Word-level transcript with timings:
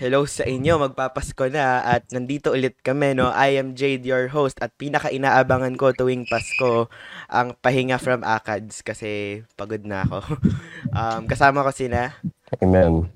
Hello 0.00 0.24
sa 0.24 0.48
inyo, 0.48 0.80
magpapasko 0.80 1.52
na 1.52 1.84
at 1.84 2.08
nandito 2.08 2.56
ulit 2.56 2.72
kami, 2.80 3.12
no? 3.12 3.28
I 3.36 3.60
am 3.60 3.76
Jade, 3.76 4.08
your 4.08 4.32
host 4.32 4.56
at 4.64 4.72
pinaka-inaabangan 4.80 5.76
ko 5.76 5.92
tuwing 5.92 6.24
Pasko 6.24 6.88
ang 7.28 7.52
pahinga 7.60 8.00
from 8.00 8.24
ACADS 8.24 8.80
kasi 8.80 9.44
pagod 9.60 9.84
na 9.84 10.08
ako. 10.08 10.40
um, 10.96 11.28
kasama 11.28 11.60
ko 11.60 11.68
sina. 11.68 12.16
Amen. 12.64 13.12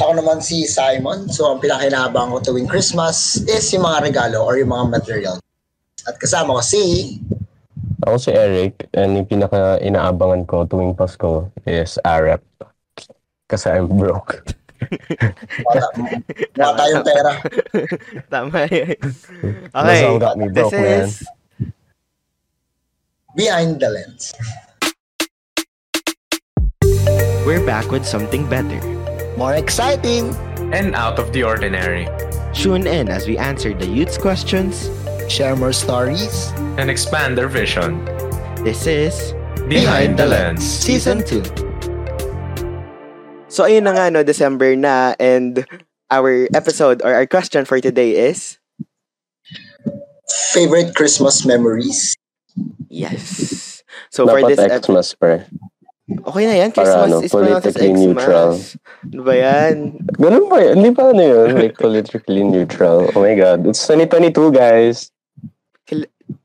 Ako 0.00 0.16
naman 0.16 0.40
si 0.40 0.64
Simon. 0.64 1.28
So, 1.28 1.52
ang 1.52 1.60
pinakinaabang 1.60 2.32
ko 2.32 2.40
tuwing 2.40 2.64
Christmas 2.64 3.44
is 3.44 3.68
yung 3.76 3.84
mga 3.84 4.08
regalo 4.08 4.40
or 4.40 4.56
yung 4.56 4.72
mga 4.72 4.88
material. 4.88 5.36
At 6.08 6.16
kasama 6.16 6.56
ko 6.56 6.62
si... 6.64 6.80
Ako 8.08 8.16
si 8.16 8.32
Eric 8.32 8.88
and 8.96 9.20
yung 9.20 9.28
pinaka-inaabangan 9.28 10.48
ko 10.48 10.64
tuwing 10.64 10.96
Pasko 10.96 11.52
is 11.68 12.00
Arep. 12.08 12.40
Kasi 13.44 13.68
I'm 13.68 13.92
broke. 13.92 14.40
Wala, 15.64 15.86
wala 16.56 16.72
tayong 16.78 17.04
pera. 17.04 17.32
Tama 18.30 18.60
yun. 18.70 18.96
The 19.00 19.78
Okay, 19.78 20.00
song 20.02 20.18
got 20.18 20.38
me 20.38 20.48
this 20.48 20.70
broke, 20.70 20.72
man. 20.72 21.00
is... 21.08 21.22
Behind 23.36 23.80
the 23.80 23.90
lens. 23.90 24.32
We're 27.46 27.64
back 27.66 27.90
with 27.90 28.06
something 28.06 28.48
better. 28.48 28.80
More 29.36 29.54
exciting! 29.54 30.34
and 30.74 30.94
out 30.96 31.18
of 31.18 31.30
the 31.32 31.42
ordinary, 31.44 32.08
Tune 32.54 32.86
in 32.86 33.08
as 33.08 33.26
we 33.28 33.36
answer 33.38 33.74
the 33.74 33.86
youth's 33.86 34.16
questions. 34.18 34.90
Share 35.28 35.54
more 35.56 35.72
stories. 35.72 36.50
and 36.78 36.90
expand 36.90 37.36
their 37.38 37.48
vision. 37.48 38.02
This 38.64 38.86
is... 38.86 39.34
Behind 39.68 40.18
the 40.18 40.26
Lens. 40.26 40.62
Season 40.62 41.22
2. 41.24 41.42
So, 43.54 43.62
ayun 43.62 43.86
na 43.86 43.94
nga, 43.94 44.10
no, 44.10 44.26
December 44.26 44.74
na, 44.74 45.14
and 45.22 45.62
our 46.10 46.50
episode 46.58 47.06
or 47.06 47.14
our 47.14 47.22
question 47.22 47.62
for 47.62 47.78
today 47.78 48.18
is... 48.26 48.58
Favorite 50.50 50.98
Christmas 50.98 51.46
memories. 51.46 52.18
Yes. 52.90 53.78
So, 54.10 54.26
for 54.26 54.42
this 54.42 54.58
Dapat 54.58 54.82
episode... 54.82 54.98
Xmas, 54.98 55.14
pre. 55.14 55.46
Okay 56.34 56.44
na 56.50 56.54
yan, 56.66 56.74
Para 56.74 56.82
Christmas 56.82 57.06
ano, 57.06 57.16
is 57.22 57.30
politically 57.30 57.94
Xmas. 57.94 58.02
neutral. 58.02 58.50
Ano 59.06 59.22
ba 59.22 59.34
yan? 59.38 59.74
Ganun 60.18 60.46
ba 60.50 60.58
yun? 60.58 60.74
Hindi 60.74 60.90
pa 60.90 61.02
ano 61.14 61.22
yun? 61.22 61.48
Like, 61.54 61.78
politically 61.78 62.42
neutral. 62.42 63.06
Oh 63.14 63.22
my 63.22 63.38
God. 63.38 63.70
It's 63.70 63.86
2022, 63.86 64.50
guys. 64.50 65.13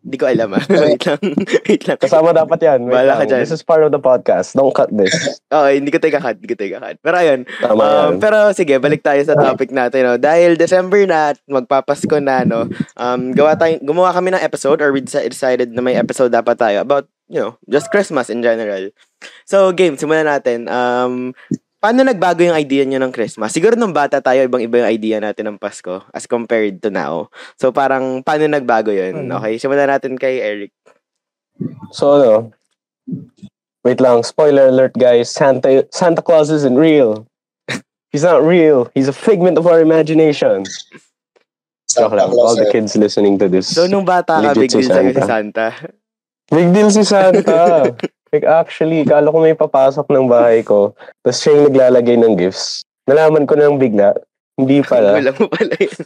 Hindi 0.09 0.17
ko 0.17 0.25
alam 0.25 0.49
ah. 0.57 0.63
Wait 0.89 1.05
lang. 1.05 1.21
Wait 1.69 1.83
lang. 1.85 1.97
Kasama 2.01 2.33
dapat 2.33 2.57
yan. 2.57 2.89
Wait 2.89 2.97
Bahala 2.97 3.21
ka 3.21 3.29
dyan. 3.29 3.45
This 3.45 3.53
is 3.53 3.61
part 3.61 3.85
of 3.85 3.93
the 3.93 4.01
podcast. 4.01 4.57
Don't 4.57 4.73
cut 4.73 4.89
this. 4.89 5.13
Okay, 5.49 5.77
hindi 5.77 5.93
ko 5.93 6.01
tayo 6.01 6.17
kakat. 6.17 6.41
Hindi 6.41 6.49
ko 6.49 6.57
tayo 6.57 6.71
kakat. 6.77 6.95
Pero 6.97 7.15
ayun. 7.15 7.39
Tama 7.45 7.77
Um, 7.77 7.85
yan. 7.85 8.13
pero 8.17 8.37
sige, 8.53 8.73
balik 8.77 9.05
tayo 9.05 9.21
sa 9.21 9.37
topic 9.37 9.69
natin. 9.69 10.01
No? 10.01 10.17
Dahil 10.17 10.57
December 10.57 11.05
na 11.05 11.33
at 11.33 11.37
magpapasko 11.45 12.17
na, 12.17 12.41
no? 12.41 12.65
um, 12.93 13.21
gawa 13.33 13.53
tayo, 13.53 13.77
gumawa 13.81 14.09
kami 14.09 14.33
ng 14.33 14.41
episode 14.41 14.81
or 14.81 14.89
we 14.89 15.01
deci- 15.01 15.29
decided 15.29 15.69
na 15.69 15.81
may 15.81 15.93
episode 15.93 16.29
dapat 16.29 16.57
tayo 16.57 16.81
about, 16.81 17.05
you 17.29 17.37
know, 17.37 17.53
just 17.65 17.89
Christmas 17.89 18.29
in 18.29 18.41
general. 18.41 18.89
So, 19.45 19.69
game, 19.73 19.93
simulan 19.93 20.25
natin. 20.25 20.65
Um, 20.65 21.37
paano 21.79 22.03
nagbago 22.03 22.43
yung 22.43 22.59
idea 22.59 22.83
nyo 22.83 22.99
ng 22.99 23.15
Christmas? 23.15 23.55
Siguro 23.55 23.79
nung 23.79 23.95
bata 23.95 24.19
tayo, 24.19 24.43
ibang-iba 24.43 24.83
yung 24.83 24.91
idea 24.91 25.17
natin 25.23 25.49
ng 25.49 25.57
Pasko 25.57 26.03
as 26.11 26.27
compared 26.27 26.83
to 26.83 26.91
now. 26.91 27.31
So, 27.55 27.71
parang, 27.71 28.21
paano 28.21 28.45
nagbago 28.51 28.91
yun? 28.91 29.31
Hmm. 29.31 29.35
Okay, 29.39 29.57
simulan 29.57 29.87
natin 29.87 30.19
kay 30.19 30.43
Eric. 30.43 30.75
So, 31.95 32.19
ano? 32.19 32.31
Wait 33.83 34.03
lang. 34.03 34.23
Spoiler 34.23 34.67
alert, 34.67 34.93
guys. 34.99 35.31
Santa 35.31 35.87
Santa 35.89 36.21
Claus 36.21 36.51
isn't 36.51 36.75
real. 36.75 37.25
He's 38.11 38.27
not 38.27 38.43
real. 38.43 38.91
He's 38.93 39.07
a 39.07 39.15
figment 39.15 39.57
of 39.57 39.65
our 39.65 39.79
imagination. 39.79 40.67
Joke 41.89 42.13
lang. 42.13 42.29
All 42.29 42.55
the 42.59 42.69
kids 42.69 42.93
listening 42.99 43.39
to 43.39 43.47
this. 43.47 43.71
So, 43.71 43.87
nung 43.87 44.05
bata 44.05 44.43
ka, 44.43 44.53
big 44.53 44.69
si 44.69 44.83
deal 44.83 44.91
sa'yo 44.91 45.11
si 45.15 45.23
Santa. 45.23 45.25
Santa. 45.25 45.67
Big 46.51 46.69
deal 46.75 46.91
si 46.91 47.03
Santa. 47.07 47.59
like 48.33 48.45
actually, 48.45 49.05
kala 49.05 49.33
ko 49.33 49.37
may 49.41 49.57
papasok 49.57 50.05
ng 50.09 50.29
bahay 50.29 50.61
ko. 50.61 50.93
Tapos 51.25 51.37
siya 51.41 51.57
yung 51.57 51.65
naglalagay 51.73 52.15
ng 52.17 52.33
gifts. 52.37 52.85
Nalaman 53.09 53.49
ko 53.49 53.57
nang 53.57 53.81
bigla. 53.81 54.13
Hindi 54.59 54.85
pala. 54.85 55.15
Wala 55.17 55.31
mo 55.33 55.45
pala 55.49 55.73
yun. 55.79 55.99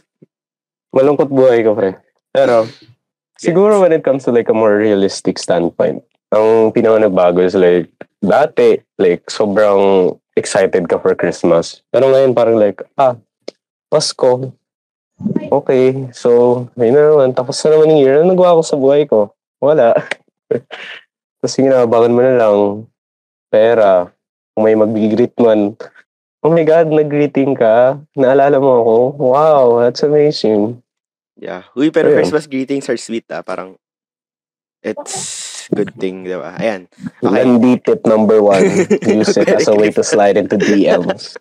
Malungkot 0.94 1.28
buhay 1.28 1.66
ko, 1.66 1.74
pre. 1.74 1.98
Pero, 2.30 2.70
siguro 3.36 3.82
when 3.82 3.92
it 3.92 4.06
comes 4.06 4.24
to 4.24 4.32
like 4.32 4.48
a 4.48 4.56
more 4.56 4.78
realistic 4.78 5.36
standpoint, 5.36 6.00
ang 6.32 6.72
pinaka 6.72 7.04
nagbago 7.04 7.42
is 7.42 7.58
like, 7.58 7.90
dati, 8.24 8.80
like, 8.96 9.26
sobrang 9.28 10.14
excited 10.34 10.88
ka 10.88 10.98
for 10.98 11.14
Christmas. 11.14 11.82
Pero 11.92 12.10
ngayon 12.10 12.32
parang 12.32 12.56
like, 12.56 12.82
ah, 12.96 13.18
Pasko. 13.92 14.50
Okay, 15.46 16.10
so, 16.10 16.66
ayun 16.74 16.94
na 16.98 17.02
naman. 17.14 17.30
Tapos 17.36 17.54
na 17.62 17.78
naman 17.78 17.94
yung 17.94 18.02
year. 18.02 18.14
Ano 18.18 18.34
nagawa 18.34 18.58
ko 18.58 18.62
sa 18.66 18.74
buhay 18.74 19.06
ko? 19.06 19.30
Wala. 19.62 19.94
Tapos 21.44 21.60
yung 21.60 21.68
inabangan 21.68 22.14
mo 22.16 22.20
na 22.24 22.34
lang, 22.40 22.56
pera. 23.52 24.08
Kung 24.56 24.64
may 24.64 24.72
mag-greet 24.72 25.36
man, 25.36 25.76
oh 26.40 26.48
my 26.48 26.64
God, 26.64 26.88
nag-greeting 26.88 27.52
ka. 27.52 28.00
Naalala 28.16 28.56
mo 28.56 28.80
ako. 28.80 28.96
Wow, 29.20 29.64
that's 29.84 30.00
amazing. 30.00 30.80
Yeah. 31.36 31.68
Uy, 31.76 31.92
pero 31.92 32.08
Ayun. 32.08 32.24
Christmas 32.24 32.48
greetings 32.48 32.88
are 32.88 32.96
sweet 32.96 33.28
ah. 33.28 33.44
Parang, 33.44 33.76
it's 34.80 35.68
good 35.68 35.92
thing, 36.00 36.24
di 36.24 36.32
ba? 36.32 36.56
Ayan. 36.56 36.88
Okay. 37.20 37.28
Landy 37.28 37.76
tip 37.76 38.00
number 38.08 38.40
one. 38.40 38.64
Use 39.04 39.36
it 39.36 39.52
as 39.52 39.68
a 39.68 39.76
way 39.76 39.92
to 39.92 40.00
slide 40.00 40.40
into 40.40 40.56
DMs. 40.56 41.36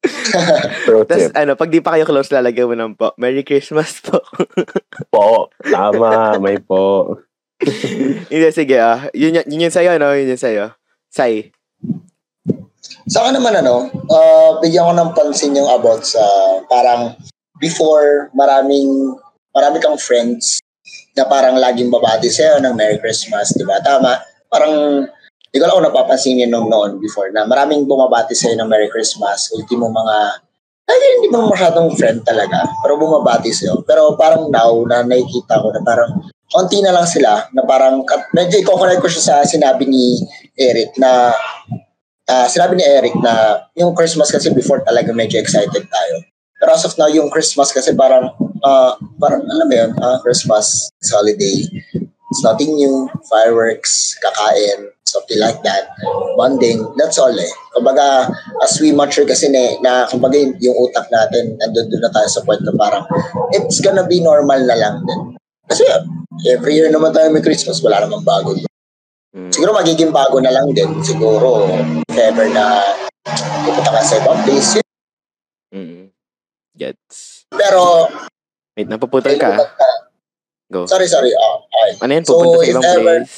Pro 0.88 1.04
Tapos, 1.04 1.36
ano, 1.36 1.52
pag 1.52 1.68
di 1.68 1.84
pa 1.84 2.00
kayo 2.00 2.08
close, 2.08 2.32
lalagyan 2.32 2.72
mo 2.72 2.74
ng 2.80 2.96
po. 2.96 3.12
Merry 3.20 3.44
Christmas 3.44 4.00
po. 4.00 4.24
Po. 5.12 5.52
Tama. 5.68 6.40
May 6.40 6.56
po. 6.56 7.20
Hindi, 8.30 8.48
sige 8.50 8.76
ah. 8.80 9.06
Yun, 9.14 9.40
yun, 9.40 9.46
yun 9.46 9.64
yun 9.68 9.74
sa'yo, 9.74 9.96
no? 9.96 10.12
Yun 10.12 10.34
yun 10.34 10.40
sa'yo. 10.40 10.74
Say. 11.08 11.54
Sa 13.06 13.24
akin 13.24 13.38
naman 13.38 13.54
ano, 13.60 13.88
uh, 14.10 14.50
bigyan 14.60 14.90
ko 14.90 14.92
ng 14.96 15.10
pansin 15.14 15.56
yung 15.56 15.68
about 15.68 16.04
sa 16.04 16.24
parang 16.66 17.14
before 17.62 18.32
maraming 18.34 19.14
marami 19.54 19.78
kang 19.78 19.96
friends 19.96 20.60
na 21.14 21.24
parang 21.24 21.56
laging 21.56 21.88
babati 21.88 22.28
sa'yo 22.28 22.58
ng 22.60 22.74
Merry 22.74 22.98
Christmas, 22.98 23.54
di 23.54 23.62
ba? 23.62 23.78
Tama. 23.80 24.18
Parang 24.50 25.06
hindi 25.06 25.56
ko 25.62 25.64
lang 25.70 25.76
kung 25.78 25.86
napapansin 25.86 26.42
yun 26.42 26.50
nung 26.50 26.66
noon 26.66 26.98
before 26.98 27.30
na 27.30 27.46
maraming 27.46 27.86
bumabati 27.86 28.34
sa'yo 28.34 28.58
ng 28.58 28.66
Merry 28.66 28.90
Christmas. 28.90 29.54
Ultimo 29.54 29.86
mga 29.86 30.42
ay, 30.84 31.00
hindi 31.16 31.32
mo 31.32 31.48
masyadong 31.48 31.96
friend 31.96 32.28
talaga, 32.28 32.60
pero 32.84 33.00
bumabati 33.00 33.48
sa'yo. 33.48 33.80
Pero 33.88 34.20
parang 34.20 34.52
now, 34.52 34.68
na 34.84 35.00
nakikita 35.00 35.56
ko 35.56 35.72
na 35.72 35.80
parang 35.80 36.28
konti 36.54 36.78
na 36.78 36.94
lang 36.94 37.02
sila 37.02 37.50
na 37.50 37.66
parang, 37.66 38.06
medyo 38.30 38.62
i-connect 38.62 39.02
ko 39.02 39.10
siya 39.10 39.24
sa 39.26 39.34
sinabi 39.42 39.90
ni 39.90 40.22
Eric 40.54 40.94
na 41.02 41.34
ah 42.30 42.46
sinabi 42.46 42.78
ni 42.78 42.84
Eric 42.86 43.18
na 43.18 43.66
yung 43.74 43.92
Christmas 43.92 44.30
kasi 44.30 44.54
before 44.54 44.80
talaga 44.86 45.10
medyo 45.10 45.42
excited 45.42 45.82
tayo. 45.90 46.16
Pero 46.62 46.70
as 46.70 46.86
of 46.86 46.94
now, 46.96 47.10
yung 47.10 47.28
Christmas 47.28 47.74
kasi 47.74 47.92
parang, 47.98 48.30
ah 48.62 48.94
parang 49.18 49.42
alam 49.42 49.66
mo 49.66 49.74
yun, 49.74 49.90
ah, 49.98 50.22
Christmas, 50.22 50.88
it's 51.02 51.10
holiday, 51.10 51.66
it's 52.30 52.42
nothing 52.46 52.78
new, 52.78 53.10
fireworks, 53.26 54.14
kakain, 54.22 54.88
something 55.04 55.36
like 55.42 55.60
that, 55.66 55.90
bonding, 56.38 56.86
that's 56.96 57.18
all 57.18 57.34
eh. 57.34 57.52
Kumbaga, 57.76 58.30
as 58.62 58.78
we 58.80 58.94
mature 58.94 59.26
kasi 59.26 59.50
na, 59.50 59.76
na 59.82 59.92
kumbaga 60.08 60.38
yung 60.38 60.78
utak 60.78 61.10
natin, 61.10 61.58
nandun 61.58 61.90
doon 61.90 62.02
na 62.06 62.14
tayo 62.14 62.28
sa 62.30 62.40
point 62.46 62.62
na 62.62 62.72
parang, 62.78 63.04
it's 63.52 63.82
gonna 63.82 64.06
be 64.06 64.22
normal 64.22 64.62
na 64.64 64.78
lang 64.78 65.02
din. 65.04 65.33
Kasi 65.64 65.82
every 66.46 66.76
year 66.76 66.88
naman 66.88 67.10
tayo 67.10 67.28
may 67.28 67.40
Christmas, 67.40 67.80
wala 67.80 68.04
namang 68.04 68.22
bago. 68.22 68.52
Mm. 69.34 69.50
Siguro 69.50 69.72
magiging 69.72 70.12
bago 70.12 70.38
na 70.38 70.52
lang 70.52 70.70
din. 70.70 71.00
Siguro, 71.00 71.66
if 72.04 72.18
ever 72.20 72.46
na 72.48 72.84
pupunta 73.64 73.90
ka 73.90 74.00
sa 74.00 74.20
ibang 74.20 74.40
place. 74.44 74.78
Mm. 75.72 76.12
Gets. 76.74 77.48
Pero, 77.50 78.06
Wait, 78.74 78.86
napuputol 78.86 79.34
ka. 79.34 79.54
ah. 79.54 79.68
Go. 80.66 80.86
sorry, 80.86 81.06
sorry. 81.06 81.30
Ah, 81.30 81.60
okay. 81.60 81.90
Ano 82.02 82.12
yan? 82.12 82.24
So, 82.24 82.34
Pupunta 82.34 82.56
sa 82.56 82.64
if 82.64 82.72
ibang 82.72 82.84
ever- 82.84 83.02
place? 83.22 83.34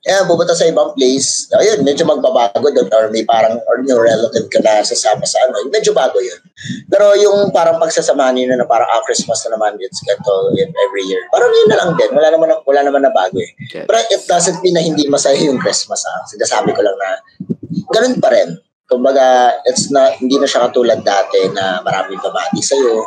Yeah, 0.00 0.24
pupunta 0.24 0.56
sa 0.56 0.64
ibang 0.64 0.96
place. 0.96 1.44
Ayun, 1.52 1.84
medyo 1.84 2.08
magbabago 2.08 2.72
doon 2.72 2.88
or 2.88 3.12
may 3.12 3.20
parang 3.20 3.60
or 3.68 3.84
yung 3.84 4.00
relative 4.00 4.48
ka 4.48 4.56
na 4.64 4.80
sasama 4.80 5.28
sa 5.28 5.44
ano. 5.44 5.60
Medyo 5.68 5.92
bago 5.92 6.16
yun. 6.16 6.40
Pero 6.88 7.12
yung 7.20 7.52
parang 7.52 7.76
pagsasamahan 7.76 8.32
nyo 8.32 8.56
na 8.56 8.64
parang 8.64 8.88
ah, 8.88 9.04
Christmas 9.04 9.44
na 9.44 9.60
naman, 9.60 9.76
it's 9.76 10.00
ganito 10.00 10.56
yun 10.56 10.72
every 10.88 11.04
year. 11.04 11.20
Parang 11.28 11.52
yun 11.52 11.68
na 11.68 11.76
lang 11.84 11.90
din. 12.00 12.16
Wala 12.16 12.32
naman, 12.32 12.48
na- 12.48 12.64
wala 12.64 12.80
naman 12.80 13.04
na 13.04 13.12
bago 13.12 13.36
eh. 13.44 13.52
Gets. 13.68 13.84
Pero 13.84 13.98
it 14.08 14.22
doesn't 14.24 14.64
mean 14.64 14.72
na 14.72 14.80
hindi 14.80 15.04
masaya 15.04 15.36
yung 15.36 15.60
Christmas 15.60 16.00
ah. 16.08 16.24
Sinasabi 16.32 16.72
ko 16.72 16.80
lang 16.80 16.96
na 16.96 17.20
ganun 17.92 18.16
pa 18.24 18.32
rin. 18.32 18.56
Kumbaga, 18.88 19.52
it's 19.68 19.92
not, 19.92 20.16
hindi 20.16 20.40
na 20.40 20.48
siya 20.48 20.64
katulad 20.64 21.04
dati 21.04 21.44
na 21.52 21.84
maraming 21.84 22.18
babati 22.24 22.64
sa'yo. 22.64 23.04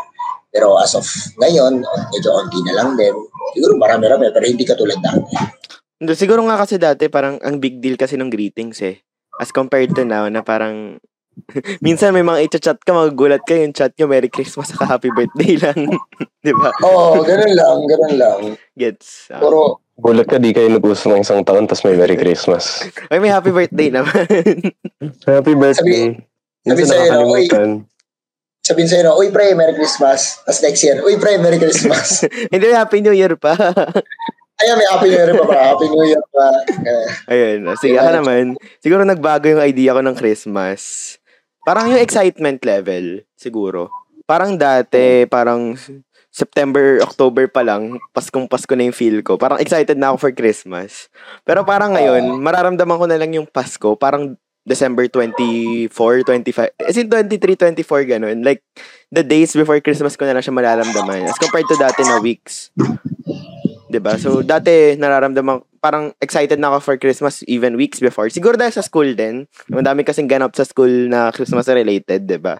Pero 0.54 0.78
as 0.78 0.94
of 0.94 1.10
ngayon, 1.42 1.82
medyo 2.14 2.30
onti 2.38 2.62
na 2.70 2.78
lang 2.78 2.94
din. 2.94 3.18
Siguro 3.58 3.82
marami-rami, 3.82 4.30
pero 4.30 4.46
hindi 4.46 4.62
katulad 4.62 5.02
dati. 5.02 5.64
Hindi, 6.04 6.20
Siguro 6.20 6.44
nga 6.44 6.60
kasi 6.60 6.76
dati 6.76 7.08
parang 7.08 7.40
ang 7.40 7.64
big 7.64 7.80
deal 7.80 7.96
kasi 7.96 8.20
ng 8.20 8.28
greetings 8.28 8.84
eh. 8.84 9.00
As 9.40 9.56
compared 9.56 9.96
to 9.96 10.04
now 10.04 10.28
na 10.28 10.44
parang 10.44 11.00
Minsan 11.86 12.14
may 12.14 12.22
mga 12.22 12.46
i-chat 12.46 12.80
ka, 12.82 12.94
magugulat 12.94 13.42
ka 13.42 13.58
yung 13.58 13.74
chat 13.74 13.94
nyo, 13.98 14.06
Merry 14.06 14.30
Christmas, 14.30 14.70
saka 14.70 14.86
Happy 14.86 15.10
Birthday 15.10 15.58
lang. 15.58 15.98
Di 16.46 16.54
ba? 16.54 16.70
Oo, 16.86 17.26
ganun 17.26 17.54
lang, 17.58 17.78
ganun 17.90 18.16
lang. 18.18 18.40
Gets. 18.78 19.34
Ah. 19.34 19.42
Puro, 19.42 19.82
Gulat 19.94 20.26
ka, 20.26 20.42
di 20.42 20.50
kayo 20.50 20.74
nag-usap 20.74 21.06
ng 21.14 21.22
isang 21.22 21.46
taon, 21.46 21.70
tapos 21.70 21.86
may 21.86 21.94
Merry 21.94 22.18
Christmas. 22.18 22.82
Ay, 23.14 23.22
may 23.22 23.30
Happy 23.30 23.54
Birthday 23.54 23.94
naman. 23.94 24.26
Happy 25.22 25.54
birthday. 25.54 26.18
sabi 26.18 26.66
Minsan 26.66 26.86
sa'yo, 26.90 27.06
nakakalimutan. 27.14 27.70
sabihin 28.66 28.90
sa'yo, 28.90 29.04
no, 29.06 29.22
uy 29.22 29.30
pre, 29.30 29.54
Merry 29.54 29.78
Christmas. 29.78 30.42
Tapos 30.42 30.66
next 30.66 30.82
year, 30.82 30.98
uy 31.06 31.22
pre, 31.22 31.38
Merry 31.38 31.62
Christmas. 31.62 32.26
Hindi, 32.50 32.74
Happy 32.74 33.06
New 33.06 33.14
Year 33.14 33.38
pa. 33.38 33.54
Ayan, 34.64 34.76
may 34.80 34.88
Happy 34.88 35.08
New 35.12 35.20
Year 35.20 35.32
pa 35.36 35.44
para. 35.44 35.64
Happy 35.76 35.88
New 35.92 36.06
Year 36.08 36.24
pa. 36.32 36.46
Eh, 36.88 37.08
Ayun. 37.36 37.60
Sige, 37.76 37.96
ako 38.00 38.12
naman. 38.24 38.44
Siguro 38.80 39.04
nagbago 39.04 39.52
yung 39.52 39.60
idea 39.60 39.92
ko 39.92 40.00
ng 40.00 40.16
Christmas. 40.16 40.80
Parang 41.68 41.92
yung 41.92 42.00
excitement 42.00 42.64
level, 42.64 43.28
siguro. 43.36 43.92
Parang 44.24 44.56
dati, 44.56 45.28
parang 45.28 45.76
September, 46.32 47.04
October 47.04 47.46
pa 47.52 47.62
lang, 47.62 48.00
Paskong 48.16 48.48
Pasko 48.48 48.72
na 48.74 48.88
yung 48.88 48.96
feel 48.96 49.20
ko. 49.20 49.36
Parang 49.36 49.60
excited 49.60 50.00
na 50.00 50.16
ako 50.16 50.28
for 50.28 50.32
Christmas. 50.32 51.12
Pero 51.44 51.68
parang 51.68 51.94
ngayon, 51.94 52.40
mararamdaman 52.40 52.98
ko 52.98 53.06
na 53.06 53.20
lang 53.20 53.36
yung 53.36 53.48
Pasko. 53.48 54.00
Parang 54.00 54.40
December 54.64 55.12
24, 55.12 55.92
25. 55.92 56.72
As 56.88 56.96
in 56.96 57.12
23, 57.12 57.84
24, 57.84 58.16
ganun. 58.16 58.48
Like, 58.48 58.64
the 59.12 59.22
days 59.22 59.52
before 59.52 59.78
Christmas 59.84 60.16
ko 60.16 60.24
na 60.24 60.40
lang 60.40 60.44
siya 60.44 60.56
malaramdaman. 60.56 61.28
As 61.28 61.36
compared 61.36 61.68
to 61.68 61.76
dati 61.76 62.02
na 62.08 62.24
weeks. 62.24 62.72
'Di 63.94 64.02
ba? 64.02 64.18
So 64.18 64.42
dati 64.42 64.98
nararamdaman 64.98 65.62
parang 65.78 66.18
excited 66.18 66.58
na 66.58 66.74
ako 66.74 66.80
for 66.82 66.96
Christmas 66.98 67.46
even 67.46 67.78
weeks 67.78 68.02
before. 68.02 68.26
Siguro 68.34 68.58
dahil 68.58 68.74
sa 68.74 68.82
school 68.82 69.14
din. 69.14 69.46
Madami 69.70 70.02
kasing 70.02 70.26
ganap 70.26 70.58
sa 70.58 70.66
school 70.66 70.90
na 71.14 71.30
Christmas 71.30 71.70
related, 71.70 72.26
'di 72.26 72.42
ba? 72.42 72.58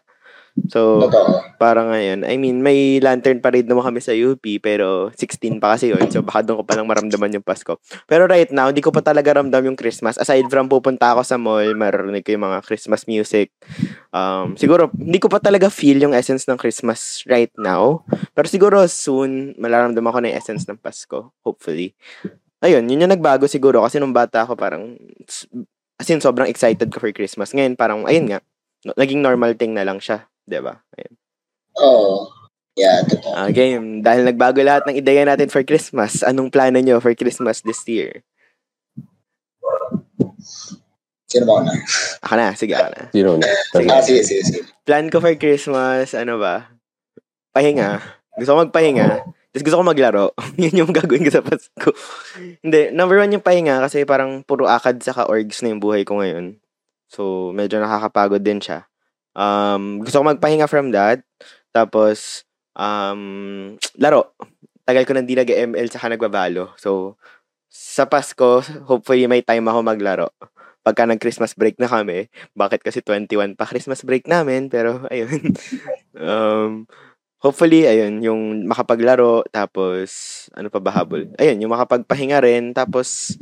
So 0.70 1.10
totoo. 1.10 1.58
parang 1.58 1.90
ngayon, 1.90 2.30
I 2.30 2.38
mean, 2.38 2.62
may 2.62 3.02
lantern 3.02 3.42
parade 3.42 3.66
naman 3.66 3.90
kami 3.90 4.00
sa 4.06 4.14
UP, 4.14 4.42
pero 4.62 5.10
16 5.18 5.58
pa 5.58 5.74
kasi 5.74 5.90
yun. 5.90 6.06
So, 6.14 6.22
baka 6.22 6.46
doon 6.46 6.62
ko 6.62 6.64
palang 6.68 6.86
maramdaman 6.86 7.34
yung 7.34 7.46
Pasko. 7.46 7.82
Pero 8.06 8.30
right 8.30 8.50
now, 8.54 8.70
hindi 8.70 8.86
ko 8.86 8.94
pa 8.94 9.02
talaga 9.02 9.42
ramdam 9.42 9.66
yung 9.66 9.80
Christmas. 9.80 10.22
Aside 10.22 10.46
from 10.54 10.70
pupunta 10.70 11.18
ako 11.18 11.26
sa 11.26 11.42
mall, 11.42 11.74
marinig 11.74 12.22
ko 12.22 12.38
yung 12.38 12.46
mga 12.46 12.62
Christmas 12.68 13.10
music. 13.10 13.50
Um, 14.14 14.54
siguro, 14.54 14.94
hindi 14.94 15.18
ko 15.18 15.32
pa 15.32 15.42
talaga 15.42 15.74
feel 15.74 15.98
yung 15.98 16.14
essence 16.14 16.46
ng 16.46 16.60
Christmas 16.62 17.26
right 17.26 17.54
now. 17.58 18.06
Pero 18.38 18.46
siguro 18.46 18.78
soon, 18.86 19.58
malaramdaman 19.58 20.14
ko 20.14 20.20
na 20.22 20.28
yung 20.30 20.38
essence 20.38 20.70
ng 20.70 20.78
Pasko. 20.78 21.34
Hopefully. 21.42 21.98
Ayun, 22.64 22.86
yun 22.88 23.08
yung 23.08 23.14
nagbago 23.14 23.50
siguro. 23.50 23.82
Kasi 23.82 23.98
nung 23.98 24.14
bata 24.14 24.46
ako, 24.46 24.54
parang, 24.54 24.96
as 25.98 26.08
in, 26.12 26.22
sobrang 26.22 26.48
excited 26.48 26.88
ko 26.94 27.02
for 27.02 27.12
Christmas. 27.12 27.52
Ngayon, 27.52 27.74
parang, 27.76 28.06
ayun 28.06 28.30
nga, 28.30 28.40
naging 29.00 29.24
normal 29.24 29.56
thing 29.56 29.72
na 29.72 29.88
lang 29.88 30.00
siya. 30.00 30.28
'Di 30.48 30.60
ba? 30.64 30.80
Ayun. 30.96 31.14
Oo. 31.82 32.30
Yeah, 32.74 33.06
totoo. 33.06 33.38
Ah, 33.38 33.54
game. 33.54 34.02
Dahil 34.02 34.26
nagbago 34.26 34.58
lahat 34.66 34.90
ng 34.90 34.98
ideya 34.98 35.30
natin 35.30 35.46
for 35.54 35.62
Christmas, 35.62 36.26
anong 36.26 36.50
plano 36.50 36.82
nyo 36.82 36.98
for 36.98 37.14
Christmas 37.14 37.62
this 37.62 37.86
year? 37.86 38.26
Sino 41.30 41.46
ba 41.46 41.62
una? 41.62 41.74
Ako 42.26 42.34
na, 42.34 42.48
sige 42.58 42.74
ako 42.74 42.90
na. 42.94 43.02
Sino 43.14 43.30
na? 43.38 43.46
Ah, 43.94 44.02
sige, 44.02 44.26
sige, 44.26 44.42
sige. 44.42 44.60
Plan 44.86 45.10
ko 45.14 45.22
for 45.22 45.38
Christmas, 45.38 46.18
ano 46.18 46.42
ba? 46.42 46.74
Pahinga. 47.54 48.02
Gusto 48.42 48.58
ko 48.58 48.60
magpahinga. 48.66 49.22
Tapos 49.54 49.64
gusto 49.70 49.78
ko 49.78 49.86
maglaro. 49.86 50.26
Yun 50.62 50.82
yung 50.82 50.94
gagawin 50.94 51.30
ko 51.30 51.32
sa 51.34 51.46
Pasko. 51.46 51.94
Hindi, 52.66 52.90
number 52.90 53.22
one 53.22 53.38
yung 53.38 53.46
pahinga 53.46 53.86
kasi 53.86 54.02
parang 54.02 54.42
puro 54.42 54.66
akad 54.66 54.98
sa 55.06 55.30
orgs 55.30 55.62
na 55.62 55.70
yung 55.70 55.82
buhay 55.82 56.02
ko 56.02 56.18
ngayon. 56.18 56.58
So, 57.06 57.54
medyo 57.54 57.78
nakakapagod 57.78 58.42
din 58.42 58.58
siya. 58.58 58.90
Um, 59.34 60.02
gusto 60.06 60.22
ko 60.22 60.26
magpahinga 60.30 60.70
from 60.70 60.94
that. 60.94 61.26
Tapos, 61.74 62.46
um, 62.78 63.76
laro. 64.02 64.34
Tagal 64.84 65.08
ko 65.08 65.16
nang 65.16 65.24
di 65.28 65.36
nag-ML 65.40 65.88
tsaka 65.88 66.12
nagbabalo. 66.12 66.76
So, 66.76 67.16
sa 67.72 68.06
Pasko, 68.06 68.62
hopefully 68.86 69.26
may 69.26 69.42
time 69.42 69.66
ako 69.66 69.80
maglaro. 69.82 70.28
Pagka 70.84 71.08
nag-Christmas 71.08 71.56
break 71.56 71.80
na 71.80 71.88
kami, 71.88 72.28
bakit 72.54 72.84
kasi 72.84 73.00
21 73.00 73.56
pa 73.56 73.64
Christmas 73.64 74.04
break 74.04 74.28
namin, 74.28 74.68
pero 74.68 75.02
ayun. 75.14 75.40
um, 76.20 76.84
hopefully, 77.40 77.88
ayun, 77.88 78.20
yung 78.20 78.42
makapaglaro, 78.68 79.48
tapos, 79.50 80.46
ano 80.54 80.68
pa 80.68 80.84
ba 80.84 80.92
habol? 80.92 81.32
Ayun, 81.40 81.64
yung 81.64 81.72
makapagpahinga 81.72 82.44
rin, 82.44 82.76
tapos, 82.76 83.40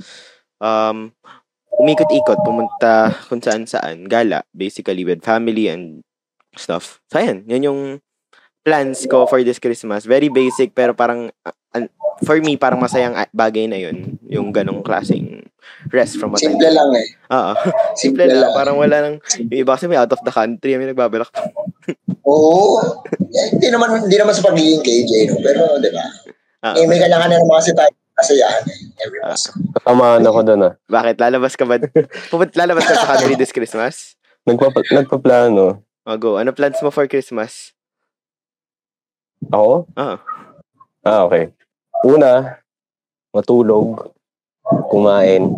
um, 0.61 1.09
umikot-ikot, 1.81 2.39
pumunta 2.39 2.93
kung 3.25 3.41
saan-saan, 3.41 4.05
gala, 4.05 4.45
basically 4.51 5.01
with 5.01 5.19
family 5.19 5.65
and 5.65 6.05
stuff. 6.53 7.01
So, 7.07 7.17
ayan, 7.17 7.43
yun 7.45 7.65
yung 7.65 7.81
plans 8.61 9.03
ko 9.05 9.25
for 9.25 9.41
this 9.41 9.57
Christmas. 9.57 10.05
Very 10.05 10.29
basic, 10.29 10.71
pero 10.71 10.93
parang, 10.93 11.33
uh, 11.41 11.55
for 12.21 12.37
me, 12.37 12.53
parang 12.55 12.77
masayang 12.77 13.15
a- 13.15 13.31
bagay 13.31 13.65
na 13.65 13.79
yun. 13.79 14.21
Yung 14.27 14.53
ganong 14.53 14.85
klaseng 14.85 15.41
rest 15.89 16.17
from 16.17 16.31
what 16.31 16.39
Simple 16.39 16.61
I'm 16.61 16.73
lang 16.73 16.91
eh. 16.93 17.07
Oo. 17.29 17.53
Simple 17.97 18.21
Simple 18.21 18.37
lang. 18.37 18.41
lang. 18.43 18.51
Parang 18.53 18.77
wala 18.77 18.95
nang, 18.99 19.15
yung 19.41 19.59
iba 19.59 19.73
kasi 19.73 19.89
may 19.89 19.97
out 19.97 20.11
of 20.11 20.21
the 20.21 20.29
country, 20.29 20.75
may 20.75 20.85
nagbabalak. 20.85 21.29
Oo. 22.29 22.77
Eh, 23.31 23.47
Hindi 23.51 23.67
naman, 23.69 24.05
hindi 24.05 24.17
naman 24.19 24.33
sa 24.35 24.45
pagiging 24.45 24.81
KJ, 24.81 25.11
no? 25.27 25.41
Pero, 25.41 25.61
di 25.81 25.89
ba? 25.89 26.05
Ah, 26.61 26.77
Eh, 26.77 26.85
may 26.85 27.01
kailangan 27.01 27.25
na 27.27 27.37
naman 27.37 27.57
kasi 27.57 27.73
tayo 27.73 27.89
kasayahan 28.21 28.63
eh. 28.69 28.77
Every 29.01 29.19
Ah. 29.25 29.33
Pasko. 29.33 29.57
Katamaan 29.81 30.21
ako 30.21 30.39
doon 30.45 30.67
ah. 30.69 30.73
bakit? 30.85 31.15
Lalabas 31.17 31.53
ka 31.57 31.65
ba? 31.65 31.81
Pupunta, 32.29 32.53
lalabas 32.61 32.85
ka 32.85 32.93
sa 32.93 33.07
country 33.17 33.33
this 33.33 33.51
Christmas? 33.51 34.15
Nagpapa, 34.45 34.85
nagpaplano. 34.93 35.81
O, 36.05 36.17
go. 36.17 36.37
Ano 36.37 36.53
plans 36.53 36.81
mo 36.81 36.89
for 36.89 37.05
Christmas? 37.05 37.73
Ako? 39.49 39.89
Ah. 39.97 40.21
Ah, 41.01 41.25
okay. 41.25 41.49
Una, 42.05 42.61
matulog, 43.33 44.13
kumain, 44.89 45.57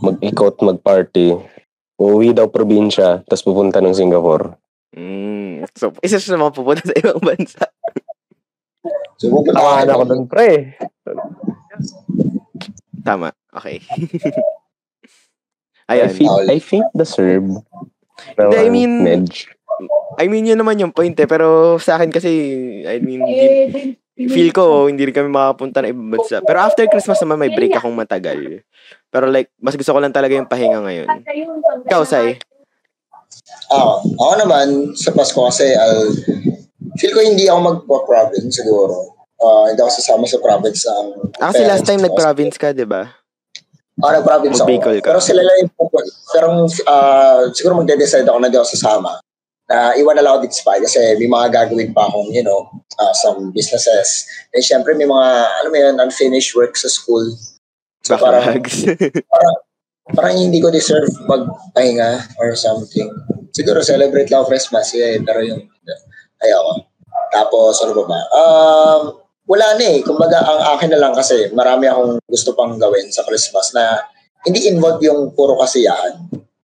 mag-ikot, 0.00 0.60
mag-party, 0.60 1.36
uuwi 2.00 2.32
daw 2.36 2.48
probinsya, 2.48 3.24
tapos 3.24 3.44
pupunta 3.44 3.80
ng 3.80 3.96
Singapore. 3.96 4.56
Mm. 4.92 5.64
So, 5.76 5.92
isa 6.04 6.20
siya 6.20 6.36
naman 6.36 6.52
pupunta 6.52 6.84
sa 6.84 6.96
ibang 6.96 7.20
bansa. 7.20 7.64
So, 9.20 9.30
pupunta 9.30 9.60
ako 9.60 10.04
doon, 10.08 10.22
pre. 10.28 10.76
Tama. 13.02 13.34
Okay. 13.52 13.82
I 15.90 15.98
Ayun. 15.98 16.10
think, 16.14 16.30
I 16.48 16.58
think 16.58 16.84
deserve. 16.94 17.50
Hindi, 18.38 18.56
I 18.56 18.68
mean- 18.70 19.02
Medj. 19.02 19.50
I 20.20 20.28
mean, 20.28 20.44
yun 20.44 20.60
naman 20.60 20.78
yung 20.78 20.92
point 20.92 21.16
eh. 21.16 21.26
Pero 21.26 21.80
sa 21.80 21.96
akin 21.96 22.12
kasi, 22.12 22.30
I 22.84 23.00
mean, 23.00 23.24
di- 23.24 23.96
feel 24.28 24.52
ko, 24.52 24.86
hindi 24.86 25.08
rin 25.08 25.16
kami 25.16 25.32
makapunta 25.32 25.80
na 25.80 25.90
ibang 25.90 26.12
bansa. 26.12 26.44
Pero 26.44 26.60
after 26.60 26.84
Christmas 26.86 27.18
naman, 27.18 27.40
may 27.40 27.50
break 27.50 27.72
akong 27.74 27.96
matagal. 27.96 28.60
Pero 29.08 29.24
like, 29.26 29.48
mas 29.56 29.74
gusto 29.74 29.90
ko 29.90 29.98
lang 29.98 30.12
talaga 30.12 30.36
yung 30.36 30.46
pahinga 30.46 30.84
ngayon. 30.84 31.08
Ikaw, 31.88 32.02
Sai? 32.04 32.36
Ah, 33.72 33.98
ako 34.04 34.32
naman, 34.36 34.92
sa 34.94 35.10
Pasko 35.16 35.40
kasi, 35.48 35.72
I'll, 35.72 36.12
feel 37.00 37.16
ko 37.16 37.24
hindi 37.24 37.48
ako 37.48 37.58
magpa-province 37.82 38.52
siguro. 38.52 39.16
Ah, 39.42 39.66
hindi 39.66 39.80
ako 39.82 39.90
sasama 39.90 40.24
sa 40.30 40.38
province 40.38 40.86
ng 40.86 41.06
Ah, 41.42 41.50
kasi 41.50 41.66
last 41.66 41.82
parents 41.82 41.88
time 41.90 42.02
nag-province 42.06 42.56
ka, 42.56 42.68
di 42.70 42.86
ba? 42.86 43.10
Ah, 43.98 44.12
nag-province 44.14 44.62
ako. 44.62 44.78
Ka. 44.78 45.10
Pero 45.10 45.18
sila 45.18 45.42
lang 45.42 45.56
yung 45.66 45.72
pupunta. 45.74 46.10
Pero 46.30 46.46
ah, 46.86 47.42
siguro 47.50 47.82
magde-decide 47.82 48.26
ako 48.30 48.38
na 48.38 48.48
di 48.48 48.56
ako 48.56 48.68
sasama. 48.70 49.18
Na 49.66 49.98
iwan 49.98 50.14
na 50.14 50.22
lang 50.22 50.32
ako 50.38 50.40
dito 50.46 50.56
sa 50.58 50.66
bahay 50.70 50.80
kasi 50.86 50.98
may 51.18 51.26
mga 51.26 51.46
gagawin 51.50 51.90
pa 51.90 52.06
akong, 52.06 52.30
you 52.30 52.44
know, 52.46 52.70
ah, 53.02 53.14
some 53.18 53.50
businesses. 53.50 54.30
And 54.54 54.62
syempre 54.62 54.94
may 54.94 55.10
mga, 55.10 55.28
ano 55.58 55.66
mo 55.68 55.76
yun, 55.76 55.96
unfinished 55.98 56.54
work 56.54 56.78
sa 56.78 56.86
school. 56.86 57.34
So 58.06 58.14
parang, 58.18 58.62
Backlogs. 58.62 58.86
parang 60.18 60.38
hindi 60.38 60.62
ko 60.62 60.70
deserve 60.70 61.10
magpahinga 61.26 62.38
or 62.38 62.54
something. 62.54 63.10
Siguro 63.52 63.82
celebrate 63.82 64.30
lang 64.30 64.46
Christmas, 64.46 64.94
yeah, 64.94 65.18
pero 65.22 65.42
yung, 65.42 65.66
ayoko. 66.42 66.88
Tapos, 67.32 67.80
ano 67.80 67.92
ba 67.96 68.04
ba? 68.08 68.20
Um, 68.34 69.21
wala 69.44 69.76
na 69.76 69.84
eh. 69.84 70.00
Kumbaga, 70.00 70.38
ang 70.40 70.76
akin 70.76 70.90
na 70.90 71.00
lang 71.00 71.12
kasi, 71.12 71.50
marami 71.50 71.86
akong 71.86 72.22
gusto 72.24 72.54
pang 72.54 72.74
gawin 72.76 73.10
sa 73.10 73.22
Christmas 73.22 73.74
na 73.74 73.98
hindi 74.42 74.66
involved 74.66 75.02
yung 75.02 75.32
puro 75.32 75.54
kasiyahan. 75.56 76.18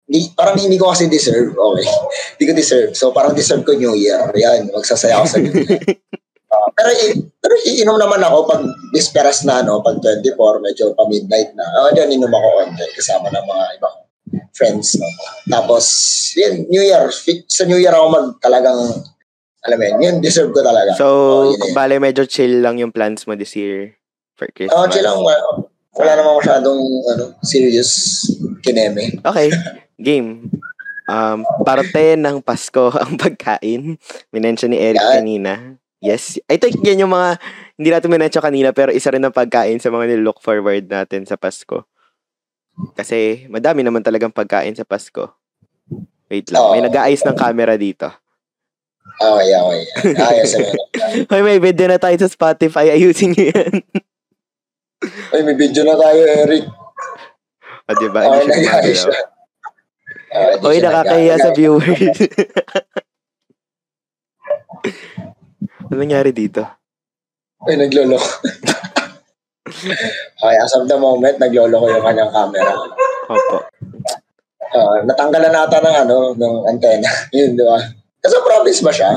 Hindi, 0.06 0.32
parang 0.32 0.56
hindi 0.56 0.78
ko 0.78 0.94
kasi 0.94 1.10
deserve. 1.10 1.52
Okay. 1.52 1.86
hindi 2.38 2.46
ko 2.46 2.54
deserve. 2.54 2.92
So, 2.94 3.10
parang 3.10 3.34
deserve 3.34 3.66
ko 3.66 3.74
New 3.74 3.98
Year. 3.98 4.22
Yan, 4.32 4.70
magsasaya 4.70 5.18
ako 5.18 5.28
sa 5.28 5.40
New 5.42 5.54
Year. 5.54 5.82
Ah, 6.46 6.72
pero, 6.72 6.88
i- 6.88 7.20
pero 7.44 7.52
iinom 7.68 8.00
naman 8.00 8.24
ako 8.24 8.48
pag 8.48 8.64
disperas 8.96 9.44
na, 9.44 9.60
no? 9.60 9.84
Pag 9.84 10.00
24, 10.00 10.64
medyo 10.64 10.96
pa-midnight 10.96 11.52
na. 11.52 11.66
Ah, 11.68 11.90
diyan, 11.92 12.16
inom 12.16 12.32
ako 12.32 12.48
onte 12.64 12.86
kasama 12.96 13.28
ng 13.28 13.44
mga 13.44 13.66
ibang 13.76 13.96
friends, 14.56 14.96
no? 14.96 15.04
Tapos, 15.52 15.84
yun, 16.32 16.64
New 16.72 16.80
Year. 16.80 17.12
Sa 17.52 17.68
New 17.68 17.76
Year 17.76 17.92
ako 17.92 18.08
mag 18.08 18.28
talagang, 18.40 18.88
alam 19.66 19.78
mo 19.78 19.86
yun, 19.86 19.98
yun 20.00 20.16
deserve 20.22 20.54
ko 20.54 20.62
talaga. 20.62 20.94
so, 20.94 21.06
Oh, 21.06 21.44
yun 21.52 21.62
eh. 21.62 21.74
bale, 21.74 21.98
medyo 21.98 22.24
chill 22.24 22.62
lang 22.62 22.78
yung 22.78 22.94
plans 22.94 23.26
mo 23.26 23.34
this 23.34 23.54
year 23.54 23.98
for 24.34 24.46
Christmas. 24.50 24.78
Oh, 24.78 24.86
chill 24.86 25.02
lang. 25.02 25.18
Wala, 25.96 26.12
namang 26.14 26.38
masyadong 26.38 26.80
ano, 27.08 27.24
serious 27.42 28.22
kineme. 28.62 29.16
Okay. 29.22 29.48
Game. 29.98 30.52
um, 31.08 31.40
parte 31.64 32.20
ng 32.20 32.44
Pasko 32.44 32.92
ang 33.02 33.16
pagkain. 33.16 33.96
Minention 34.30 34.70
ni 34.70 34.78
Eric 34.78 35.00
kanina. 35.00 35.80
Yes. 36.04 36.36
I 36.46 36.60
think 36.60 36.84
yan 36.84 37.00
yung 37.00 37.14
mga, 37.14 37.40
hindi 37.80 37.90
natin 37.90 38.12
minention 38.12 38.44
kanina, 38.44 38.70
pero 38.70 38.92
isa 38.92 39.10
rin 39.10 39.24
ng 39.24 39.32
pagkain 39.32 39.80
sa 39.80 39.88
mga 39.88 40.12
nilook 40.12 40.44
forward 40.44 40.86
natin 40.86 41.24
sa 41.24 41.40
Pasko. 41.40 41.88
Kasi 42.92 43.48
madami 43.48 43.82
naman 43.82 44.04
talagang 44.04 44.36
pagkain 44.36 44.76
sa 44.76 44.84
Pasko. 44.84 45.32
Wait 46.28 46.52
lang, 46.52 46.76
may 46.76 46.84
nag-aayos 46.84 47.24
ng 47.24 47.38
camera 47.38 47.80
dito. 47.80 48.12
Okay, 49.06 49.54
okay. 49.54 49.82
Ayos 50.18 50.52
naman. 50.58 50.76
Hoy, 51.30 51.42
may 51.46 51.60
video 51.62 51.86
na 51.88 52.02
tayo 52.02 52.18
sa 52.18 52.28
Spotify. 52.28 52.90
Ayusin 52.90 53.32
niyo 53.32 53.54
yan. 53.54 53.74
Ay, 55.30 55.42
may 55.46 55.54
video 55.54 55.86
na 55.86 55.94
tayo, 55.94 56.22
Eric. 56.26 56.66
o, 57.86 57.94
diba? 57.96 58.20
Okay, 58.20 58.34
Hindi 58.42 58.66
siya 58.66 58.82
nag-ayos 58.82 59.02
gumagalaw. 59.06 59.14
na. 59.14 59.34
Ah, 60.36 60.52
Hoy, 60.60 60.76
siya 60.76 60.86
nakakahiya 60.90 61.36
sa 61.38 61.50
viewers. 61.54 61.86
ano 65.86 65.94
nangyari 65.96 66.32
dito? 66.34 66.66
Ay, 67.64 67.78
nagloloko. 67.78 68.30
okay, 70.36 70.56
as 70.60 70.74
of 70.76 70.90
the 70.90 70.98
moment, 70.98 71.38
nagloloko 71.38 71.88
yung 71.88 72.04
kanyang 72.04 72.34
camera. 72.34 72.74
Opo. 73.30 73.58
Ah, 74.76 74.98
natanggalan 75.08 75.54
nata 75.54 75.78
ng 75.80 75.96
ano, 76.04 76.18
ng 76.36 76.56
antenna. 76.68 77.08
Yun, 77.38 77.56
di 77.56 77.64
ba? 77.64 77.80
Nasa 78.26 78.42
province 78.42 78.82
ba 78.82 78.90
siya? 78.90 79.10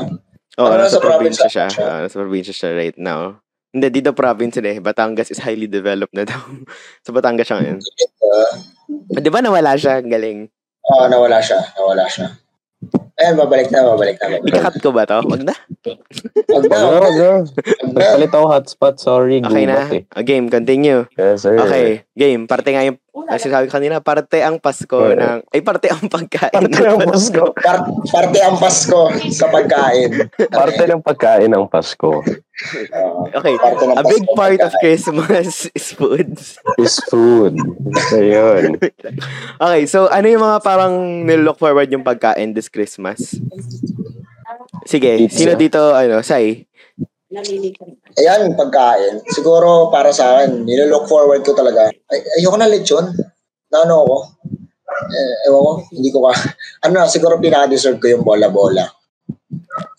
Oo, 0.61 0.69
Ano, 0.69 0.85
nasa 0.85 0.95
nasa 0.95 1.01
probinsya 1.01 1.49
province 1.49 1.49
siya. 1.49 1.65
siya? 1.67 1.85
Ah, 1.89 1.99
nasa 2.05 2.15
probinsya 2.21 2.53
siya 2.53 2.69
right 2.77 2.97
now. 3.01 3.41
Hindi, 3.73 3.87
dito 3.89 4.13
province 4.13 4.61
na 4.61 4.69
eh. 4.69 4.77
Batangas 4.77 5.33
is 5.33 5.41
highly 5.41 5.65
developed 5.65 6.13
na 6.13 6.29
daw. 6.29 6.37
sa 7.05 7.09
Batangas 7.09 7.49
siya 7.49 7.57
ngayon. 7.57 7.79
Uh, 8.21 9.17
Di 9.17 9.29
ba 9.33 9.41
nawala 9.41 9.73
siya? 9.73 9.97
Ang 9.97 10.13
Galing. 10.13 10.39
oh, 10.85 11.05
nawala 11.09 11.41
siya. 11.41 11.57
Nawala 11.73 12.05
siya. 12.05 12.29
Ayan, 13.19 13.35
babalik 13.35 13.67
na, 13.67 13.83
babalik 13.85 14.15
na. 14.15 14.25
Babalik. 14.31 14.47
Ikakat 14.47 14.75
ko 14.79 14.89
ba 14.89 15.03
to? 15.03 15.19
Wag 15.21 15.43
na. 15.43 15.51
Wag 16.47 16.63
na, 16.65 16.75
Ano, 16.79 16.87
wag 16.97 17.11
na. 17.13 17.27
ano? 17.35 17.43
Nagpalit 17.91 18.31
ako 18.31 18.45
hotspot, 18.47 18.95
sorry. 18.95 19.37
Okay 19.39 19.67
na. 19.67 19.83
eh. 19.91 20.07
Ah, 20.09 20.23
game, 20.23 20.47
continue. 20.47 21.03
Yes, 21.13 21.43
sir. 21.43 21.59
Okay, 21.59 22.07
game. 22.13 22.47
Parte 22.47 22.71
nga 22.71 22.87
yung, 22.87 22.95
as 23.27 23.43
sinasabi 23.43 23.67
ko 23.67 23.75
kanina, 23.75 23.99
parte 23.99 24.39
ang 24.39 24.55
Pasko 24.57 24.95
Okay. 24.95 25.19
ng, 25.19 25.39
ay 25.45 25.59
parte 25.59 25.91
ang 25.91 26.07
pagkain. 26.07 26.55
Parte 26.55 26.79
ng 26.79 26.99
Pasko. 27.03 27.43
Par- 27.53 27.83
parte 28.07 28.39
ang 28.39 28.55
Pasko 28.55 29.01
sa 29.27 29.45
pagkain. 29.49 30.11
Parte 30.47 30.83
ng 30.87 31.03
pagkain 31.03 31.51
ng 31.51 31.67
Pasko 31.67 32.23
Ah, 32.59 33.23
Okay, 33.39 33.55
a 33.95 34.03
big 34.03 34.25
part 34.35 34.59
of. 34.59 34.71
Christmas 34.83 35.67
is 35.77 35.95
foods. 35.95 36.59
is 36.75 36.99
food. 37.07 37.55
Ayun. 38.11 38.75
Okay, 39.55 39.81
so 39.87 40.11
ano 40.11 40.27
yung 40.27 40.43
mga 40.43 40.59
parang 40.59 41.23
nilook 41.23 41.55
forward 41.55 41.87
yung 41.87 42.03
pagkain 42.03 42.51
this 42.51 42.67
Christmas? 42.67 43.39
Sige, 44.83 45.23
Pizza. 45.23 45.37
sino 45.39 45.51
dito, 45.55 45.79
ano, 45.95 46.19
Sai? 46.19 46.67
Ayan, 48.19 48.57
pagkain. 48.57 49.23
Siguro 49.31 49.87
para 49.87 50.11
sa 50.11 50.41
akin, 50.43 50.65
nilook 50.67 51.07
forward 51.07 51.45
ko 51.45 51.55
talaga. 51.55 51.87
Ay, 52.11 52.19
ayoko 52.41 52.57
na 52.59 52.67
lechon. 52.67 53.05
Na 53.69 53.85
ano 53.85 54.03
ako? 54.03 54.17
Eh, 54.89 55.47
ewan 55.47 55.61
ko, 55.63 55.71
hindi 55.93 56.09
ko 56.11 56.27
ka... 56.27 56.33
Ano 56.83 56.91
na, 56.95 57.07
siguro 57.07 57.37
pinaka-deserve 57.39 58.01
ko 58.01 58.07
yung 58.09 58.25
bola-bola. 58.25 58.83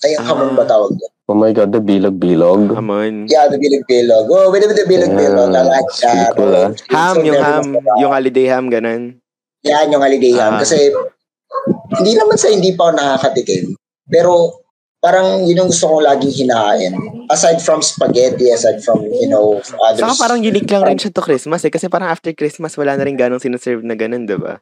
Ay, 0.00 0.16
ang 0.16 0.26
hamon 0.32 0.56
ba 0.56 0.64
tawag 0.64 0.96
doon? 0.96 1.12
Oh 1.30 1.38
my 1.38 1.54
God, 1.54 1.70
the 1.70 1.78
bilog-bilog. 1.78 2.74
Come 2.74 2.90
on. 2.90 3.30
Yeah, 3.30 3.46
the 3.46 3.60
bilog-bilog. 3.60 4.26
Oh, 4.26 4.50
with 4.50 4.66
the 4.66 4.82
bilog-bilog. 4.88 5.54
I 5.54 5.62
like 5.62 5.86
that. 6.02 6.34
Sweet 6.34 6.36
wala. 6.40 6.62
Ham, 6.90 7.14
So, 7.14 7.22
yung 7.22 7.38
ham, 7.38 7.66
yung 8.02 8.10
holiday 8.10 8.46
ham, 8.50 8.66
ganun. 8.66 9.22
Yan, 9.62 9.94
yung 9.94 10.02
holiday 10.02 10.34
ham. 10.34 10.58
Ah. 10.58 10.60
Kasi, 10.64 10.90
hindi 12.00 12.12
naman 12.18 12.34
sa 12.34 12.50
hindi 12.50 12.74
pa 12.74 12.90
ako 12.90 12.92
nakakatikim. 12.98 13.78
Pero, 14.10 14.58
parang 14.98 15.46
yun 15.46 15.62
yung 15.62 15.70
gusto 15.70 15.86
kong 15.86 16.02
laging 16.02 16.34
hinahain. 16.34 16.92
Aside 17.30 17.62
from 17.62 17.78
spaghetti, 17.78 18.50
aside 18.50 18.82
from, 18.82 19.04
you 19.06 19.30
know, 19.30 19.62
others. 19.86 20.02
Saka 20.02 20.16
parang 20.18 20.42
unique 20.42 20.66
lang 20.66 20.82
rin 20.82 20.98
siya 20.98 21.14
to 21.14 21.22
Christmas 21.22 21.62
eh. 21.62 21.70
Kasi 21.70 21.86
parang 21.86 22.10
after 22.10 22.34
Christmas, 22.34 22.74
wala 22.74 22.98
na 22.98 23.06
rin 23.06 23.14
ganong 23.14 23.38
sinaserve 23.38 23.86
na 23.86 23.94
ganun, 23.94 24.26
di 24.26 24.34
ba? 24.34 24.58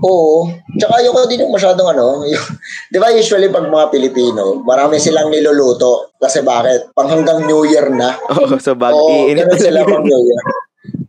Oo. 0.00 0.48
Tsaka 0.80 1.04
ayoko 1.04 1.28
din 1.28 1.44
yung 1.44 1.52
masyadong 1.52 1.92
ano. 1.92 2.24
Yung, 2.24 2.44
di 2.88 2.96
ba 2.96 3.12
usually 3.12 3.52
pag 3.52 3.68
mga 3.68 3.92
Pilipino, 3.92 4.64
marami 4.64 4.96
silang 4.96 5.28
niluluto. 5.28 6.16
Kasi 6.16 6.40
bakit? 6.40 6.96
Pang 6.96 7.12
hanggang 7.12 7.44
New 7.44 7.68
Year 7.68 7.92
na. 7.92 8.16
Oo, 8.32 8.56
so 8.56 8.72
bag, 8.72 8.96
Oo, 8.96 9.28
iinit 9.28 9.44
ganun 9.44 9.60
sila 9.60 9.84
pang. 9.84 10.00
New 10.00 10.22
Year. 10.24 10.42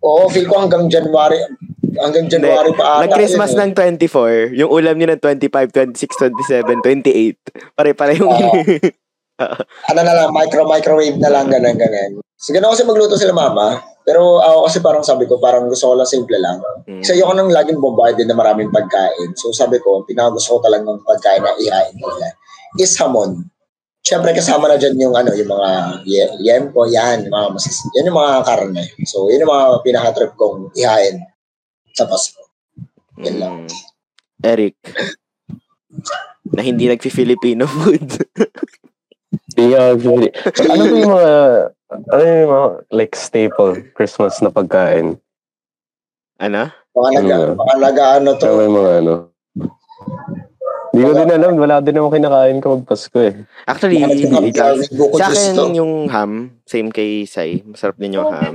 Oo, 0.04 0.28
feel 0.28 0.52
ko 0.52 0.60
hanggang 0.60 0.92
January. 0.92 1.40
Hanggang 1.96 2.28
January 2.28 2.76
pa 2.76 3.00
ata. 3.00 3.08
Nag-Christmas 3.08 3.56
yun, 3.56 3.60
eh. 3.60 3.64
ng 3.64 3.72
24, 4.52 4.60
yung 4.60 4.72
ulam 4.74 4.96
niya 5.00 5.16
ng 5.16 5.22
25, 5.22 5.72
26, 5.96 6.34
27, 6.84 6.84
28. 6.84 7.78
Pare-pare 7.78 8.14
yung... 8.20 8.34
Ano 9.90 10.00
na 10.06 10.14
lang, 10.14 10.30
micro-microwave 10.30 11.18
na 11.18 11.30
lang, 11.32 11.50
ganun, 11.50 11.74
ganun. 11.74 12.22
So, 12.38 12.54
ganun 12.54 12.76
kasi 12.76 12.84
magluto 12.86 13.16
sila 13.18 13.34
mama. 13.34 13.82
Pero 14.04 14.44
ako 14.44 14.68
kasi 14.68 14.78
parang 14.84 15.04
sabi 15.04 15.24
ko, 15.26 15.40
parang 15.40 15.72
gusto 15.72 15.92
ko 15.92 15.94
lang 15.96 16.08
simple 16.08 16.36
lang. 16.36 16.60
Mm. 16.84 17.00
Kasi 17.00 17.16
ayoko 17.16 17.34
nang 17.36 17.52
laging 17.52 17.80
bombarded 17.80 18.28
na 18.28 18.36
maraming 18.36 18.68
pagkain. 18.68 19.32
So 19.40 19.56
sabi 19.56 19.80
ko, 19.80 20.04
pinaka 20.04 20.36
gusto 20.36 20.60
ko 20.60 20.68
talagang 20.68 21.00
pagkain 21.08 21.40
na 21.40 21.56
ihain 21.56 21.96
nila 21.96 22.36
is 22.80 22.92
hamon. 23.00 23.48
Siyempre 24.04 24.36
kasama 24.36 24.68
na 24.68 24.76
dyan 24.76 25.00
yung 25.00 25.16
ano, 25.16 25.32
yung 25.32 25.48
mga 25.48 25.70
ye- 26.04 26.36
yempo, 26.44 26.84
yan, 26.84 27.24
yung 27.24 27.32
mga 27.32 27.50
masis, 27.56 27.80
yan 27.96 28.12
yung 28.12 28.20
mga 28.20 28.44
karne. 28.44 28.84
So 29.08 29.32
yun 29.32 29.48
yung 29.48 29.54
mga 29.56 29.68
pinaka-trip 29.80 30.36
kong 30.36 30.76
ihain 30.76 31.24
sa 31.96 32.04
Pasko. 32.04 32.44
Yan 33.24 33.38
lang. 33.40 33.56
Mm. 33.64 33.72
Eric. 34.44 34.76
Na 36.52 36.60
hindi 36.60 36.92
nagfi-Filipino 36.92 37.64
food. 37.64 38.04
Yeah, 39.56 39.94
actually. 39.94 40.32
ano 40.70 40.84
ba 40.90 40.96
yung 40.98 41.14
mga, 41.14 41.34
ano 42.10 42.22
yung 42.24 42.52
mga, 42.52 42.68
like, 42.92 43.14
staple 43.16 43.82
Christmas 43.94 44.42
na 44.42 44.50
pagkain? 44.50 45.20
ano? 46.42 46.68
Mga 46.94 47.10
naga, 47.22 47.38
Mm. 47.40 47.56
mga 47.58 47.76
naga 47.80 48.06
ano 48.20 48.30
to. 48.38 48.46
Ano 48.46 48.62
yung 48.62 48.78
mga 48.78 48.92
ano? 49.02 49.14
Hindi 50.94 51.10
ko 51.10 51.14
din 51.18 51.32
alam. 51.34 51.58
Wala 51.58 51.82
din 51.82 51.98
ako 51.98 52.08
kinakain 52.14 52.62
ko 52.62 52.78
mag-Pasko 52.78 53.18
eh. 53.18 53.34
Actually, 53.66 54.06
Buko 54.94 55.18
sa 55.18 55.34
akin 55.34 55.74
yung 55.74 56.06
ham, 56.06 56.54
same 56.70 56.94
kay 56.94 57.26
Sai. 57.26 57.66
Masarap 57.66 57.98
din 57.98 58.14
yung 58.14 58.30
ham. 58.30 58.54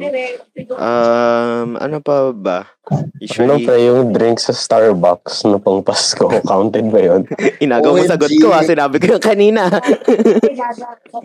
Um, 0.71 1.75
ano 1.83 1.99
pa 1.99 2.31
ba? 2.31 2.79
Ano 2.89 3.11
Usually, 3.19 3.67
pa 3.67 3.75
yung 3.75 4.15
drink 4.15 4.39
sa 4.39 4.55
Starbucks 4.55 5.51
na 5.51 5.59
pang 5.59 5.83
Pasko? 5.83 6.31
Counted 6.51 6.87
ba 6.95 7.01
yun? 7.03 7.27
inagaw 7.59 7.99
mo 7.99 8.07
sagot 8.07 8.31
ko 8.39 8.55
ha. 8.55 8.63
Sinabi 8.63 9.03
ko 9.03 9.19
yung 9.19 9.25
kanina. 9.27 9.67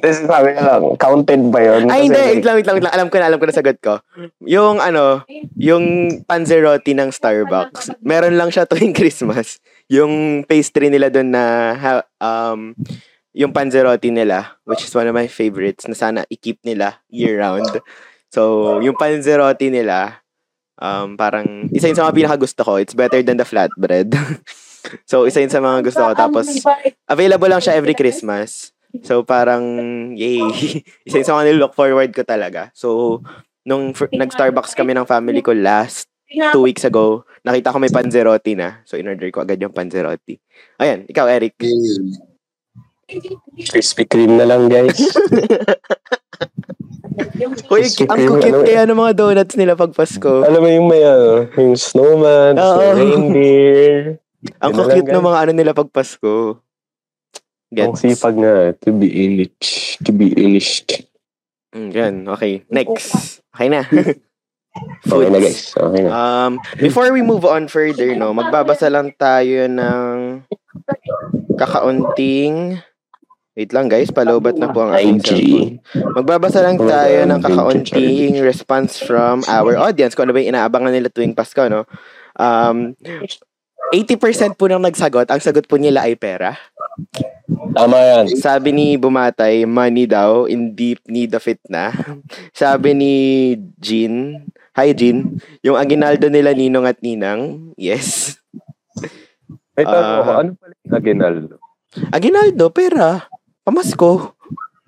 Tapos 0.01 0.17
sabi 0.17 0.49
ko 0.57 0.61
lang, 0.65 0.83
counted 0.97 1.41
ba 1.53 1.59
yun? 1.61 1.93
Ay, 1.93 2.09
hindi. 2.09 2.41
Wait 2.41 2.43
lang, 2.43 2.57
wait 2.57 2.65
lang, 2.65 2.75
wait 2.81 2.85
lang. 2.89 2.95
Alam 2.97 3.07
ko 3.13 3.15
na, 3.21 3.25
alam 3.29 3.37
ko 3.37 3.45
na 3.45 3.53
sagot 3.53 3.77
ko. 3.79 4.01
Yung 4.43 4.81
ano, 4.81 5.21
yung 5.61 6.09
panzerotti 6.25 6.97
ng 6.97 7.13
Starbucks. 7.13 8.01
Meron 8.01 8.33
lang 8.33 8.49
siya 8.49 8.65
tuwing 8.65 8.97
Christmas. 8.97 9.61
Yung 9.91 10.43
pastry 10.47 10.87
nila 10.87 11.11
doon 11.11 11.29
na, 11.33 11.43
ha- 11.75 12.07
um, 12.21 12.75
yung 13.33 13.51
panzerotti 13.51 14.13
nila, 14.13 14.55
which 14.63 14.85
is 14.85 14.93
one 14.93 15.09
of 15.09 15.17
my 15.17 15.25
favorites, 15.25 15.89
na 15.89 15.97
sana 15.97 16.21
i-keep 16.29 16.61
nila 16.61 17.01
year-round. 17.09 17.81
So, 18.29 18.79
yung 18.79 18.97
panzerotti 18.97 19.73
nila, 19.73 20.21
um, 20.77 21.17
parang, 21.17 21.69
isa 21.73 21.89
yun 21.89 21.97
sa 21.97 22.05
mga 22.05 22.17
pinaka-gusto 22.23 22.61
ko. 22.61 22.77
It's 22.77 22.93
better 22.93 23.21
than 23.25 23.37
the 23.41 23.45
flatbread. 23.45 24.13
so, 25.09 25.25
isa 25.25 25.41
yun 25.41 25.49
sa 25.53 25.61
mga 25.61 25.81
gusto 25.81 26.01
ko. 26.05 26.11
Tapos, 26.13 26.45
available 27.09 27.49
lang 27.49 27.61
siya 27.61 27.77
every 27.77 27.97
Christmas. 27.97 28.69
So, 29.01 29.25
parang, 29.25 29.65
yay. 30.13 30.45
Isa 31.09 31.17
yun 31.17 31.25
sa 31.25 31.33
mga 31.41 31.49
nilook 31.49 31.73
forward 31.73 32.13
ko 32.13 32.21
talaga. 32.21 32.69
So, 32.77 33.19
nung 33.65 33.97
fir- 33.97 34.13
nag-Starbucks 34.13 34.77
kami 34.77 34.93
ng 34.93 35.09
family 35.09 35.41
ko 35.41 35.49
last 35.49 36.12
two 36.33 36.63
weeks 36.65 36.83
ago, 36.83 37.25
nakita 37.45 37.73
ko 37.73 37.77
may 37.77 37.93
panzerotti 37.93 38.57
na. 38.57 38.81
So, 38.87 38.97
in-order 38.97 39.29
ko 39.29 39.45
agad 39.45 39.61
yung 39.61 39.75
panzerotti. 39.75 40.39
Ayan, 40.81 41.05
ikaw, 41.05 41.29
Eric. 41.29 41.59
Mm. 41.61 42.33
Krispy 43.69 44.09
Kreme 44.09 44.39
na 44.41 44.47
lang, 44.47 44.71
guys. 44.71 44.97
Uy, 47.69 47.85
ang 48.09 48.17
cute 48.17 48.49
ano 48.49 48.65
eh. 48.65 48.73
kaya 48.73 48.89
ng 48.89 48.97
mga 48.97 49.13
donuts 49.13 49.53
nila 49.53 49.77
pag 49.77 49.93
Pasko. 49.93 50.41
Alam 50.41 50.61
mo 50.65 50.69
yung 50.69 50.87
may 50.89 51.03
ano, 51.05 51.45
yung 51.53 51.77
snowman, 51.77 52.57
Oo. 52.57 52.79
yung 52.81 52.97
reindeer. 52.97 54.17
Ang 54.57 54.73
cute 54.73 55.11
ng 55.13 55.25
mga 55.25 55.39
ano 55.45 55.51
nila 55.53 55.71
pag 55.77 55.89
Pasko. 55.93 56.57
Ang 57.73 57.93
Gets. 57.93 58.01
sipag 58.01 58.37
nga, 58.37 58.73
to 58.81 58.93
be 58.93 59.09
English. 59.09 59.97
To 60.05 60.13
be 60.13 60.33
English. 60.33 60.85
Mm, 61.73 61.89
yan, 61.89 62.13
okay. 62.29 62.65
Next. 62.69 63.41
Okay 63.53 63.69
na. 63.69 63.85
Okay 65.05 65.29
na, 65.29 65.39
guys. 65.39 65.73
Okay 65.77 66.01
na. 66.01 66.09
Um, 66.09 66.51
before 66.81 67.13
we 67.13 67.21
move 67.21 67.45
on 67.45 67.69
further, 67.69 68.17
no, 68.17 68.33
magbabasa 68.33 68.89
lang 68.89 69.13
tayo 69.17 69.69
ng 69.69 70.41
kakaunting 71.57 72.81
Wait 73.53 73.69
lang 73.69 73.85
guys, 73.85 74.09
palobat 74.09 74.57
na 74.57 74.73
po 74.73 74.81
ang 74.81 74.97
aking 74.97 75.21
IG. 75.21 75.29
cellphone. 75.29 75.73
Magbabasa 76.17 76.65
lang 76.65 76.77
tayo 76.81 77.17
ng 77.29 77.37
kakaunting 77.37 78.41
response 78.41 78.97
from 78.97 79.45
our 79.45 79.77
audience 79.77 80.17
kung 80.17 80.25
ano 80.25 80.33
ba 80.33 80.41
yung 80.41 80.57
inaabangan 80.57 80.89
nila 80.89 81.13
tuwing 81.13 81.37
Pasko, 81.37 81.69
no? 81.69 81.85
Um, 82.33 82.97
80% 83.93 84.57
po 84.57 84.65
nang 84.65 84.81
nagsagot, 84.81 85.29
ang 85.29 85.37
sagot 85.37 85.69
po 85.69 85.77
nila 85.77 86.09
ay 86.09 86.17
pera. 86.17 86.57
Tama 87.77 87.93
yan. 87.93 88.25
Sabi 88.41 88.73
ni 88.73 88.97
Bumatay, 88.97 89.69
money 89.69 90.09
daw, 90.09 90.49
in 90.49 90.73
deep 90.73 91.05
need 91.05 91.29
of 91.37 91.45
it 91.45 91.61
na. 91.69 91.93
Sabi 92.57 92.97
ni 92.97 93.13
Jean, 93.77 94.49
hi 94.73 94.89
Jean, 94.91 95.37
yung 95.61 95.75
aginaldo 95.75 96.27
nila 96.27 96.51
Ninong 96.51 96.83
at 96.83 96.97
Ninang, 96.99 97.41
yes. 97.75 98.37
May 99.73 99.83
tanong 99.83 100.17
ako, 100.19 100.31
Ah. 100.31 100.39
ano 100.39 100.49
pala 100.55 100.73
yung 100.75 100.95
Aguinaldo? 100.95 101.53
Aginaldo, 102.09 102.65
pera. 102.69 103.25
Pamasko. 103.63 104.33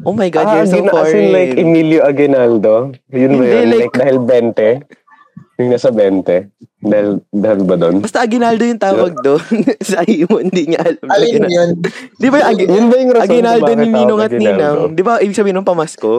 Oh 0.04 0.12
my 0.12 0.28
God, 0.28 0.46
ah, 0.48 0.54
you're 0.56 0.68
so 0.68 0.78
Agin- 0.78 0.86
as 0.86 1.10
in 1.10 1.14
foreign. 1.16 1.28
like 1.32 1.54
Emilio 1.56 2.02
Aguinaldo? 2.02 2.74
Yun 3.10 3.32
ba 3.36 3.44
yun? 3.44 3.66
like- 3.68 3.80
Like, 3.80 3.96
dahil 3.96 4.18
20? 4.20 4.70
Yung 5.56 5.70
nasa 5.72 5.90
20? 5.90 6.52
Dahil, 6.80 7.08
dahil 7.32 7.60
ba 7.64 7.76
doon? 7.76 7.96
Basta 8.00 8.22
Aginaldo 8.22 8.62
yung 8.62 8.78
tawag 8.78 9.16
doon. 9.18 9.42
Sa 9.86 10.04
iyo, 10.04 10.28
hindi 10.36 10.68
niya 10.68 10.84
alam. 10.84 11.08
Alin 11.08 11.30
Aginaldo. 11.40 11.50
yun? 11.50 11.70
Di 12.14 12.28
ba 12.28 12.36
yung 12.36 12.50
Agi- 12.52 12.68
Yun 12.68 12.86
ba 12.86 12.96
yung 12.96 13.10
Aginaldo 13.16 13.64
bakit 13.64 13.78
ni 13.80 13.88
Ninong 13.88 14.20
at 14.20 14.32
Ninang? 14.32 14.46
Aguinaldo? 14.52 14.86
Di 14.92 15.02
ba 15.02 15.14
ibig 15.18 15.34
sabihin 15.34 15.58
ng 15.58 15.66
pamasko? 15.66 16.14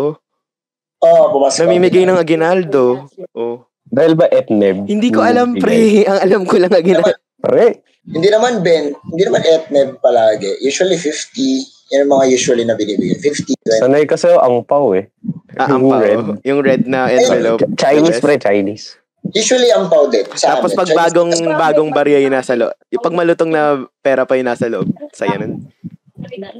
Oo, 1.05 1.09
oh, 1.09 1.25
pumasok. 1.33 1.69
Namimigay 1.69 2.05
ng 2.09 2.19
Aginaldo. 2.19 3.11
Oh. 3.37 3.69
Dahil 3.87 4.19
ba 4.19 4.27
etneb? 4.33 4.89
Hindi 4.89 5.09
ko 5.13 5.23
alam, 5.23 5.55
pre. 5.57 5.77
Ang 6.11 6.19
alam 6.19 6.43
ko 6.49 6.59
lang 6.59 6.73
Aginaldo. 6.73 7.15
Pre, 7.37 7.67
Hindi 8.07 8.29
naman 8.31 8.63
Ben, 8.63 8.95
hindi 9.11 9.23
naman 9.27 9.43
etneb 9.43 9.99
palagi. 9.99 10.63
Usually 10.63 10.95
50, 10.95 11.91
yan 11.91 12.07
ang 12.07 12.19
mga 12.19 12.25
usually 12.31 12.63
na 12.63 12.79
binibigay. 12.79 13.19
50, 13.19 13.67
20. 13.67 13.83
sanay 13.83 14.07
kasi 14.07 14.31
ang 14.31 14.63
pau 14.63 14.95
eh. 14.95 15.11
Ah, 15.59 15.75
ang 15.75 15.87
pao. 15.87 15.99
red. 16.03 16.23
Yung 16.47 16.63
red 16.63 16.87
na 16.87 17.11
envelope. 17.11 17.63
Ch- 17.63 17.71
Chinese 17.79 18.19
pre, 18.23 18.39
Chinese. 18.39 18.99
Usually 19.35 19.75
ang 19.75 19.91
pau 19.91 20.07
din. 20.07 20.23
Sa 20.39 20.55
Tapos 20.55 20.75
amin. 20.75 20.79
pag 20.79 20.89
Chinese- 20.91 21.03
bagong 21.03 21.33
Tapos 21.35 21.59
bagong 21.59 21.91
barya 21.91 22.19
yung 22.23 22.35
nasa 22.35 22.55
loob. 22.55 22.75
Yung 22.95 23.03
pag 23.03 23.15
malutong 23.15 23.51
na 23.51 23.63
pera 24.03 24.23
pa 24.23 24.39
yung 24.39 24.49
nasa 24.51 24.67
loob. 24.71 24.87
Saya 25.11 25.35
nun. 25.43 25.67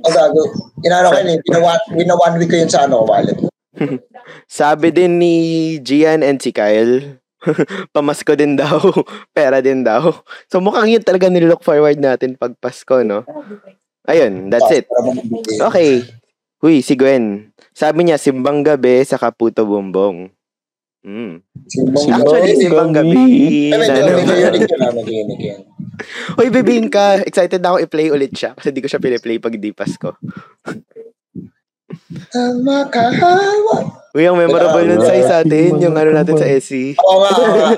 Ang 0.03 0.15
gago. 0.15 0.43
Inaano 0.83 1.15
ko 1.15 1.19
yun 1.23 1.31
eh. 1.31 1.39
Wina 1.95 2.15
one 2.15 2.35
week 2.39 2.51
ko 2.51 2.57
yun 2.59 2.71
sa 2.71 2.87
ano, 2.87 3.07
wallet. 3.07 3.39
Sabi 4.49 4.91
din 4.91 5.21
ni 5.21 5.35
Gian 5.81 6.25
and 6.25 6.41
si 6.41 6.51
Kyle, 6.51 7.21
pamasko 7.95 8.33
din 8.35 8.57
daw. 8.57 8.81
Pera 9.37 9.61
din 9.63 9.85
daw. 9.87 10.13
So 10.51 10.59
mukhang 10.61 10.91
yun 10.91 11.05
talaga 11.05 11.31
nilook 11.31 11.63
forward 11.63 11.99
natin 12.01 12.35
pag 12.37 12.57
Pasko, 12.59 13.05
no? 13.05 13.23
Ayun, 14.07 14.49
that's 14.51 14.71
it. 14.71 14.87
Okay. 15.59 16.07
Huy, 16.63 16.81
si 16.81 16.97
Gwen. 16.97 17.53
Sabi 17.77 18.07
niya, 18.07 18.17
simbang 18.17 18.65
gabi 18.65 19.05
sa 19.05 19.21
Kaputo 19.21 19.67
Bumbong. 19.67 20.31
Mm. 21.07 21.39
Simbang 21.71 22.19
Actually, 22.19 22.55
gabi. 22.55 22.63
simbang 22.63 22.91
gabi. 22.95 23.25
Yun. 23.71 25.61
Uy, 26.37 26.49
bibingin 26.51 26.89
ka. 26.91 27.23
Excited 27.23 27.61
na 27.63 27.75
ako 27.75 27.79
i-play 27.85 28.09
ulit 28.11 28.33
siya 28.35 28.53
kasi 28.57 28.73
di 28.73 28.83
ko 28.83 28.89
siya 28.89 29.03
piniplay 29.03 29.39
pag 29.39 29.55
di 29.57 29.71
Pasko. 29.71 30.17
Ang 32.35 32.57
makahawa. 32.65 33.77
Uy, 34.17 34.25
ang 34.25 34.41
memorable 34.41 34.87
nun 34.89 35.03
sa 35.05 35.13
sa 35.21 35.37
atin, 35.45 35.77
yung 35.77 35.93
ano 35.93 36.11
natin 36.13 36.37
sa 36.41 36.49
SC. 36.49 36.97
Oo 36.97 37.21
nga, 37.21 37.31
oo 37.37 37.55
nga. 37.57 37.71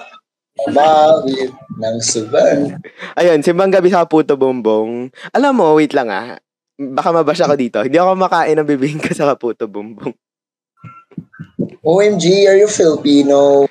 Ng 1.79 1.99
suban. 2.03 2.79
Ayun, 3.15 3.43
simbang 3.43 3.71
gabi 3.71 3.91
sa 3.91 4.07
Kaputo 4.07 4.35
Bumbong. 4.35 5.11
Alam 5.35 5.53
mo, 5.55 5.67
wait 5.79 5.95
lang 5.95 6.11
ah. 6.11 6.39
Baka 6.79 7.11
mabash 7.11 7.43
ako 7.43 7.55
dito. 7.59 7.79
Hindi 7.83 7.99
ako 7.99 8.15
makain 8.15 8.55
ng 8.59 8.67
bibingka 8.67 9.11
sa 9.15 9.35
Kaputo 9.35 9.67
Bumbong. 9.67 10.15
OMG, 11.83 12.51
are 12.51 12.59
you 12.59 12.71
Filipino? 12.71 13.67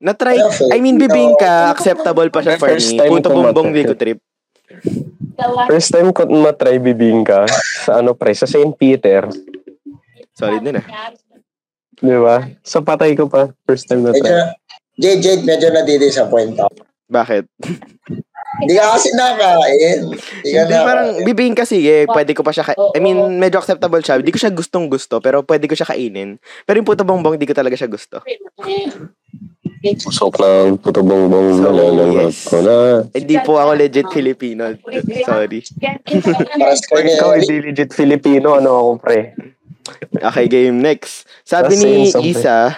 Na-try, 0.00 0.40
I 0.72 0.80
mean, 0.80 0.96
bibingka, 0.96 1.72
acceptable 1.72 2.28
pa 2.32 2.40
siya 2.40 2.56
for 2.56 2.72
First 2.72 2.96
me. 2.96 2.98
time 3.00 3.12
Puto 3.20 3.28
Bumbong, 3.32 3.68
di 3.72 3.84
ko 3.84 3.96
trip. 3.96 4.20
First 5.68 5.92
time 5.92 6.12
ko 6.12 6.28
matry 6.28 6.80
bibingka 6.80 7.48
sa 7.84 8.00
ano 8.00 8.12
pre, 8.16 8.32
sa 8.36 8.48
St. 8.48 8.76
Peter. 8.76 9.28
Solid 10.40 10.64
din 10.64 10.80
ah. 10.80 10.86
Di 12.00 12.16
ba? 12.16 12.36
Sa 12.64 12.80
patay 12.80 13.12
ko 13.12 13.28
pa. 13.28 13.52
First 13.68 13.92
time 13.92 14.08
na 14.08 14.16
Medyo, 14.16 14.24
try. 14.24 14.56
JJ, 14.96 15.44
medyo 15.44 15.68
nadidisappoint 15.68 16.56
ako. 16.56 16.88
Bakit? 17.12 17.44
Hindi 18.60 18.74
ka 18.76 18.96
kasi 18.96 19.08
nakain. 19.14 19.98
Hindi 20.42 20.50
ka 20.52 20.84
parang 20.84 21.08
nakain. 21.12 21.26
bibingka 21.28 21.64
sige, 21.64 22.08
pwede 22.08 22.32
ko 22.32 22.40
pa 22.40 22.52
siya, 22.52 22.64
ka- 22.66 22.78
I 22.96 23.00
mean, 23.00 23.36
medyo 23.36 23.60
acceptable 23.60 24.00
siya. 24.00 24.20
Hindi 24.20 24.32
ko 24.32 24.40
siya 24.40 24.52
gustong 24.52 24.88
gusto, 24.88 25.20
pero 25.20 25.44
pwede 25.44 25.68
ko 25.68 25.76
siya 25.76 25.88
kainin. 25.88 26.40
Pero 26.64 26.76
yung 26.80 26.88
puto 26.88 27.04
bongbong, 27.04 27.36
hindi 27.36 27.48
ko 27.48 27.54
talaga 27.56 27.76
siya 27.76 27.88
gusto. 27.88 28.20
Pusok 29.80 30.34
ng 30.44 30.76
puto 30.76 31.00
bongbong 31.00 31.56
So, 31.56 31.72
nalalanghap 31.72 32.28
yes. 32.28 32.48
ko 32.48 32.58
na. 32.60 32.76
Hindi 33.16 33.36
po 33.40 33.56
ako 33.56 33.72
legit 33.80 34.08
Filipino. 34.12 34.76
Sorry. 35.24 35.64
Ikaw 37.16 37.30
hindi 37.40 37.56
legit 37.72 37.96
Filipino, 37.96 38.60
ano 38.60 38.70
ako 38.76 38.90
pre? 39.00 39.32
Okay, 40.12 40.46
game 40.46 40.78
next. 40.78 41.26
Sabi 41.42 41.76
ni. 41.76 42.10
Isa, 42.30 42.76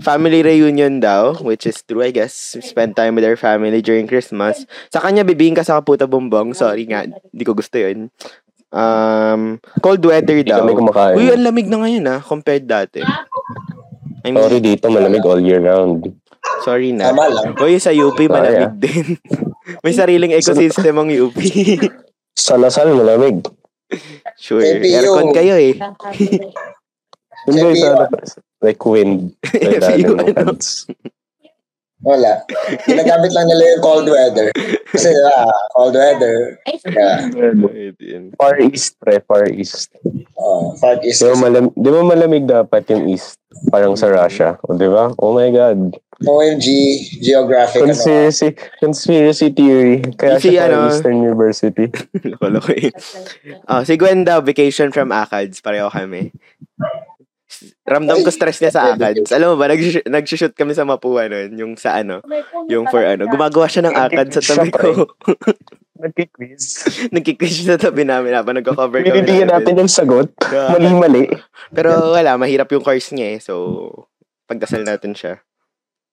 family 0.00 0.40
reunion 0.40 1.00
daw, 1.00 1.34
which 1.40 1.66
is 1.66 1.80
true, 1.82 2.00
I 2.00 2.10
guess. 2.10 2.56
Spend 2.60 2.94
time 2.94 3.16
with 3.16 3.24
their 3.24 3.36
family 3.36 3.80
during 3.80 4.06
Christmas. 4.06 4.64
Sa 4.88 5.00
kanya, 5.00 5.24
bibingka 5.24 5.64
sa 5.64 5.80
kaputa 5.80 6.06
bumbong. 6.06 6.54
Sorry 6.54 6.86
nga, 6.86 7.04
hindi 7.04 7.44
ko 7.44 7.52
gusto 7.52 7.76
yun. 7.76 8.12
Um, 8.68 9.56
cold 9.80 10.04
weather 10.04 10.36
Hindi 10.36 10.52
daw. 10.52 10.60
kami 10.60 10.76
kumakain. 10.76 11.16
Uy, 11.16 11.32
ang 11.32 11.40
lamig 11.40 11.72
na 11.72 11.80
ngayon 11.80 12.04
ah, 12.06 12.20
compared 12.20 12.68
dati. 12.68 13.00
I 14.20 14.28
mean, 14.28 14.44
Sorry 14.44 14.60
dito, 14.60 14.92
malamig 14.92 15.24
all 15.24 15.40
year 15.40 15.64
round. 15.64 16.04
sorry 16.60 16.92
na. 16.92 17.08
Tama 17.08 17.32
lang. 17.32 17.56
Uy, 17.56 17.80
sa 17.80 17.88
UP, 17.90 18.12
Sorry, 18.12 18.28
malamig 18.28 18.68
ah. 18.68 18.76
din. 18.76 19.16
May 19.84 19.96
sariling 19.96 20.36
ecosystem 20.36 20.96
ang 20.96 21.08
UP. 21.08 21.36
Sa 22.36 22.60
Lasal, 22.60 22.92
malamig. 22.92 23.40
Sure. 24.36 24.62
FPU. 24.62 24.94
Aircon 25.00 25.30
kayo 25.32 25.54
eh. 25.56 25.74
Hindi, 27.48 27.80
sa 27.80 27.96
ano, 27.96 28.04
pre, 28.12 28.24
like 28.60 28.82
wind. 28.84 29.32
Ng 29.56 29.80
ano? 29.80 30.34
pads. 30.36 30.84
Wala. 31.98 32.46
Ginagamit 32.86 33.34
lang 33.34 33.46
nila 33.50 33.74
yung 33.74 33.82
cold 33.82 34.06
weather. 34.06 34.48
Kasi 34.86 35.10
ah, 35.34 35.50
cold 35.74 35.98
weather. 35.98 36.54
Yeah. 36.86 37.26
Far 38.38 38.54
East, 38.62 38.94
pre, 39.02 39.18
Far 39.26 39.50
East. 39.50 39.90
Oh, 40.38 40.78
far 40.78 41.02
east. 41.02 41.18
Di 41.18 41.26
ba, 41.26 41.34
malam- 41.34 41.74
di 41.74 41.88
ba 41.90 42.02
malamig 42.06 42.46
dapat 42.46 42.86
yung 42.94 43.10
East? 43.10 43.42
Parang 43.74 43.98
sa 43.98 44.06
Russia. 44.06 44.54
O, 44.62 44.78
di 44.78 44.86
ba? 44.86 45.10
Oh 45.18 45.34
my 45.34 45.50
God. 45.50 45.98
OMG, 46.18 46.66
geographic. 47.22 47.86
Ano. 47.86 47.94
Conspiracy, 47.94 48.48
conspiracy 48.82 49.48
theory. 49.54 50.02
Kaya 50.18 50.42
Si, 50.42 50.50
siya 50.50 50.66
ano, 50.66 50.82
ano, 50.82 50.90
Eastern 50.90 51.22
University. 51.22 51.86
Loko-loko 52.34 52.74
eh. 52.74 52.90
Oh, 53.70 53.86
si 53.86 53.94
Gwen 53.94 54.26
daw, 54.26 54.42
vacation 54.42 54.90
from 54.90 55.14
ACADS. 55.14 55.62
Pareho 55.62 55.86
kami. 55.86 56.34
Ramdam 57.86 58.26
ko 58.26 58.34
stress 58.34 58.58
niya 58.58 58.74
sa 58.74 58.82
ACADS. 58.92 59.30
Alam 59.30 59.54
mo 59.54 59.62
ba, 59.62 59.70
nag- 59.70 60.06
nag-shoot 60.10 60.58
kami 60.58 60.74
sa 60.74 60.82
Mapua 60.82 61.30
nun. 61.30 61.54
Yung 61.54 61.72
sa 61.78 62.02
ano, 62.02 62.18
yung 62.66 62.90
for 62.90 63.06
ano. 63.06 63.30
Gumagawa 63.30 63.70
siya 63.70 63.86
ng 63.86 63.94
ACADS 63.94 64.42
sa 64.42 64.58
tabi 64.58 64.74
ko. 64.74 65.06
Nagkiquiz. 66.02 66.62
Nagkiquiz 67.10 67.52
siya 67.58 67.74
sa 67.74 67.90
tabi 67.90 68.06
namin 68.06 68.30
habang 68.30 68.54
nagko-cover 68.58 69.02
kami. 69.02 69.22
Binibigyan 69.22 69.50
natin 69.50 69.82
yung 69.82 69.90
sagot. 69.90 70.30
Mali-mali. 70.50 71.26
Pero 71.74 72.14
wala, 72.14 72.38
mahirap 72.38 72.70
yung 72.70 72.82
course 72.82 73.10
niya 73.14 73.34
eh. 73.34 73.38
So, 73.42 73.54
pagdasal 74.46 74.86
natin 74.86 75.14
siya. 75.14 75.42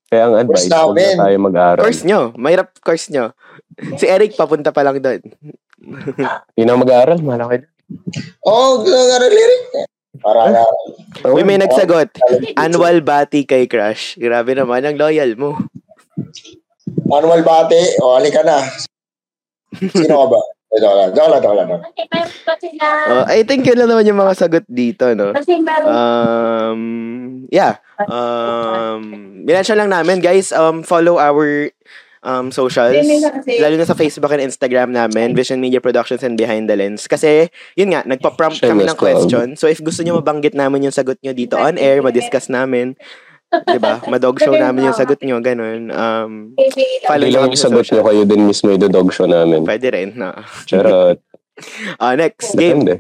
Kaya 0.06 0.24
ang 0.30 0.36
advice, 0.38 0.70
Course 0.70 0.86
huwag 0.86 0.98
na 1.02 1.24
tayo 1.26 1.38
mag-aral. 1.42 1.82
Course 1.82 2.04
nyo. 2.06 2.22
Mahirap 2.38 2.70
course 2.82 3.08
nyo. 3.10 3.34
Si 3.98 4.06
Eric, 4.06 4.38
papunta 4.38 4.70
pa 4.70 4.86
lang 4.86 5.02
doon. 5.02 5.22
Yun 6.58 6.70
ang 6.70 6.82
mag-aaral, 6.82 7.20
malaki. 7.22 7.66
Oh, 8.46 8.86
lirik. 8.86 9.86
Para 10.22 10.50
na. 10.50 10.64
Oh, 11.26 11.36
Uy, 11.36 11.44
may 11.44 11.60
nagsagot. 11.60 12.16
Annual 12.56 13.04
bati 13.04 13.44
kay 13.44 13.68
Crush. 13.68 14.16
Grabe 14.16 14.56
naman, 14.56 14.86
ang 14.86 14.96
loyal 14.96 15.36
mo. 15.36 15.60
Manual 17.06 17.46
bate. 17.46 18.00
O, 18.02 18.18
halika 18.18 18.42
na. 18.42 18.58
Sino 19.78 20.26
ka 20.26 20.28
ba? 20.32 20.42
Joke 20.76 20.96
lang, 21.00 21.10
joke 21.16 21.30
lang, 21.32 21.42
joke 21.42 21.56
lang. 21.56 21.70
Uh, 23.08 23.26
I 23.32 23.48
think 23.48 23.64
yun 23.64 23.80
lang 23.80 23.88
naman 23.88 24.04
yung 24.08 24.20
mga 24.20 24.34
sagot 24.36 24.66
dito, 24.68 25.08
no? 25.16 25.32
Um, 25.88 26.82
yeah. 27.48 27.80
Um, 28.12 29.02
minensyon 29.48 29.80
lang 29.80 29.92
namin, 29.92 30.20
guys, 30.20 30.52
um, 30.52 30.84
follow 30.84 31.16
our 31.16 31.72
um, 32.26 32.50
socials. 32.52 32.98
Lalo 33.48 33.76
na 33.78 33.88
sa 33.88 33.96
Facebook 33.96 34.34
and 34.34 34.44
Instagram 34.44 34.92
namin, 34.92 35.38
Vision 35.38 35.62
Media 35.62 35.80
Productions 35.80 36.26
and 36.26 36.36
Behind 36.36 36.68
the 36.68 36.76
Lens. 36.76 37.06
Kasi, 37.06 37.48
yun 37.78 37.94
nga, 37.94 38.04
nagpa-prompt 38.04 38.60
kami 38.60 38.84
ng 38.84 38.98
question. 38.98 39.54
So, 39.56 39.70
if 39.70 39.80
gusto 39.80 40.02
nyo 40.02 40.20
mabanggit 40.20 40.58
namin 40.58 40.90
yung 40.90 40.96
sagot 40.96 41.22
nyo 41.22 41.32
dito 41.32 41.56
on 41.56 41.78
air, 41.78 42.02
ma-discuss 42.02 42.50
namin. 42.50 42.98
'Di 43.52 43.80
ba? 43.80 44.02
Ma-dog 44.06 44.38
show 44.42 44.54
namin 44.56 44.90
yung 44.92 44.98
sagot 44.98 45.22
nyo, 45.22 45.38
ganun. 45.40 45.92
Um, 45.94 46.32
follow 47.06 47.26
Hindi 47.26 47.36
nyo 47.36 47.40
lang 47.46 47.54
kami 47.54 47.58
sa 47.58 47.70
sagot 47.70 47.88
nyo 47.92 48.04
kayo 48.04 48.22
din 48.26 48.42
mismo 48.50 48.68
i-dog 48.74 49.10
show 49.14 49.30
namin. 49.30 49.64
Pwede 49.64 49.88
rin, 49.94 50.18
no? 50.18 50.34
Charot. 50.68 51.20
Ah, 52.04 52.20
next 52.20 52.52
game. 52.60 52.84
Depende. 52.84 53.00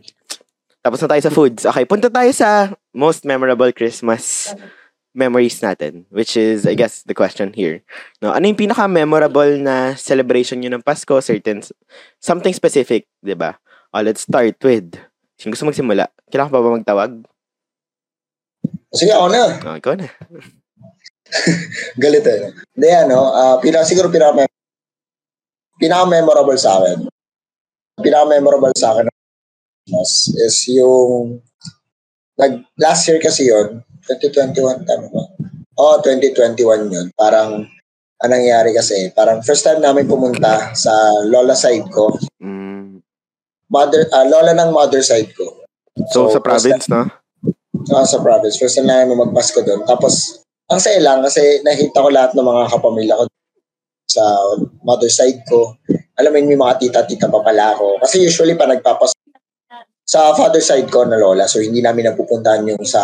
Tapos 0.80 1.04
na 1.04 1.12
tayo 1.12 1.24
sa 1.28 1.34
foods. 1.34 1.68
Okay, 1.68 1.84
punta 1.84 2.08
tayo 2.08 2.32
sa 2.32 2.72
most 2.96 3.28
memorable 3.28 3.68
Christmas 3.76 4.56
memories 5.16 5.60
natin, 5.64 6.08
which 6.08 6.40
is, 6.40 6.68
I 6.68 6.76
guess, 6.76 7.02
the 7.04 7.12
question 7.16 7.56
here. 7.56 7.82
No, 8.24 8.36
ano 8.36 8.48
yung 8.48 8.60
pinaka-memorable 8.60 9.60
na 9.60 9.96
celebration 10.00 10.64
nyo 10.64 10.72
ng 10.72 10.84
Pasko? 10.84 11.20
Certain, 11.24 11.64
something 12.20 12.56
specific, 12.56 13.08
di 13.24 13.34
ba? 13.34 13.60
Oh, 13.96 14.04
let's 14.04 14.28
start 14.28 14.60
with, 14.64 15.00
sino 15.40 15.56
gusto 15.56 15.68
magsimula? 15.68 16.12
Kailangan 16.28 16.52
pa 16.52 16.60
ba 16.60 16.76
magtawag? 16.76 17.12
Sige, 18.96 19.12
ako 19.12 19.28
na. 19.30 19.44
Oh, 19.62 19.76
ikaw 19.76 19.94
na. 20.00 20.08
Galit 22.02 22.26
eh. 22.26 22.56
Hindi, 22.74 22.90
ano, 22.96 23.30
uh, 23.36 23.56
pinaka, 23.60 23.84
siguro 23.84 24.08
pinaka, 24.08 24.48
pinaka-memorable 25.78 26.56
sa 26.56 26.80
akin. 26.80 27.06
Pinaka-memorable 28.00 28.72
sa 28.76 28.96
akin 28.96 29.12
is 29.86 30.66
yung 30.74 31.42
nag 32.36 32.66
last 32.82 33.08
year 33.08 33.22
kasi 33.22 33.48
yon 33.48 33.86
2021 34.10 34.86
tama 34.86 35.08
ba? 35.14 35.24
Oh, 35.76 36.00
2021 36.02 36.90
yun. 36.94 37.08
Parang 37.14 37.66
anong 38.24 38.32
nangyari 38.32 38.72
kasi, 38.72 39.12
parang 39.12 39.44
first 39.44 39.66
time 39.66 39.84
namin 39.84 40.08
pumunta 40.08 40.72
sa 40.74 40.94
lola 41.28 41.54
side 41.54 41.86
ko. 41.92 42.16
Mm. 42.40 43.02
Mother, 43.70 44.08
uh, 44.14 44.26
lola 44.30 44.56
ng 44.56 44.72
mother 44.72 45.04
side 45.04 45.36
ko. 45.36 45.66
So, 46.12 46.32
sa 46.32 46.40
province, 46.40 46.88
no? 46.88 47.08
Uh, 47.86 48.06
sa 48.06 48.18
province. 48.22 48.58
First 48.58 48.82
time 48.82 48.90
namin 48.90 49.18
magpasko 49.18 49.62
doon. 49.62 49.86
Tapos, 49.86 50.42
ang 50.66 50.82
saya 50.82 50.98
lang 50.98 51.22
kasi 51.22 51.62
nakita 51.62 52.02
ko 52.02 52.10
lahat 52.10 52.34
ng 52.34 52.46
mga 52.46 52.64
kapamilya 52.74 53.14
ko 53.22 53.24
sa 54.10 54.24
mother 54.82 55.12
side 55.12 55.46
ko. 55.46 55.78
Alam 56.18 56.32
mo 56.34 56.38
yung 56.42 56.64
mga 56.66 56.82
tita-tita 56.82 57.30
pa 57.30 57.46
pala 57.46 57.78
ako. 57.78 58.02
Kasi 58.02 58.26
usually 58.26 58.58
pa 58.58 58.66
nagpapas 58.66 59.14
sa 60.06 60.38
father 60.38 60.62
side 60.62 60.88
ko 60.90 61.06
na 61.06 61.18
lola. 61.18 61.50
So, 61.50 61.60
hindi 61.60 61.82
namin 61.82 62.14
napupuntahan 62.14 62.66
yung 62.70 62.86
sa 62.86 63.02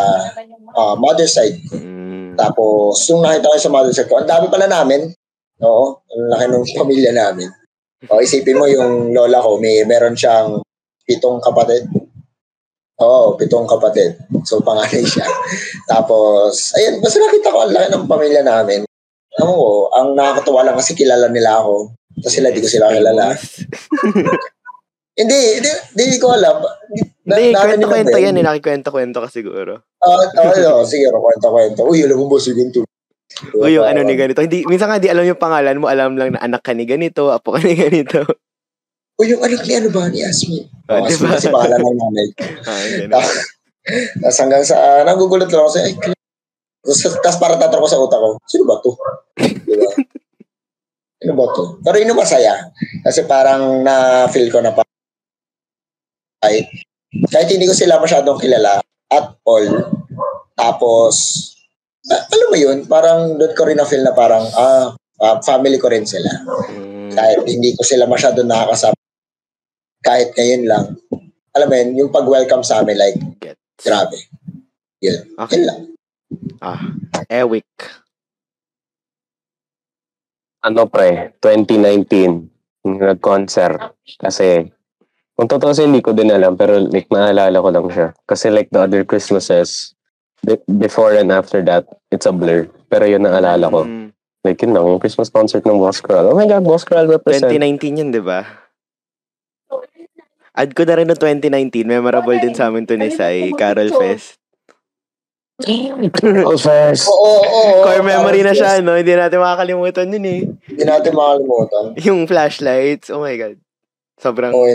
uh, 0.78 0.96
mother 0.98 1.26
side 1.26 1.58
ko. 1.65 1.76
Mm. 1.78 2.38
Tapos, 2.38 3.06
nung 3.10 3.26
nakita 3.26 3.50
ko 3.50 3.58
sa 3.58 3.74
mother 3.74 3.94
side 3.94 4.10
ko, 4.10 4.22
ang 4.22 4.30
dami 4.30 4.48
pala 4.48 4.70
namin. 4.70 5.10
Oo, 5.62 6.02
ang 6.02 6.26
laki 6.30 6.46
ng 6.50 6.65
pamilya 6.78 7.12
namin. 7.13 7.50
O, 8.10 8.22
isipin 8.22 8.58
mo 8.58 8.65
yung 8.65 9.13
lola 9.13 9.41
ko, 9.41 9.62
may 9.62 9.86
meron 9.86 10.17
siyang 10.17 10.62
pitong 11.06 11.41
kapatid. 11.41 11.86
Oo, 13.01 13.33
pitong 13.33 13.65
kapatid. 13.65 14.13
So, 14.45 14.61
panganay 14.61 15.01
siya. 15.01 15.25
Tapos, 15.89 16.69
ayun, 16.77 17.01
basta 17.01 17.17
nakita 17.17 17.49
ko 17.49 17.65
ang 17.65 17.73
laki 17.73 17.87
ng 17.89 18.05
pamilya 18.05 18.41
namin. 18.45 18.85
Alam 19.41 19.49
ko, 19.57 19.89
ang 19.95 20.07
nakakatuwa 20.13 20.61
lang 20.69 20.77
kasi 20.77 20.93
kilala 20.93 21.25
nila 21.33 21.57
ako. 21.57 21.97
Tapos 22.21 22.33
sila, 22.37 22.53
di 22.53 22.61
ko 22.61 22.69
sila 22.69 22.93
kilala. 22.93 23.33
hindi, 25.19 25.39
hindi, 25.57 25.71
hindi 25.97 26.17
ko 26.21 26.35
alam. 26.35 26.61
Hindi, 27.25 27.55
kwento-kwento 27.57 28.17
yan. 28.21 28.37
Eh. 28.37 28.43
Nakikwento-kwento 28.45 29.17
ka 29.23 29.29
siguro. 29.31 29.73
Ah, 30.03 30.29
uh, 30.45 30.81
oh, 30.81 30.85
sige, 30.85 31.09
kwento-kwento. 31.09 31.81
Uy, 31.87 32.05
alam 32.05 32.21
mo 32.21 32.29
ba 32.29 32.37
si 32.37 32.53
ganito? 32.53 32.85
Uy, 33.57 33.79
yung 33.79 33.87
ano 33.87 34.03
ni 34.03 34.13
ganito. 34.13 34.43
Hindi, 34.43 34.67
minsan 34.67 34.91
nga 34.91 35.01
di 35.01 35.09
alam 35.09 35.25
yung 35.25 35.39
pangalan 35.39 35.79
mo, 35.79 35.87
alam 35.87 36.19
lang 36.19 36.35
na 36.35 36.43
anak 36.43 36.61
ka 36.61 36.75
ni 36.75 36.83
ganito, 36.83 37.31
apo 37.31 37.55
ka 37.55 37.63
ni 37.63 37.73
ganito. 37.73 38.21
O 39.21 39.25
yung 39.29 39.45
anak 39.45 39.62
ni 39.69 39.77
ano 39.77 39.93
ba, 39.93 40.10
ni 40.10 40.25
Asmi. 40.25 40.65
Oh, 40.89 40.97
oh, 40.97 41.05
diba? 41.05 41.38
Kasi 41.38 41.53
pangalan 41.53 41.77
ng 41.77 41.97
nanay. 42.01 42.27
ah, 43.13 43.29
Tapos 44.17 44.38
hanggang 44.41 44.65
sa, 44.65 44.75
uh, 44.81 45.01
nagugulat 45.05 45.45
lang 45.53 45.62
ako 45.62 45.77
sa, 45.77 45.86
ay, 45.86 45.93
tapos 47.21 47.38
para 47.38 47.62
tatanong 47.62 47.86
ko 47.86 47.89
sa 47.93 48.01
utak 48.01 48.17
ko, 48.17 48.29
sino 48.49 48.65
ba 48.65 48.81
to? 48.81 48.91
diba? 49.69 49.91
Ano 51.21 51.34
ba 51.38 51.45
to? 51.53 51.77
Pero 51.86 51.95
yun 52.01 52.17
masaya. 52.17 52.73
Kasi 53.05 53.29
parang 53.29 53.86
na-feel 53.86 54.49
ko 54.49 54.57
na 54.57 54.73
pa 54.73 54.81
kahit, 56.41 56.65
kahit 57.29 57.49
hindi 57.53 57.69
ko 57.69 57.77
sila 57.77 58.01
masyadong 58.01 58.41
kilala 58.41 58.81
at 59.13 59.27
all. 59.45 59.69
Tapos, 60.57 61.13
uh, 62.10 62.25
alam 62.25 62.47
mo 62.49 62.57
yun, 62.57 62.89
parang 62.89 63.38
doon 63.38 63.53
ko 63.53 63.69
rin 63.69 63.77
na-feel 63.77 64.01
na 64.01 64.17
parang, 64.17 64.49
ah, 64.57 64.97
uh, 64.97 65.38
family 65.45 65.77
ko 65.77 65.93
rin 65.93 66.10
sila. 66.10 66.34
Mm. 66.73 67.13
Kahit 67.13 67.45
hindi 67.45 67.77
ko 67.77 67.86
sila 67.86 68.10
masyadong 68.10 68.49
nakakasama 68.49 69.00
kahit 70.01 70.33
ngayon 70.33 70.63
lang, 70.65 70.85
alam 71.51 71.67
mo 71.67 71.75
yun, 71.75 71.89
yung 72.05 72.11
pag-welcome 72.11 72.63
sa 72.65 72.81
amin, 72.81 72.97
like, 72.97 73.17
Gets. 73.41 73.85
grabe. 73.85 74.17
Yun. 75.01 75.21
Okay. 75.37 75.57
Yun 75.57 75.65
lang. 75.65 75.79
Ah, 76.61 76.81
Ewick. 77.27 77.67
Ano 80.61 80.85
pre, 80.85 81.33
2019, 81.41 82.49
nag-concert. 82.85 83.97
Kasi, 84.21 84.69
kung 85.33 85.49
totoo 85.49 85.73
sa 85.73 85.81
hindi 85.81 86.05
ko 86.05 86.13
din 86.13 86.29
alam, 86.29 86.53
pero 86.53 86.77
like, 86.77 87.09
naalala 87.09 87.57
ko 87.57 87.69
lang 87.73 87.87
siya. 87.89 88.07
Kasi 88.29 88.53
like 88.53 88.69
the 88.69 88.85
other 88.85 89.01
Christmases, 89.01 89.97
before 90.69 91.17
and 91.17 91.33
after 91.33 91.65
that, 91.65 91.85
it's 92.13 92.29
a 92.29 92.33
blur. 92.33 92.69
Pero 92.93 93.09
yun 93.09 93.25
naalala 93.25 93.65
ko. 93.73 93.81
Mm. 93.85 94.13
Like 94.45 94.61
yun 94.61 94.73
lang, 94.73 94.85
yung 94.85 95.01
Christmas 95.01 95.33
concert 95.33 95.65
ng 95.65 95.81
Boss 95.81 96.01
Kral. 96.01 96.29
Oh 96.29 96.37
my 96.37 96.45
God, 96.45 96.65
Boss 96.65 96.85
Kral 96.85 97.09
represent. 97.09 97.49
2019 97.49 98.01
yun, 98.05 98.09
di 98.13 98.21
ba? 98.21 98.61
Add 100.51 100.75
ko 100.75 100.83
na 100.83 100.99
rin 100.99 101.07
no 101.07 101.15
2019. 101.15 101.87
Memorable 101.87 102.35
din 102.39 102.51
sa 102.51 102.67
amin 102.67 102.83
to 102.83 102.99
ni 102.99 103.07
Sai, 103.11 103.55
Carol 103.55 103.91
Fest. 103.91 104.35
Carol 106.19 106.59
Fest. 106.59 107.07
Oo, 107.07 107.15
oo, 107.15 107.43
oo. 107.45 107.83
Core 107.87 108.03
memory 108.03 108.43
na 108.43 108.51
siya, 108.51 108.83
no? 108.83 108.99
Hindi 108.99 109.15
natin 109.15 109.39
makakalimutan 109.39 110.11
yun 110.11 110.25
eh. 110.27 110.41
Hindi 110.67 110.83
natin 110.83 111.11
makakalimutan. 111.15 111.83
Yung 112.07 112.19
flashlights, 112.27 113.07
oh 113.13 113.23
my 113.23 113.35
God. 113.39 113.57
Sobrang... 114.21 114.51
Oh, 114.53 114.67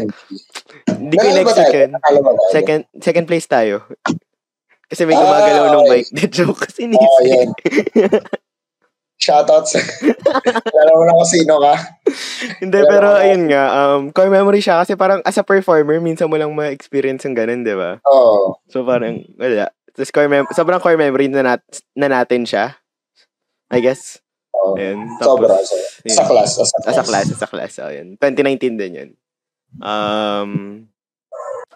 hindi 0.96 1.16
ko 1.20 1.26
next 1.30 1.54
second. 1.54 1.90
Second, 2.50 2.82
second 2.98 3.26
place 3.28 3.46
tayo. 3.46 3.84
Kasi 4.86 5.02
may 5.02 5.18
gumagalaw 5.18 5.64
ah, 5.66 5.72
nung 5.74 5.86
mic. 5.90 6.06
The 6.14 6.30
joke 6.42 6.66
kasi 6.70 6.86
ni 6.86 6.94
Oh, 6.94 7.20
yan. 7.26 7.50
Shoutouts. 9.26 9.74
Alam 10.70 10.94
mo 10.94 11.02
na 11.02 11.18
kung 11.18 11.26
sino 11.26 11.58
ka. 11.58 11.74
Hindi, 12.62 12.78
Alam 12.78 12.90
pero 12.90 13.08
ayun 13.18 13.42
nga, 13.50 13.64
um, 13.74 14.00
core 14.14 14.30
memory 14.30 14.62
siya 14.62 14.86
kasi 14.86 14.94
parang 14.94 15.18
as 15.26 15.34
a 15.34 15.42
performer, 15.42 15.98
minsan 15.98 16.30
mo 16.30 16.38
lang 16.38 16.54
ma-experience 16.54 17.26
yung 17.26 17.34
ganun, 17.34 17.66
di 17.66 17.74
ba? 17.74 17.98
Oo. 18.06 18.14
Oh. 18.14 18.46
So 18.70 18.86
parang, 18.86 19.26
wala. 19.34 19.74
Tapos 19.90 20.14
core 20.14 20.30
mem- 20.30 20.52
sobrang 20.54 20.78
core 20.78 21.00
memory 21.00 21.26
na, 21.26 21.42
nat- 21.42 21.82
na 21.98 22.06
natin 22.06 22.46
siya. 22.46 22.78
I 23.74 23.82
guess. 23.82 24.22
Oh, 24.54 24.78
ayun. 24.78 25.10
Tapos, 25.18 25.42
sobra. 25.42 25.54
So, 25.58 25.74
sa 26.06 26.24
class. 26.24 26.50
Sa 26.54 26.78
class. 26.80 26.94
Sa 26.94 27.02
class. 27.02 27.26
Sa 27.34 27.48
class. 27.50 27.72
Oh, 27.82 27.90
yun. 27.90 28.14
2019 28.22 28.78
din 28.78 28.92
yun. 28.94 29.10
Um, 29.82 30.50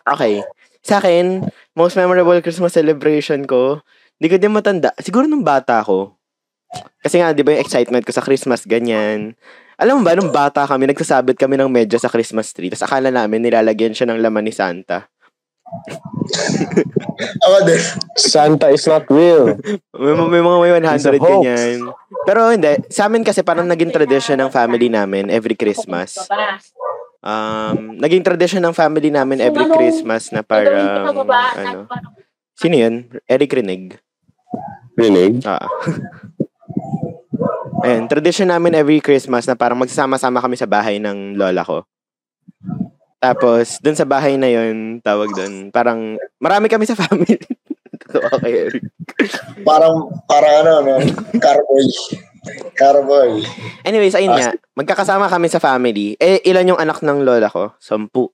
okay. 0.06 0.46
Sa 0.80 1.02
akin, 1.02 1.50
most 1.74 1.98
memorable 1.98 2.38
Christmas 2.40 2.78
celebration 2.78 3.44
ko, 3.44 3.82
hindi 4.16 4.28
ko 4.32 4.36
din 4.38 4.54
matanda. 4.54 4.94
Siguro 5.00 5.26
nung 5.26 5.44
bata 5.44 5.82
ko, 5.84 6.19
kasi 7.00 7.16
nga, 7.18 7.32
di 7.32 7.42
ba 7.42 7.56
yung 7.56 7.64
excitement 7.64 8.04
ko 8.04 8.12
sa 8.12 8.22
Christmas, 8.22 8.68
ganyan. 8.68 9.34
Alam 9.80 10.00
mo 10.00 10.02
ba, 10.04 10.12
nung 10.12 10.28
bata 10.28 10.68
kami, 10.68 10.92
nagsasabit 10.92 11.40
kami 11.40 11.56
ng 11.56 11.72
medyo 11.72 11.96
sa 11.96 12.12
Christmas 12.12 12.52
tree. 12.52 12.68
Tapos 12.68 12.84
akala 12.84 13.08
namin, 13.08 13.40
nilalagyan 13.40 13.96
siya 13.96 14.12
ng 14.12 14.20
laman 14.20 14.44
ni 14.44 14.52
Santa. 14.52 15.08
Ako 17.46 17.56
din. 17.64 17.80
Santa 18.18 18.68
is 18.68 18.84
not 18.84 19.06
real. 19.08 19.56
may, 19.96 20.12
may 20.12 20.42
mga 20.42 20.58
may 20.60 20.72
100 20.82 21.16
ganyan. 21.16 21.88
Pero 22.26 22.52
hindi. 22.52 22.76
Sa 22.92 23.08
amin 23.08 23.24
kasi 23.24 23.40
parang 23.40 23.64
naging 23.64 23.94
tradition 23.94 24.36
ng 24.36 24.50
family 24.52 24.92
namin 24.92 25.32
every 25.32 25.56
Christmas. 25.56 26.18
Um, 27.20 27.96
naging 27.96 28.24
tradition 28.24 28.60
ng 28.60 28.76
family 28.76 29.08
namin 29.08 29.40
every 29.40 29.64
Christmas 29.68 30.28
na 30.32 30.44
parang, 30.44 31.16
ano, 31.56 31.88
sino 32.56 32.74
yun? 32.76 33.08
Eric 33.24 33.56
Renig. 33.56 33.96
Renig? 34.98 35.40
Ah. 35.48 35.64
Ayun, 37.80 38.04
tradition 38.10 38.48
namin 38.48 38.76
every 38.76 39.00
Christmas 39.00 39.48
na 39.48 39.56
parang 39.56 39.80
magsasama-sama 39.80 40.42
kami 40.44 40.56
sa 40.56 40.68
bahay 40.68 41.00
ng 41.00 41.36
lola 41.36 41.64
ko. 41.64 41.84
Tapos, 43.20 43.76
dun 43.84 43.96
sa 43.96 44.08
bahay 44.08 44.40
na 44.40 44.48
yun, 44.48 44.96
tawag 45.04 45.28
dun, 45.36 45.68
parang 45.68 46.16
marami 46.40 46.72
kami 46.72 46.88
sa 46.88 46.96
family. 47.04 47.36
okay, 48.10 48.72
Eric. 48.72 48.84
parang, 49.60 50.08
parang 50.24 50.54
ano, 50.64 50.72
no? 50.80 50.94
Carboy. 51.36 51.86
Carboy. 52.72 53.44
Anyways, 53.84 54.16
ayun 54.16 54.32
nga, 54.32 54.56
magkakasama 54.72 55.28
kami 55.28 55.52
sa 55.52 55.60
family. 55.60 56.16
Eh, 56.16 56.40
ilan 56.48 56.72
yung 56.72 56.80
anak 56.80 57.04
ng 57.04 57.20
lola 57.20 57.52
ko? 57.52 57.76
Sampu. 57.76 58.32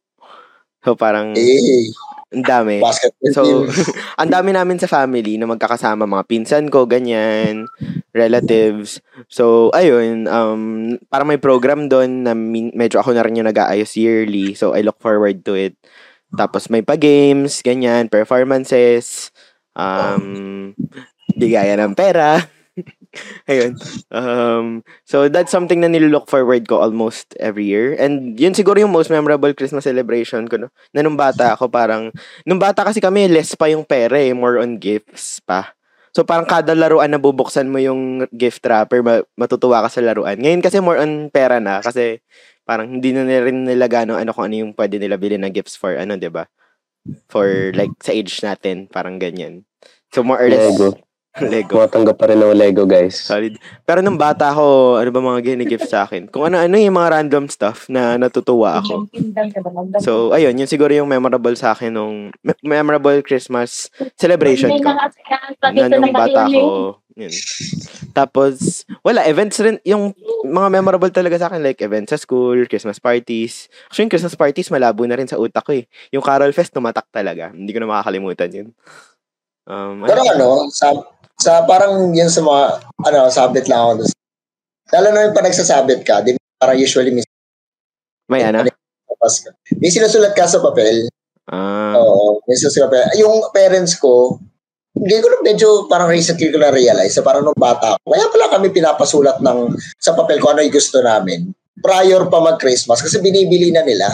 So, 0.86 0.94
parang... 0.94 1.34
Eh. 1.34 1.90
Ang 2.30 2.46
dami. 2.46 2.82
Basketball 2.82 3.34
so, 3.34 3.42
ang 4.20 4.30
dami 4.30 4.50
namin 4.50 4.78
sa 4.78 4.90
family 4.90 5.38
na 5.38 5.50
magkakasama, 5.50 6.10
mga 6.10 6.26
pinsan 6.26 6.66
ko, 6.70 6.86
ganyan, 6.86 7.66
relatives. 8.16 8.98
So, 9.28 9.68
ayun, 9.76 10.26
um, 10.26 10.96
parang 11.12 11.28
may 11.28 11.38
program 11.38 11.92
doon 11.92 12.24
na 12.24 12.32
medyo 12.72 13.04
ako 13.04 13.12
na 13.12 13.22
rin 13.22 13.36
yung 13.36 13.48
nag-aayos 13.48 13.94
yearly. 13.94 14.56
So, 14.56 14.72
I 14.72 14.80
look 14.80 14.98
forward 14.98 15.44
to 15.44 15.54
it. 15.54 15.76
Tapos 16.32 16.72
may 16.72 16.82
pa-games, 16.82 17.60
ganyan, 17.62 18.08
performances, 18.08 19.30
um, 19.76 20.72
bigaya 21.36 21.76
ng 21.76 21.94
pera. 21.94 22.42
Ayun. 23.48 23.76
Um, 24.12 24.84
so, 25.08 25.28
that's 25.28 25.52
something 25.52 25.80
na 25.80 25.88
nilook 25.88 26.28
forward 26.28 26.68
ko 26.68 26.80
almost 26.80 27.32
every 27.40 27.64
year. 27.64 27.96
And 27.96 28.36
yun 28.36 28.52
siguro 28.52 28.76
yung 28.80 28.92
most 28.92 29.08
memorable 29.08 29.52
Christmas 29.54 29.88
celebration 29.88 30.48
ko, 30.48 30.66
no? 30.66 30.68
Na 30.92 31.00
nung 31.00 31.16
bata 31.16 31.56
ako 31.56 31.72
parang, 31.72 32.12
nung 32.44 32.60
bata 32.60 32.84
kasi 32.84 33.00
kami, 33.00 33.28
less 33.28 33.56
pa 33.56 33.70
yung 33.70 33.86
pera 33.86 34.20
eh, 34.20 34.36
more 34.36 34.60
on 34.60 34.76
gifts 34.76 35.40
pa. 35.44 35.76
So 36.16 36.24
parang 36.24 36.48
kada 36.48 36.72
laruan 36.72 37.12
na 37.12 37.20
bubuksan 37.20 37.68
mo 37.68 37.76
yung 37.76 38.24
gift 38.32 38.64
wrapper, 38.64 39.04
ma- 39.04 39.20
matutuwa 39.36 39.84
ka 39.84 39.92
sa 39.92 40.00
laruan. 40.00 40.40
Ngayon 40.40 40.64
kasi 40.64 40.80
more 40.80 40.96
on 40.96 41.28
pera 41.28 41.60
na 41.60 41.84
kasi 41.84 42.24
parang 42.64 42.88
hindi 42.88 43.12
na 43.12 43.28
rin 43.28 43.68
nila 43.68 43.84
gano 43.84 44.16
ano 44.16 44.32
kung 44.32 44.48
ano 44.48 44.64
yung 44.64 44.72
pwede 44.72 44.96
nila 44.96 45.20
bilhin 45.20 45.44
na 45.44 45.52
gifts 45.52 45.76
for 45.76 45.92
ano, 45.92 46.16
'di 46.16 46.32
ba? 46.32 46.48
For 47.28 47.68
like 47.76 47.92
sa 48.00 48.16
age 48.16 48.32
natin, 48.40 48.88
parang 48.88 49.20
ganyan. 49.20 49.68
So 50.08 50.24
more 50.24 50.40
or 50.40 50.48
less 50.48 50.72
Lego. 50.72 50.96
Lego. 51.44 51.76
Tumatanggap 51.76 52.16
pa 52.16 52.32
rin 52.32 52.40
ng 52.40 52.56
Lego, 52.56 52.88
guys. 52.88 53.20
Solid. 53.20 53.60
Pero 53.84 54.00
nung 54.00 54.16
bata 54.16 54.48
ako, 54.48 54.96
ano 54.96 55.08
ba 55.12 55.20
mga 55.20 55.40
gini-gift 55.52 55.88
sa 55.90 56.08
akin? 56.08 56.32
Kung 56.32 56.48
ano-ano 56.48 56.80
yung 56.80 56.96
mga 56.96 57.20
random 57.20 57.44
stuff 57.52 57.88
na 57.92 58.16
natutuwa 58.16 58.80
ako. 58.80 59.10
So, 60.00 60.32
ayun, 60.32 60.56
yun 60.56 60.70
siguro 60.70 60.92
yung 60.96 61.08
memorable 61.10 61.52
sa 61.54 61.76
akin 61.76 61.92
nung 61.92 62.32
me- 62.40 62.62
memorable 62.64 63.20
Christmas 63.20 63.92
celebration 64.16 64.72
ko. 64.80 64.96
Na 65.76 65.92
nung 65.92 66.14
bata 66.14 66.48
ako. 66.48 67.04
Yun. 67.16 67.32
Tapos, 68.12 68.84
wala, 69.00 69.24
events 69.24 69.56
rin, 69.64 69.80
yung 69.88 70.12
mga 70.44 70.68
memorable 70.68 71.08
talaga 71.08 71.40
sa 71.40 71.48
akin, 71.48 71.64
like 71.64 71.80
events 71.80 72.12
sa 72.12 72.20
school, 72.20 72.68
Christmas 72.68 73.00
parties. 73.00 73.72
Actually, 73.88 74.04
yung 74.04 74.12
Christmas 74.12 74.36
parties, 74.36 74.68
malabo 74.68 75.08
na 75.08 75.16
rin 75.16 75.28
sa 75.28 75.40
utak 75.40 75.64
ko 75.64 75.72
eh. 75.72 75.88
Yung 76.12 76.20
Carol 76.20 76.52
Fest, 76.52 76.76
tumatak 76.76 77.08
talaga. 77.08 77.56
Hindi 77.56 77.72
ko 77.72 77.80
na 77.80 77.88
makakalimutan 77.88 78.52
yun. 78.52 78.68
Um, 79.66 80.06
Pero 80.06 80.22
ano, 80.22 80.70
sa, 80.70 80.94
sa 81.36 81.62
parang 81.68 82.10
yun 82.16 82.32
sa 82.32 82.40
mga, 82.40 82.64
ano, 83.06 83.18
sabit 83.28 83.68
lang 83.68 83.80
ako 83.80 83.92
doon. 84.02 84.10
Lalo 84.92 85.06
na 85.12 85.24
yung 85.28 85.36
pag 85.36 85.46
nagsasabit 85.46 86.00
ka, 86.06 86.24
di 86.24 86.38
parang 86.56 86.78
usually 86.78 87.12
may, 87.12 87.24
may 88.30 88.42
ano? 88.42 88.64
ka. 88.64 89.50
may 89.76 89.90
sinusulat 89.92 90.32
ka 90.32 90.48
sa 90.48 90.62
papel. 90.62 91.10
Ah, 91.46 91.94
Oo, 92.00 92.42
may 92.48 92.56
sinusulat 92.56 92.88
pa. 92.90 93.12
Yung 93.20 93.52
parents 93.52 93.98
ko, 94.00 94.40
hindi 94.96 95.20
ko 95.20 95.28
lang 95.28 95.42
medyo 95.44 95.68
parang 95.92 96.08
recently 96.08 96.48
ko 96.48 96.56
na 96.56 96.72
realize 96.72 97.12
na 97.12 97.22
parang 97.22 97.44
nung 97.44 97.58
bata 97.58 98.00
ako. 98.00 98.16
Kaya 98.16 98.26
pala 98.32 98.46
kami 98.48 98.66
pinapasulat 98.72 99.38
ng 99.44 99.76
sa 100.00 100.16
papel 100.16 100.40
kung 100.40 100.56
ano 100.56 100.64
yung 100.64 100.72
gusto 100.72 101.04
namin. 101.04 101.52
Prior 101.76 102.32
pa 102.32 102.40
mag-Christmas 102.40 103.04
kasi 103.04 103.20
binibili 103.20 103.68
na 103.68 103.84
nila. 103.84 104.08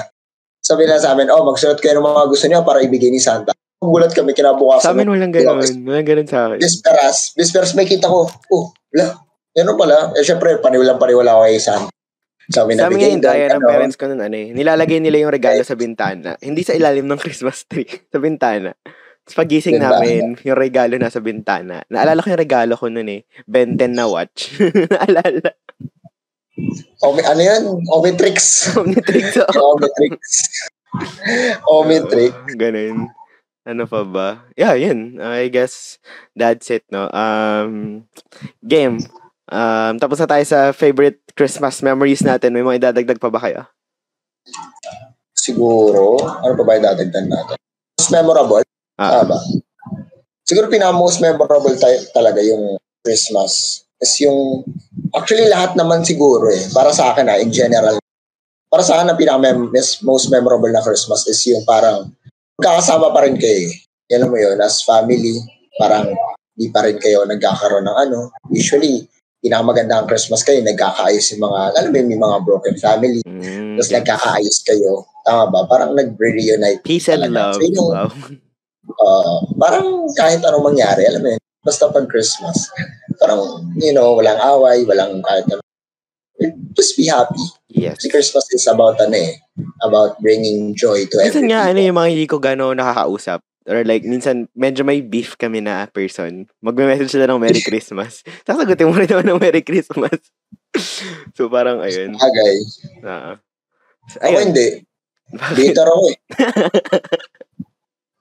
Sabi 0.59 0.91
na 0.91 0.99
sa 0.99 1.15
amin, 1.15 1.31
oh, 1.31 1.47
magsulat 1.47 1.79
kayo 1.79 2.03
ng 2.03 2.07
mga 2.07 2.27
gusto 2.27 2.45
niyo 2.51 2.67
para 2.67 2.83
ibigay 2.83 3.15
ni 3.15 3.23
Santa. 3.23 3.55
Gulat 3.83 4.15
kami 4.15 4.31
kinabukasan. 4.31 4.87
sa 4.87 4.95
amin 4.95 5.11
walang 5.11 5.35
ganun. 5.35 5.59
Walang 5.83 6.07
ganun 6.07 6.29
sa 6.31 6.47
akin. 6.47 6.63
Bisperas, 6.63 7.35
Bisperas 7.35 7.75
may 7.75 7.83
kita 7.83 8.07
ko. 8.07 8.31
Oh, 8.55 8.71
wala. 8.95 9.19
Yan 9.59 9.75
pala. 9.75 10.15
Eh, 10.15 10.23
syempre, 10.23 10.63
paniwalang 10.63 11.03
paniwala 11.03 11.35
ko 11.35 11.43
kay. 11.51 11.59
Sabi 11.59 11.91
Sa 12.51 12.63
amin 12.63 12.79
bigay 12.79 13.19
daya 13.19 13.51
daw, 13.51 13.59
ng 13.59 13.63
ano. 13.63 13.71
parents 13.75 13.97
ko 13.99 14.07
nun, 14.07 14.23
ano 14.23 14.37
eh. 14.39 14.55
Nilalagay 14.55 15.03
nila 15.03 15.27
yung 15.27 15.35
regalo 15.35 15.67
sa 15.67 15.75
bintana. 15.75 16.39
Hindi 16.39 16.63
sa 16.63 16.79
ilalim 16.79 17.11
ng 17.11 17.19
Christmas 17.19 17.67
tree. 17.67 17.91
sa 18.15 18.23
bintana. 18.23 18.71
Tapos 19.23 19.37
pagising 19.39 19.79
namin, 19.79 20.35
yung 20.43 20.59
regalo 20.59 20.95
nasa 20.99 21.19
bintana. 21.23 21.83
Naalala 21.91 22.23
ko 22.23 22.35
yung 22.35 22.43
regalo 22.43 22.75
ko 22.75 22.87
nun 22.87 23.07
eh. 23.11 23.23
Ben 23.47 23.75
10 23.79 23.99
na 23.99 24.07
watch. 24.07 24.59
Naalala. 24.95 25.51
Omi, 27.03 27.21
ano 27.23 27.41
yan? 27.43 27.63
Omitrix. 27.91 28.71
Omnitrix. 28.79 29.43
Omitrix. 29.71 30.15
Omitrix. 31.67 32.35
Uh, 32.35 32.55
ganun. 32.59 33.11
Ano 33.63 33.87
pa 33.87 34.03
ba? 34.03 34.29
Yeah, 34.59 34.75
yun. 34.75 35.23
I 35.23 35.47
guess 35.47 36.03
that's 36.35 36.67
it, 36.75 36.83
no? 36.91 37.07
Um, 37.15 38.05
game. 38.59 38.99
Um, 39.47 39.95
tapos 40.03 40.19
na 40.19 40.27
tayo 40.27 40.43
sa 40.43 40.75
favorite 40.75 41.23
Christmas 41.39 41.79
memories 41.79 42.27
natin. 42.27 42.51
May 42.51 42.67
mga 42.67 42.91
idadagdag 42.91 43.23
pa 43.23 43.31
ba 43.31 43.39
kayo? 43.39 43.63
Siguro, 45.31 46.19
ano 46.19 46.55
pa 46.59 46.63
ba 46.67 46.75
yung 46.75 46.87
dadagdan 46.91 47.27
natin? 47.31 47.57
Most 47.99 48.11
memorable? 48.11 48.63
Ah, 48.99 49.23
Ah, 49.23 49.27
ba? 49.27 49.39
Siguro 50.43 50.67
pinaka-most 50.67 51.23
memorable 51.23 51.75
tayo, 51.79 52.03
talaga 52.11 52.43
yung 52.43 52.75
Christmas. 53.07 53.83
Is 54.03 54.19
yung, 54.27 54.67
actually 55.15 55.47
lahat 55.47 55.79
naman 55.79 56.03
siguro 56.03 56.51
eh, 56.51 56.67
para 56.75 56.91
sa 56.91 57.15
akin 57.15 57.31
ah, 57.31 57.39
in 57.39 57.55
general. 57.55 58.03
Para 58.67 58.83
sa 58.83 58.99
akin, 58.99 59.15
ang 59.15 59.19
pinaka-most 59.21 60.27
memorable 60.35 60.73
na 60.75 60.83
Christmas 60.83 61.29
is 61.31 61.39
yung 61.47 61.63
parang, 61.63 62.11
magkakasama 62.59 63.13
pa 63.13 63.21
rin 63.25 63.37
kayo 63.39 63.69
eh. 63.69 63.75
Yan 64.13 64.29
mo 64.29 64.37
yun, 64.37 64.59
as 64.61 64.85
family, 64.85 65.41
parang 65.81 66.13
di 66.53 66.69
pa 66.69 66.85
rin 66.85 67.01
kayo 67.01 67.25
nagkakaroon 67.25 67.87
ng 67.87 67.99
ano. 68.09 68.29
Usually, 68.53 69.09
pinakamaganda 69.41 69.99
ang 69.99 70.07
Christmas 70.07 70.45
kayo, 70.45 70.61
nagkakaayos 70.63 71.35
yung 71.35 71.43
mga, 71.49 71.61
alam 71.75 71.91
mo 71.91 71.97
yun, 71.99 72.09
may 72.13 72.21
mga 72.21 72.37
broken 72.47 72.77
family, 72.79 73.21
mm, 73.25 73.75
tapos 73.81 73.91
nagkakaayos 73.91 74.59
kayo. 74.63 75.03
Tama 75.27 75.51
ba? 75.51 75.61
Parang 75.67 75.97
nag-reunite 75.97 76.83
Peace 76.85 77.09
and 77.11 77.27
talaga. 77.27 77.57
love. 77.57 77.59
So, 77.59 77.63
yung, 77.67 77.91
Wow. 77.91 78.09
uh, 79.03 79.39
parang 79.59 79.87
kahit 80.15 80.43
anong 80.45 80.67
mangyari, 80.75 81.09
alam 81.09 81.23
mo 81.25 81.29
yun, 81.35 81.43
basta 81.63 81.89
pag 81.89 82.07
Christmas, 82.07 82.69
parang, 83.19 83.67
you 83.79 83.95
know, 83.95 84.15
walang 84.15 84.39
away, 84.39 84.83
walang 84.87 85.19
kahit 85.25 85.47
ano. 85.49 85.63
Just 86.73 86.97
be 86.97 87.07
happy. 87.07 87.45
Yes. 87.69 88.01
Kasi 88.01 88.09
Christmas 88.09 88.49
is 88.53 88.67
about 88.67 88.99
ano 89.01 89.15
eh, 89.15 89.37
about 89.85 90.19
bringing 90.25 90.75
joy 90.75 91.05
to 91.07 91.21
Minsan 91.21 91.47
every 91.47 91.53
nga, 91.53 91.61
ano 91.71 91.79
yung 91.79 91.99
mga 91.99 92.11
hindi 92.13 92.27
ko 92.27 92.37
gano'n 92.41 92.81
nakakausap. 92.81 93.41
Or 93.63 93.87
like, 93.87 94.03
minsan, 94.03 94.51
medyo 94.59 94.83
may 94.83 94.99
beef 94.99 95.39
kami 95.39 95.63
na 95.63 95.87
person. 95.87 96.51
Magme-message 96.59 97.15
sila 97.15 97.31
ng 97.31 97.39
Merry 97.39 97.63
Christmas. 97.63 98.27
Sasagutin 98.47 98.91
mo 98.91 98.95
rin 98.99 99.07
naman 99.07 99.23
ng 99.31 99.39
Merry 99.39 99.63
Christmas. 99.63 100.19
so, 101.39 101.47
parang, 101.47 101.79
ayun. 101.79 102.19
Bagay. 102.19 102.55
Uh, 103.07 103.39
Ako 104.19 104.27
ayun. 104.27 104.51
hindi. 104.51 104.69
Bakit? 105.33 105.57
Bitter 105.57 105.87
ako 105.87 106.03
eh. 106.11 106.17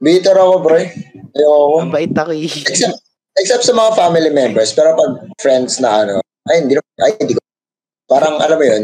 Bitter 0.05 0.37
ako, 0.37 0.53
bro. 0.61 0.77
Ayoko. 1.33 1.77
Ang 1.89 1.93
bait 1.93 2.13
ako 2.13 2.31
eh. 2.37 2.45
Except, 2.45 2.97
except 3.41 3.63
sa 3.65 3.73
mga 3.73 3.91
family 3.97 4.29
members. 4.29 4.71
Pero 4.77 4.93
pag 4.93 5.25
friends 5.41 5.81
na 5.81 6.05
ano, 6.05 6.15
ay, 6.53 6.61
hindi, 6.61 6.77
ay, 7.01 7.17
hindi 7.17 7.33
ko. 7.33 7.41
Parang, 8.11 8.35
alam 8.43 8.59
mo 8.59 8.65
yun, 8.67 8.83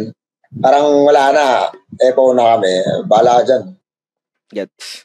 parang 0.63 0.87
wala 1.03 1.23
na. 1.35 1.45
Eh, 1.99 2.15
pauna 2.15 2.55
kami. 2.55 2.71
Bahala 3.11 3.43
ka 3.43 3.51
dyan. 3.51 3.63
Gets. 4.55 5.03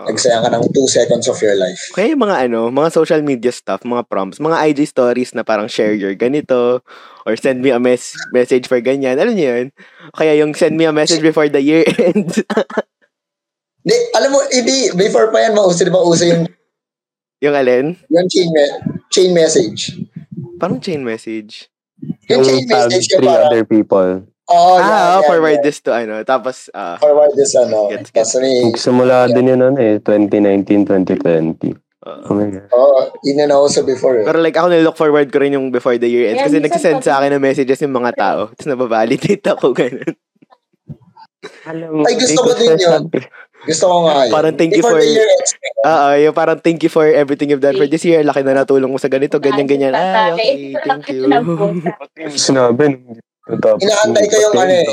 Oo. 0.00 0.08
Nagsayang 0.08 0.48
ka 0.48 0.50
ng 0.56 0.64
two 0.72 0.88
seconds 0.88 1.28
of 1.28 1.36
your 1.44 1.52
life. 1.60 1.92
Kaya 1.92 2.16
yung 2.16 2.24
mga 2.24 2.48
ano, 2.48 2.72
mga 2.72 2.88
social 2.88 3.20
media 3.20 3.52
stuff, 3.52 3.84
mga 3.84 4.08
prompts, 4.08 4.40
mga 4.40 4.72
IG 4.72 4.88
stories 4.88 5.36
na 5.36 5.44
parang 5.44 5.68
share 5.68 5.92
your 5.92 6.16
ganito, 6.16 6.80
or 7.28 7.36
send 7.36 7.60
me 7.60 7.68
a 7.68 7.76
mes- 7.76 8.16
message 8.32 8.64
for 8.64 8.80
ganyan. 8.80 9.20
Alam 9.20 9.36
niyo 9.36 9.52
yun? 9.52 9.68
Kaya 10.16 10.32
yung 10.40 10.56
send 10.56 10.80
me 10.80 10.88
a 10.88 10.96
message 10.96 11.20
before 11.20 11.52
the 11.52 11.60
year 11.60 11.84
ends. 12.00 12.40
Di, 13.86 13.96
alam 14.12 14.28
mo, 14.32 14.44
hindi, 14.52 14.92
before 14.92 15.32
pa 15.32 15.40
yan, 15.40 15.56
mauso, 15.56 15.80
di 15.80 15.88
ba, 15.88 16.04
uso 16.04 16.28
yung, 16.28 16.44
yung 17.40 17.56
alin? 17.56 17.96
yung 18.12 18.28
chain, 18.28 18.48
me- 18.52 18.76
chain 19.08 19.32
message. 19.32 19.96
Parang 20.60 20.76
chain 20.84 21.00
message. 21.00 21.69
Yung, 22.32 22.44
tag 22.64 22.86
message 22.86 23.06
yung 23.08 23.18
three 23.18 23.28
parang, 23.28 23.46
other 23.46 23.64
people. 23.64 24.08
oh, 24.46 24.74
ah, 24.74 24.78
yan, 24.78 24.88
oh, 24.88 25.20
yan, 25.20 25.28
forward 25.28 25.58
yan. 25.58 25.64
this 25.64 25.78
to 25.78 25.90
ano. 25.90 26.14
Tapos, 26.22 26.56
ah, 26.72 26.96
Forward 26.96 27.32
this, 27.34 27.54
ano. 27.54 27.88
Gets, 27.88 28.10
Tapos, 28.10 28.34
may, 28.36 28.66
Nagsimula 28.66 29.30
din 29.30 29.46
yun 29.48 29.60
ano 29.60 29.78
eh, 29.78 29.98
2019, 29.98 30.86
2020. 30.86 31.74
ah. 32.02 32.24
Oh 32.24 32.32
my 32.32 32.48
God. 32.48 32.66
oh, 32.70 33.12
yun 33.20 33.36
na 33.36 33.46
nauso 33.46 33.82
before. 33.82 34.16
eh. 34.16 34.24
pero 34.24 34.38
like 34.38 34.56
ako 34.56 34.66
nilook 34.68 34.96
forward 34.96 35.28
ko 35.28 35.36
rin 35.38 35.52
yung 35.52 35.68
before 35.68 35.94
the 35.94 36.08
year 36.08 36.32
ends 36.32 36.40
Yeah, 36.40 36.48
kasi 36.48 36.56
nagsisend 36.58 37.04
sa 37.04 37.20
akin 37.20 37.36
ng 37.36 37.44
messages 37.44 37.76
yung 37.78 37.92
mga 37.92 38.16
tao. 38.16 38.40
Tapos 38.50 38.66
nababalidate 38.66 39.44
ako 39.44 39.70
ganun. 39.78 40.16
Ay, 42.04 42.14
gusto 42.20 42.40
ko 42.44 42.52
din 42.56 42.76
yun. 42.76 43.02
Gusto 43.64 43.84
ko 43.88 43.96
nga 44.08 44.28
yun. 44.28 44.32
Parang 44.32 44.54
thank 44.56 44.72
you 44.76 44.84
for- 44.84 45.00
Ah, 45.80 46.16
yung 46.20 46.36
parang 46.36 46.60
thank 46.60 46.80
you 46.84 46.92
for 46.92 47.04
everything 47.08 47.48
you've 47.48 47.64
done 47.64 47.76
for 47.76 47.88
this 47.88 48.04
year. 48.04 48.20
Laki 48.20 48.44
na 48.44 48.64
natulong 48.64 48.92
mo 48.92 49.00
sa 49.00 49.08
ganito, 49.08 49.40
ganyan, 49.40 49.68
ganyan. 49.68 49.96
Ay, 49.96 50.32
okay, 50.32 50.54
thank 50.84 51.08
you. 51.08 51.24
Sinabi 52.36 53.00
Inaantay 53.50 54.24
ko 54.30 54.36
yung 54.38 54.56
ano 54.56 54.74
eh. 54.74 54.88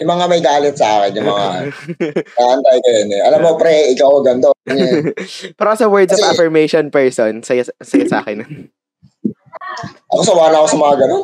Yung 0.00 0.08
mga 0.08 0.24
may 0.32 0.40
galit 0.40 0.74
sa 0.80 1.02
akin, 1.02 1.20
yung 1.20 1.28
mga, 1.28 1.46
inaantay 2.40 2.76
ko 2.80 2.88
yun 2.88 3.08
eh. 3.12 3.20
Alam 3.20 3.40
mo, 3.44 3.50
pre, 3.60 3.92
ikaw 3.92 4.10
ganito. 4.24 4.50
Pero 5.58 5.68
sa 5.76 5.86
words 5.92 6.16
of 6.16 6.24
affirmation 6.24 6.88
person, 6.88 7.44
saya, 7.44 7.68
saya 7.84 8.04
sa 8.08 8.24
akin. 8.24 8.70
Ako 10.10 10.22
sawa 10.24 10.50
na 10.50 10.64
ako 10.64 10.68
sa 10.72 10.78
mga 10.80 10.94
ganun. 11.04 11.22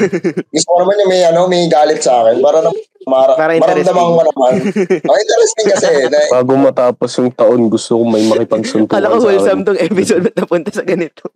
Gusto 0.54 0.68
ko 0.68 0.78
naman 0.82 1.00
yung 1.06 1.10
may, 1.10 1.22
ano, 1.24 1.40
may 1.46 1.64
galit 1.70 2.02
sa 2.02 2.26
akin. 2.26 2.42
Para 2.42 2.60
na, 2.60 2.74
mara, 3.08 3.32
Para 3.34 3.56
interesting. 3.56 3.90
maramdaman 3.96 4.12
ko 4.12 4.22
naman. 4.28 4.52
Oh, 5.10 5.16
interesting 5.16 5.66
kasi. 5.72 5.86
Na, 6.12 6.20
Bago 6.30 6.52
matapos 6.54 7.10
yung 7.18 7.32
taon, 7.32 7.72
gusto 7.72 7.96
ko 7.98 8.02
may 8.04 8.22
makipagsuntukan 8.28 8.94
Kala 9.00 9.10
ko 9.10 9.24
wholesome 9.24 9.64
tong 9.64 9.80
episode 9.80 10.22
ba't 10.28 10.36
napunta 10.36 10.70
sa 10.70 10.84
ganito. 10.84 11.32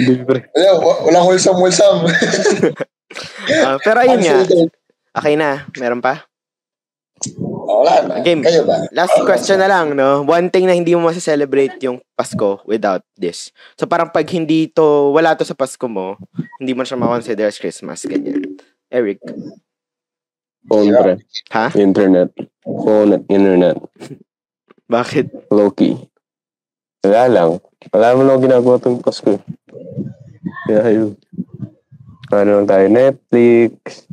Libre. 0.00 0.48
wala, 0.56 0.70
walang 1.04 1.24
wholesome-wholesome. 1.28 2.08
Ah, 3.50 3.74
pero 3.82 4.06
ayun 4.06 4.22
nga, 4.22 4.38
okay 5.18 5.34
na. 5.34 5.66
Meron 5.74 5.98
pa? 5.98 6.30
Oh, 7.42 7.84
wala 7.84 8.06
na. 8.06 8.14
Game. 8.24 8.40
Kayo 8.40 8.64
ba? 8.64 8.86
Last 8.94 9.18
question 9.26 9.60
na 9.60 9.68
lang, 9.68 9.92
no? 9.92 10.24
One 10.24 10.48
thing 10.48 10.64
na 10.64 10.72
hindi 10.72 10.96
mo 10.96 11.10
masaselebrate 11.12 11.76
yung 11.84 12.00
Pasko 12.16 12.64
without 12.64 13.04
this. 13.18 13.52
So 13.76 13.84
parang 13.84 14.08
pag 14.08 14.24
hindi 14.32 14.72
to, 14.72 15.12
wala 15.12 15.36
to 15.36 15.44
sa 15.44 15.58
Pasko 15.58 15.84
mo, 15.84 16.16
hindi 16.62 16.72
mo 16.72 16.86
siya 16.86 16.96
makonsider 16.96 17.50
as 17.50 17.60
Christmas. 17.60 18.06
Ganyan. 18.08 18.56
Eric. 18.88 19.20
Phone, 20.68 20.90
pre. 20.92 21.14
Ha? 21.54 21.66
Internet. 21.76 22.30
Phone 22.64 23.10
at 23.16 23.22
internet. 23.30 23.76
Bakit? 24.90 25.48
Low-key. 25.48 25.96
Wala 27.06 27.22
lang. 27.30 27.50
Wala 27.94 28.08
mo 28.12 28.20
lang 28.26 28.44
ginagawa 28.44 28.76
itong 28.76 29.00
Pasko. 29.00 29.40
Kaya 30.68 30.84
yun. 30.92 31.16
Ano 32.30 32.62
lang 32.62 32.68
tayo, 32.68 32.86
Netflix, 32.86 34.06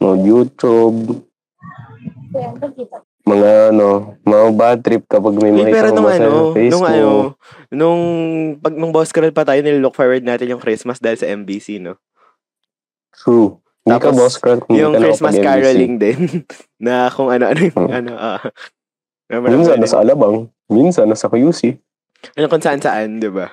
mag 0.00 0.20
YouTube, 0.24 1.28
mga 3.28 3.50
ano, 3.74 4.16
mga 4.24 4.46
bad 4.56 4.78
trip 4.80 5.04
kapag 5.04 5.36
may 5.36 5.52
Uy, 5.52 5.60
makita 5.60 5.76
pero 5.76 5.88
nung 5.92 6.08
ano, 6.08 6.30
Facebook. 6.56 6.72
nung 6.72 6.86
ano, 6.88 7.08
nung 7.68 8.02
pag 8.58 8.74
nung 8.74 8.92
boss 8.96 9.12
Carol 9.12 9.34
pa 9.34 9.44
tayo, 9.44 9.60
nilook 9.60 9.92
forward 9.92 10.24
natin 10.24 10.56
yung 10.56 10.62
Christmas 10.62 10.98
dahil 10.98 11.20
sa 11.20 11.28
MBC, 11.28 11.84
no? 11.84 12.00
True. 13.12 13.60
Hindi 13.90 13.98
ka 13.98 14.10
Tapos, 14.14 14.16
boss 14.16 14.34
kung 14.38 14.58
yung 14.70 14.94
Christmas 14.94 15.34
caroling 15.34 15.94
din 15.98 16.20
na 16.86 17.10
kung 17.10 17.26
ano-ano 17.26 17.58
yung 17.58 17.74
Hmm. 17.90 17.98
ano, 17.98 18.12
ah. 18.14 18.38
Remember 19.26 19.50
Minsan 19.50 19.82
nasa 19.82 19.98
Alabang, 19.98 20.46
minsan 20.70 21.10
nasa 21.10 21.26
QC. 21.26 21.74
Ano 22.38 22.46
kung 22.46 22.62
saan-saan, 22.62 23.18
di 23.18 23.26
ba? 23.26 23.50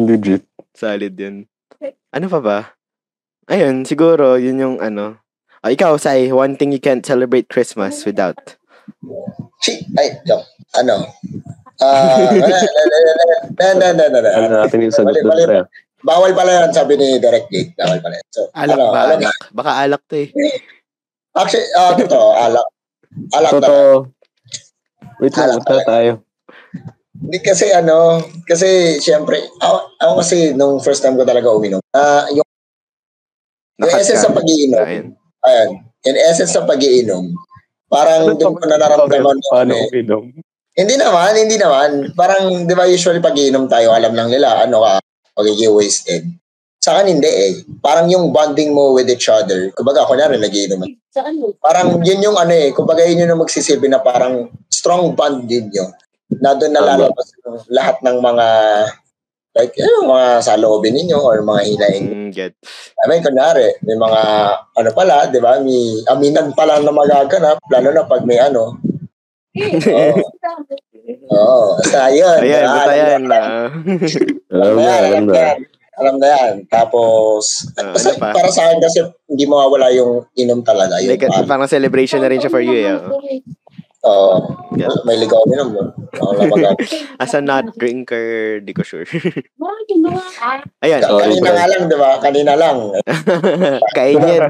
Legit. 0.00 0.48
Solid 0.72 1.12
yun. 1.12 1.44
Ano 2.10 2.26
pa 2.28 2.40
ba? 2.40 2.58
Ayun, 3.46 3.84
siguro, 3.84 4.40
yun 4.40 4.56
yung 4.56 4.76
ano. 4.80 5.20
Ah, 5.60 5.68
ikaw, 5.68 6.00
Sai, 6.00 6.32
one 6.32 6.56
thing 6.56 6.72
you 6.72 6.80
can't 6.80 7.04
celebrate 7.04 7.52
Christmas 7.52 8.00
without. 8.08 8.56
Chi, 9.60 9.84
ay, 10.00 10.16
joke. 10.24 10.48
Ano? 10.72 11.04
Ah, 11.80 12.28
na, 13.56 13.68
na, 13.72 13.88
na, 13.90 14.04
na, 14.06 14.18
na, 14.20 14.30
Ano 14.36 14.46
na. 14.48 14.56
natin 14.62 14.84
yung 14.84 14.92
sagot 14.92 15.16
doon, 15.16 15.38
pre? 15.40 15.64
Bawal 16.00 16.32
pala 16.32 16.64
yan, 16.64 16.70
sabi 16.72 16.96
ni 16.96 17.16
Direct 17.16 17.48
Gate. 17.48 17.72
Bawal 17.74 18.00
pala 18.00 18.14
yan. 18.16 18.26
So, 18.28 18.48
Alak 18.52 18.76
ano, 18.76 18.84
ba? 18.88 19.00
alam, 19.02 19.18
Alak. 19.18 19.36
Baka 19.52 19.70
alak 19.80 20.02
to 20.06 20.16
eh. 20.18 20.28
actually, 21.32 21.68
ah, 21.74 21.92
totoo, 21.94 22.28
alak. 22.32 22.66
Alak. 23.32 23.50
Totoo. 23.52 23.88
Wait 25.18 25.34
lang, 25.34 25.56
Alak 25.56 25.84
tayo. 25.84 26.12
Hindi 27.12 27.38
kasi 27.38 27.68
ano, 27.68 28.16
kasi 28.44 28.96
syempre, 28.96 29.44
ako, 29.60 29.76
ako 29.98 30.12
kasi 30.20 30.36
nung 30.52 30.80
first 30.80 31.00
time 31.00 31.16
ko 31.16 31.24
talaga 31.24 31.52
uminom, 31.52 31.84
ah 31.92 32.24
yung, 32.32 32.48
yung 33.76 33.92
essence 33.92 34.24
sa 34.24 34.32
pag-iinom, 34.32 35.12
ayan, 35.42 35.68
yung 36.00 36.18
essence 36.24 36.56
sa 36.56 36.64
pag-iinom, 36.64 37.28
parang 37.88 38.32
doon 38.32 38.56
ko 38.56 38.64
na 38.64 38.80
naramdaman 38.80 39.36
yung, 39.36 39.52
Paano 39.52 39.68
ano 39.68 39.72
eh. 39.76 39.88
uminom? 39.92 40.24
Hindi 40.80 40.96
naman, 40.96 41.36
hindi 41.36 41.60
naman. 41.60 42.16
Parang, 42.16 42.64
di 42.64 42.72
ba 42.72 42.88
usually 42.88 43.20
pag 43.20 43.36
iinom 43.36 43.68
tayo, 43.68 43.92
alam 43.92 44.16
lang 44.16 44.32
nila, 44.32 44.64
ano 44.64 44.80
ka, 44.80 44.92
magiging 45.36 45.76
wasted. 45.76 46.24
Sa 46.80 46.96
akin 46.96 47.20
hindi 47.20 47.28
eh. 47.28 47.52
Parang 47.84 48.08
yung 48.08 48.32
bonding 48.32 48.72
mo 48.72 48.96
with 48.96 49.12
each 49.12 49.28
other, 49.28 49.68
kumbaga, 49.76 50.08
kunyari 50.08 50.40
nagiinom. 50.40 50.80
Parang 51.60 52.00
yun 52.00 52.24
yung 52.24 52.40
ano 52.40 52.56
eh, 52.56 52.72
kumbaga 52.72 53.04
yun 53.04 53.28
yung 53.28 53.44
magsisilbi 53.44 53.92
na 53.92 54.00
parang 54.00 54.48
strong 54.72 55.12
bond 55.12 55.44
din 55.44 55.68
yun. 55.68 55.92
Na 56.40 56.56
doon 56.56 56.72
nalalabas 56.72 57.28
yung 57.44 57.60
lahat 57.68 58.00
ng 58.00 58.16
mga 58.16 58.46
like 59.50 59.74
eh, 59.74 60.06
mga 60.06 60.46
saloobin 60.46 60.94
ninyo 60.94 61.18
or 61.18 61.42
mga 61.42 61.62
hinaing. 61.66 62.06
Mm, 62.06 62.30
get. 62.30 62.54
I 63.02 63.10
mean, 63.10 63.20
kunyari, 63.20 63.74
may 63.82 63.98
mga 63.98 64.20
ano 64.78 64.90
pala, 64.94 65.26
di 65.26 65.42
ba? 65.42 65.58
May 65.58 66.06
aminan 66.06 66.54
pala 66.54 66.78
na 66.78 66.94
magaganap, 66.94 67.58
lalo 67.66 67.88
na 67.90 68.06
pag 68.06 68.22
may 68.22 68.38
ano. 68.38 68.78
Oo. 69.58 70.29
Oo. 71.30 71.78
Basta 71.78 72.10
yun. 72.10 72.38
Ayan, 72.42 72.64
basta 72.66 72.92
yan. 72.94 73.22
na- 73.24 73.38
ah. 73.38 73.68
Alam 74.54 74.74
na, 74.74 74.82
yan, 74.82 75.02
alam 75.06 75.24
na. 75.26 75.34
yan. 75.38 75.58
Alam 76.00 76.14
na 76.16 76.26
yan. 76.26 76.52
Tapos, 76.66 77.70
basta 77.76 78.10
ano 78.10 78.18
pa? 78.18 78.34
para 78.34 78.48
sa 78.50 78.66
akin 78.66 78.78
kasi 78.82 78.98
hindi 79.30 79.44
mawawala 79.46 79.92
yung 79.94 80.26
inom 80.34 80.64
talaga. 80.64 80.98
Yun, 80.98 81.14
like, 81.14 81.22
parang, 81.28 81.46
parang 81.46 81.68
celebration 81.70 82.18
na 82.18 82.30
rin 82.32 82.40
siya 82.42 82.50
for 82.50 82.64
you 82.64 82.74
eh. 82.74 82.98
Oh. 84.02 84.10
oo. 84.10 84.36
Yeah. 84.78 84.92
may 85.04 85.18
ligaw 85.18 85.42
inom. 85.50 85.76
no? 85.76 85.92
Oo, 86.22 86.32
na 86.38 86.44
mag- 86.48 86.80
As 87.20 87.34
a 87.36 87.42
not 87.42 87.74
drinker, 87.76 88.60
di 88.60 88.72
ko 88.72 88.80
sure. 88.80 89.04
Ayan. 90.80 91.00
Sorry, 91.04 91.36
Kanina 91.36 91.44
bro. 91.44 91.52
nga 91.52 91.66
lang, 91.68 91.82
di 91.84 91.96
ba? 91.98 92.10
Kanina 92.16 92.52
lang. 92.56 92.78
Kain 93.98 94.16
yan. 94.22 94.42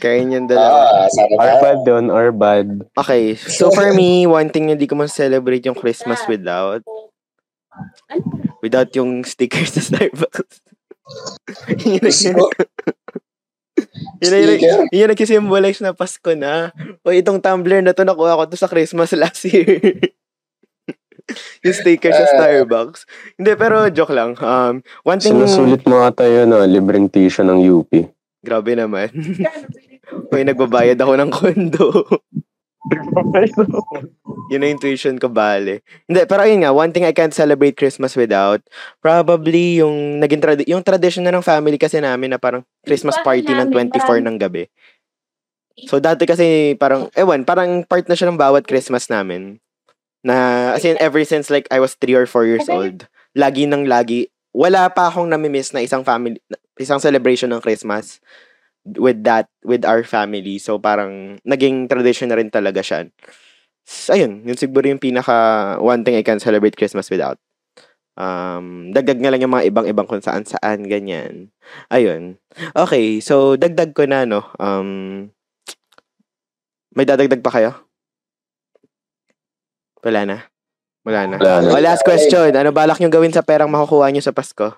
Kain 0.00 0.32
yan 0.32 0.44
dalawa. 0.48 1.04
Our 1.36 1.36
tayo. 1.36 1.60
bad 1.60 1.78
doon, 1.84 2.04
our 2.08 2.30
bad. 2.32 2.86
Okay. 2.96 3.36
So 3.36 3.68
for 3.70 3.92
me, 3.92 4.24
one 4.24 4.48
thing 4.48 4.70
na 4.70 4.76
di 4.78 4.88
ko 4.88 4.96
ma-celebrate 4.96 5.66
yung 5.66 5.76
Christmas 5.76 6.24
without 6.24 6.80
without 8.62 8.88
yung 8.96 9.26
stickers 9.26 9.74
sa 9.74 9.82
Starbucks. 9.82 10.62
Gusto- 12.00 12.48
yun, 14.20 14.58
yun, 14.60 14.80
yun, 14.92 15.08
nagsisymbolize 15.10 15.80
na 15.82 15.96
Pasko 15.96 16.34
na. 16.36 16.70
O 17.02 17.10
itong 17.10 17.40
tumbler 17.42 17.80
na 17.80 17.96
to, 17.96 18.06
nakuha 18.06 18.38
ko 18.38 18.42
to 18.46 18.58
sa 18.58 18.70
Christmas 18.70 19.14
last 19.16 19.42
year. 19.48 19.80
yung 21.64 21.76
sticker 21.76 22.12
sa 22.12 22.24
Ah. 22.28 22.30
Starbucks. 22.36 23.08
Hindi, 23.40 23.52
pero 23.56 23.88
joke 23.88 24.12
lang. 24.12 24.36
Um, 24.38 24.84
one 25.02 25.18
thing... 25.20 25.34
Sinusulit 25.34 25.82
mo 25.88 26.04
ata 26.04 26.28
yun, 26.28 26.52
no? 26.52 26.60
libreng 26.64 27.08
tissue 27.08 27.44
ng 27.44 27.64
UP. 27.64 27.90
Grabe 28.44 28.76
naman. 28.76 29.08
May 30.32 30.44
nagbabayad 30.44 31.00
ako 31.00 31.12
ng 31.16 31.30
kondo. 31.32 31.88
Yun 34.52 34.60
na 34.60 34.68
yung 34.68 34.82
tuition 34.82 35.16
ko, 35.16 35.32
bale. 35.32 35.80
Hindi, 36.04 36.20
pero 36.28 36.44
ayun 36.44 36.64
nga, 36.64 36.72
one 36.72 36.92
thing 36.92 37.08
I 37.08 37.16
can't 37.16 37.32
celebrate 37.32 37.80
Christmas 37.80 38.12
without, 38.12 38.60
probably 39.00 39.80
yung 39.80 40.20
naging 40.20 40.42
tradi- 40.44 40.68
yung 40.68 40.84
tradition 40.84 41.24
na 41.24 41.32
ng 41.32 41.44
family 41.44 41.80
kasi 41.80 42.00
namin 42.00 42.36
na 42.36 42.38
parang 42.40 42.60
Christmas 42.84 43.16
party 43.24 43.48
ng 43.48 43.72
24 43.72 44.20
ng 44.20 44.36
gabi. 44.36 44.68
So 45.88 45.98
dati 45.98 46.28
kasi 46.28 46.76
parang, 46.76 47.08
ewan, 47.16 47.42
parang 47.48 47.82
part 47.88 48.04
na 48.06 48.14
siya 48.14 48.28
ng 48.30 48.38
bawat 48.38 48.68
Christmas 48.68 49.08
namin. 49.08 49.58
Na, 50.24 50.72
as 50.76 50.84
in, 50.84 51.00
ever 51.00 51.20
since 51.24 51.48
like 51.48 51.68
I 51.72 51.80
was 51.80 51.96
3 51.96 52.14
or 52.16 52.26
4 52.28 52.48
years 52.48 52.68
old, 52.68 53.08
lagi 53.36 53.64
nang 53.64 53.88
lagi, 53.88 54.28
wala 54.54 54.88
pa 54.92 55.08
akong 55.08 55.28
namimiss 55.28 55.72
na 55.72 55.82
isang 55.82 56.04
family, 56.04 56.38
isang 56.78 57.00
celebration 57.00 57.50
ng 57.50 57.64
Christmas 57.64 58.20
with 58.84 59.24
that, 59.24 59.48
with 59.64 59.84
our 59.88 60.04
family. 60.04 60.60
So 60.60 60.78
parang, 60.78 61.40
naging 61.42 61.88
tradition 61.88 62.28
na 62.28 62.36
rin 62.38 62.52
talaga 62.52 62.84
siya. 62.84 63.08
So, 63.84 64.16
ayun, 64.16 64.48
yun 64.48 64.56
siguro 64.56 64.88
yung 64.88 65.00
pinaka 65.00 65.76
one 65.76 66.04
thing 66.08 66.16
I 66.16 66.24
can 66.24 66.40
celebrate 66.40 66.76
Christmas 66.76 67.12
without. 67.12 67.36
Um, 68.14 68.94
dagdag 68.94 69.20
nga 69.20 69.28
lang 69.28 69.42
yung 69.44 69.52
mga 69.52 69.68
ibang-ibang 69.68 70.06
kung 70.08 70.24
saan-saan, 70.24 70.86
ganyan. 70.88 71.52
Ayun. 71.92 72.40
Okay, 72.72 73.20
so 73.20 73.60
dagdag 73.60 73.92
ko 73.92 74.08
na, 74.08 74.24
no. 74.24 74.46
Um, 74.56 75.28
may 76.96 77.04
dadagdag 77.04 77.42
pa 77.44 77.52
kayo? 77.52 77.76
Wala 80.00 80.24
na. 80.24 80.36
Wala 81.04 81.20
na. 81.28 81.36
Wala 81.36 81.54
na. 81.60 81.70
Oh, 81.74 81.82
last 81.82 82.06
question. 82.06 82.54
Ano 82.56 82.72
balak 82.72 83.02
nyo 83.02 83.12
gawin 83.12 83.34
sa 83.34 83.44
perang 83.44 83.68
makukuha 83.68 84.08
nyo 84.08 84.22
sa 84.24 84.32
Pasko? 84.32 84.72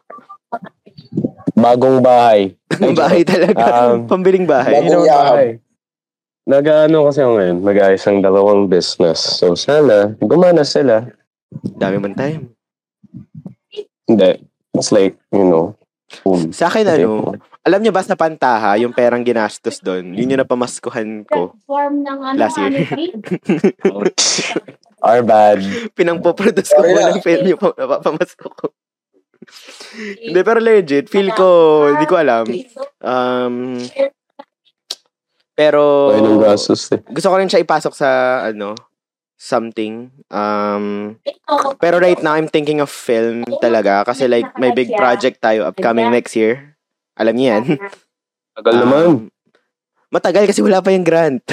Bagong 1.57 2.05
bahay. 2.05 2.53
bahay 3.01 3.25
talaga. 3.25 3.65
Um, 3.91 4.05
Pambiling 4.05 4.45
bahay. 4.45 4.77
Bagong 4.77 4.87
Bagong 4.87 5.09
yakap. 5.09 5.25
bahay. 5.33 5.51
Nag-ano 6.47 6.99
kasi 7.11 7.19
ako 7.19 7.33
ngayon, 7.35 7.57
mag-ayos 7.59 8.05
ng 8.07 8.23
dalawang 8.23 8.71
business. 8.71 9.19
So 9.19 9.59
sana, 9.59 10.15
gumana 10.21 10.63
sila. 10.63 11.11
Dami 11.75 11.99
man 11.99 12.15
time. 12.15 12.55
Hindi. 14.07 14.47
It's 14.71 14.95
like, 14.95 15.19
you 15.33 15.43
know, 15.43 15.75
boom. 16.23 16.55
Sa 16.55 16.71
akin, 16.71 16.87
ano, 16.87 17.35
alam 17.67 17.83
nyo 17.83 17.91
ba 17.91 18.05
sa 18.05 18.15
Pantaha, 18.15 18.79
yung 18.79 18.95
perang 18.95 19.27
ginastos 19.27 19.83
doon, 19.83 20.15
yun 20.15 20.31
yung 20.31 20.39
napamaskuhan 20.39 21.27
ko. 21.27 21.59
Form 21.67 22.07
ng 22.07 22.19
ano, 22.23 22.39
Last 22.39 22.63
year. 22.63 22.87
Our 25.03 25.23
bad. 25.23 25.59
Pinangpoproduce 25.93 26.71
ko 26.71 26.79
Sorry 26.79 26.95
po 26.95 27.01
na. 27.01 27.11
ng 27.11 27.23
film 27.23 27.45
yung 27.49 27.59
pam- 27.59 27.75
napapamasko 27.75 28.47
ko. 28.47 28.71
Hindi, 29.97 30.41
pero 30.43 30.59
legit, 30.61 31.07
feel 31.09 31.31
ko, 31.33 31.49
hindi 31.95 32.07
ko 32.07 32.15
alam. 32.19 32.45
Um, 33.01 33.79
pero, 35.57 36.13
Ay, 36.13 36.21
ng 36.21 36.43
gastos 36.45 36.93
eh. 36.93 37.01
gusto 37.09 37.33
ko 37.33 37.37
rin 37.41 37.49
siya 37.49 37.65
ipasok 37.65 37.95
sa, 37.97 38.09
ano, 38.45 38.77
something. 39.37 40.09
Um, 40.33 41.17
pero 41.81 42.01
right 42.01 42.21
now, 42.21 42.37
I'm 42.37 42.49
thinking 42.49 42.81
of 42.81 42.89
film 42.89 43.45
talaga. 43.61 44.05
Kasi 44.05 44.29
like, 44.29 44.49
may 44.57 44.73
big 44.73 44.93
project 44.93 45.41
tayo 45.41 45.69
upcoming 45.69 46.09
next 46.13 46.37
year. 46.37 46.77
Alam 47.17 47.35
niyo 47.37 47.47
yan. 47.57 47.65
Tagal 48.57 48.73
Um, 48.77 48.81
naman. 48.81 49.05
Matagal 50.13 50.49
kasi 50.49 50.61
wala 50.65 50.81
pa 50.81 50.93
yung 50.93 51.05
grant. 51.05 51.45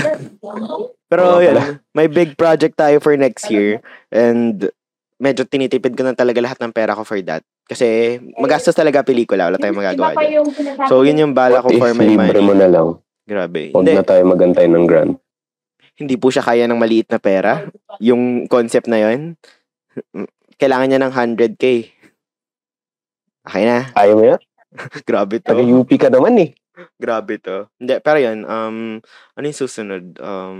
Pero 1.11 1.43
yun, 1.43 1.79
may 1.91 2.07
big 2.07 2.35
project 2.35 2.75
tayo 2.79 2.99
for 3.03 3.15
next 3.15 3.47
year. 3.51 3.79
And 4.11 4.71
medyo 5.23 5.47
tinitipid 5.47 5.95
ko 5.95 6.03
na 6.03 6.11
talaga 6.11 6.43
lahat 6.43 6.59
ng 6.59 6.75
pera 6.75 6.91
ko 6.91 7.07
for 7.07 7.15
that. 7.23 7.47
Kasi 7.63 8.19
magastos 8.35 8.75
talaga 8.75 9.07
pelikula. 9.07 9.47
Wala 9.47 9.55
tayong 9.55 9.79
magagawa 9.79 10.11
dyan. 10.19 10.43
So, 10.91 11.07
yun 11.07 11.23
yung 11.23 11.31
bala 11.31 11.63
ko 11.63 11.71
What 11.71 11.79
for 11.79 11.91
my 11.95 12.03
libre 12.03 12.43
money. 12.43 12.47
mo 12.51 12.53
na 12.59 12.67
lang? 12.67 12.87
Grabe. 13.23 13.71
Huwag 13.71 13.87
Hindi, 13.87 13.95
na 13.95 14.03
tayo 14.03 14.21
magantay 14.27 14.67
ng 14.67 14.83
grant. 14.83 15.15
hindi 15.93 16.17
po 16.17 16.33
siya 16.33 16.43
kaya 16.43 16.65
ng 16.67 16.75
maliit 16.75 17.07
na 17.07 17.21
pera. 17.23 17.69
Yung 18.03 18.49
concept 18.51 18.91
na 18.91 18.99
yun. 18.99 19.37
Kailangan 20.61 20.87
niya 20.91 20.99
ng 20.99 21.13
100k. 21.13 21.63
Okay 23.47 23.63
na. 23.63 23.93
Ayaw 23.95 24.15
mo 24.17 24.23
yan? 24.27 24.41
Grabe 25.07 25.39
to. 25.39 25.53
Taga-UP 25.53 25.91
ka 25.95 26.09
naman 26.09 26.35
eh. 26.41 26.49
Grabe 26.97 27.37
to. 27.37 27.69
Hindi, 27.77 28.01
pero 28.01 28.17
yun, 28.17 28.41
um, 28.43 28.97
ano 29.37 29.45
yung 29.45 29.59
susunod? 29.61 30.17
Um, 30.17 30.59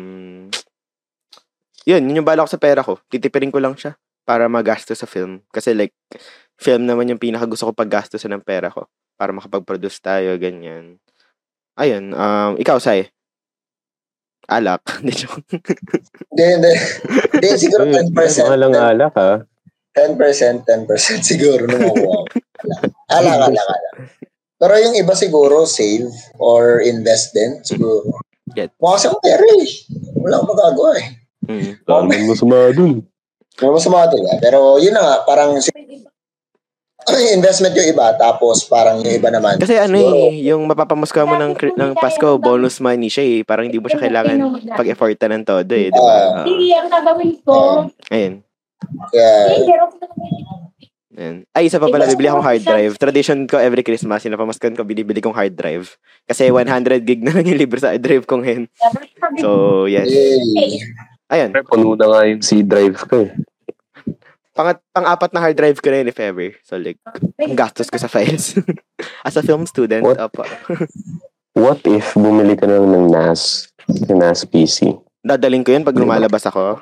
yun, 1.90 2.06
yun 2.06 2.22
yung 2.22 2.30
bala 2.30 2.46
ko 2.46 2.50
sa 2.54 2.62
pera 2.62 2.86
ko. 2.86 3.02
Titipirin 3.10 3.52
ko 3.52 3.58
lang 3.58 3.74
siya 3.74 3.98
para 4.24 4.48
magasto 4.48 4.96
sa 4.96 5.08
film. 5.08 5.44
Kasi 5.52 5.76
like, 5.76 5.96
film 6.60 6.88
naman 6.88 7.12
yung 7.12 7.22
pinaka 7.22 7.48
gusto 7.48 7.70
ko 7.70 7.72
paggastusan 7.76 8.32
ng 8.36 8.44
pera 8.44 8.72
ko 8.72 8.88
para 9.20 9.36
makapag-produce 9.36 10.00
tayo, 10.02 10.36
ganyan. 10.40 10.98
Ayun, 11.78 12.14
um, 12.14 12.54
ikaw, 12.58 12.78
Sai. 12.80 13.10
Alak. 14.52 14.84
Hindi. 15.00 15.24
Hindi, 16.36 16.72
hindi. 17.32 17.48
Siguro 17.56 17.88
10%. 17.88 18.12
Malang 18.52 18.76
alak 18.76 19.16
ha. 19.16 19.40
10%, 19.96 20.68
10% 20.68 21.24
siguro 21.32 21.64
nung. 21.64 21.96
Alak, 23.08 23.40
alak, 23.40 23.56
alak. 23.56 23.96
Pero 24.60 24.74
yung 24.84 24.96
iba 25.00 25.16
siguro, 25.16 25.64
save 25.64 26.12
or 26.40 26.84
invest 26.84 27.32
din, 27.32 27.64
siguro. 27.64 28.20
Get. 28.52 28.76
Mukha 28.84 29.00
akong 29.00 29.24
pera 29.24 29.44
eh. 29.44 29.70
Wala 30.20 30.34
akong 30.40 30.52
magagawa 30.52 30.92
eh. 31.00 31.08
Mm. 31.48 31.72
Dami 31.84 32.16
mo 32.28 32.34
sa 32.36 32.46
dun. 32.76 33.04
Wala 33.62 33.78
mo 33.78 33.80
sumato 33.82 34.16
nga. 34.18 34.34
Pero 34.42 34.82
yun 34.82 34.94
na 34.96 35.02
nga, 35.04 35.16
parang 35.28 35.54
investment 37.38 37.76
yung 37.76 37.90
iba, 37.94 38.16
tapos 38.16 38.64
parang 38.66 39.04
yung 39.04 39.16
iba 39.20 39.30
naman. 39.30 39.60
Kasi 39.60 39.76
ano 39.78 40.00
eh, 40.00 40.40
yung 40.48 40.64
mapapamuska 40.66 41.28
mo 41.28 41.36
ng, 41.36 41.54
ng 41.76 41.92
Pasko, 42.00 42.40
bonus 42.40 42.80
money 42.80 43.12
siya 43.12 43.26
eh. 43.28 43.38
Parang 43.44 43.68
hindi 43.68 43.78
mo 43.78 43.92
siya 43.92 44.02
kailangan 44.02 44.38
pag-effortan 44.74 45.38
ng 45.38 45.44
todo 45.46 45.74
eh. 45.76 45.92
Di 45.92 46.00
ba? 46.00 46.16
Ah. 46.16 46.46
Hindi, 46.48 46.72
ang 46.74 46.90
gagawin 46.90 47.32
ko. 47.44 47.58
Ayun. 48.10 48.34
kaya, 49.12 49.30
Hindi, 49.52 49.68
pero 49.70 49.86
Ayun. 51.14 51.46
Ay, 51.54 51.70
isa 51.70 51.78
pa 51.78 51.94
pala, 51.94 52.10
bibili 52.10 52.26
akong 52.26 52.42
hard 52.42 52.66
drive. 52.66 52.94
Tradition 52.98 53.46
ko 53.46 53.62
every 53.62 53.86
Christmas, 53.86 54.26
sinapamaskan 54.26 54.74
ko, 54.74 54.82
binibili 54.82 55.22
kong 55.22 55.38
hard 55.38 55.54
drive. 55.54 55.94
Kasi 56.26 56.50
100 56.50 57.06
gig 57.06 57.22
na 57.22 57.38
lang 57.38 57.46
yung 57.46 57.62
libre 57.62 57.78
sa 57.78 57.94
hard 57.94 58.02
drive 58.02 58.26
ko 58.26 58.42
ngayon. 58.42 58.66
So, 59.38 59.86
yes. 59.86 60.10
yay. 60.10 60.82
Ayun. 61.34 61.50
Pre, 61.50 61.66
puno 61.66 61.98
na 61.98 62.06
nga 62.06 62.22
yung 62.30 62.46
C 62.46 62.62
drive 62.62 63.02
ko 63.10 63.26
eh. 63.26 63.34
Pangat, 64.54 64.78
pang-apat 64.94 65.34
na 65.34 65.42
hard 65.42 65.58
drive 65.58 65.82
ko 65.82 65.90
na 65.90 66.06
yun, 66.06 66.14
if 66.14 66.20
ever. 66.22 66.54
So, 66.62 66.78
like, 66.78 67.02
ang 67.42 67.58
gastos 67.58 67.90
ko 67.90 67.98
sa 67.98 68.06
files. 68.06 68.54
As 69.26 69.34
a 69.34 69.42
film 69.42 69.66
student, 69.66 70.06
What? 70.06 70.22
opo. 70.22 70.46
What 71.58 71.82
if 71.90 72.14
bumili 72.14 72.54
ka 72.54 72.70
lang 72.70 72.86
ng 72.86 73.10
NAS, 73.10 73.70
yung 73.90 74.22
NAS 74.22 74.46
PC? 74.46 74.94
Dadaling 75.26 75.66
ko 75.66 75.74
yun 75.74 75.86
pag 75.86 75.98
lumalabas 75.98 76.46
ako. 76.46 76.82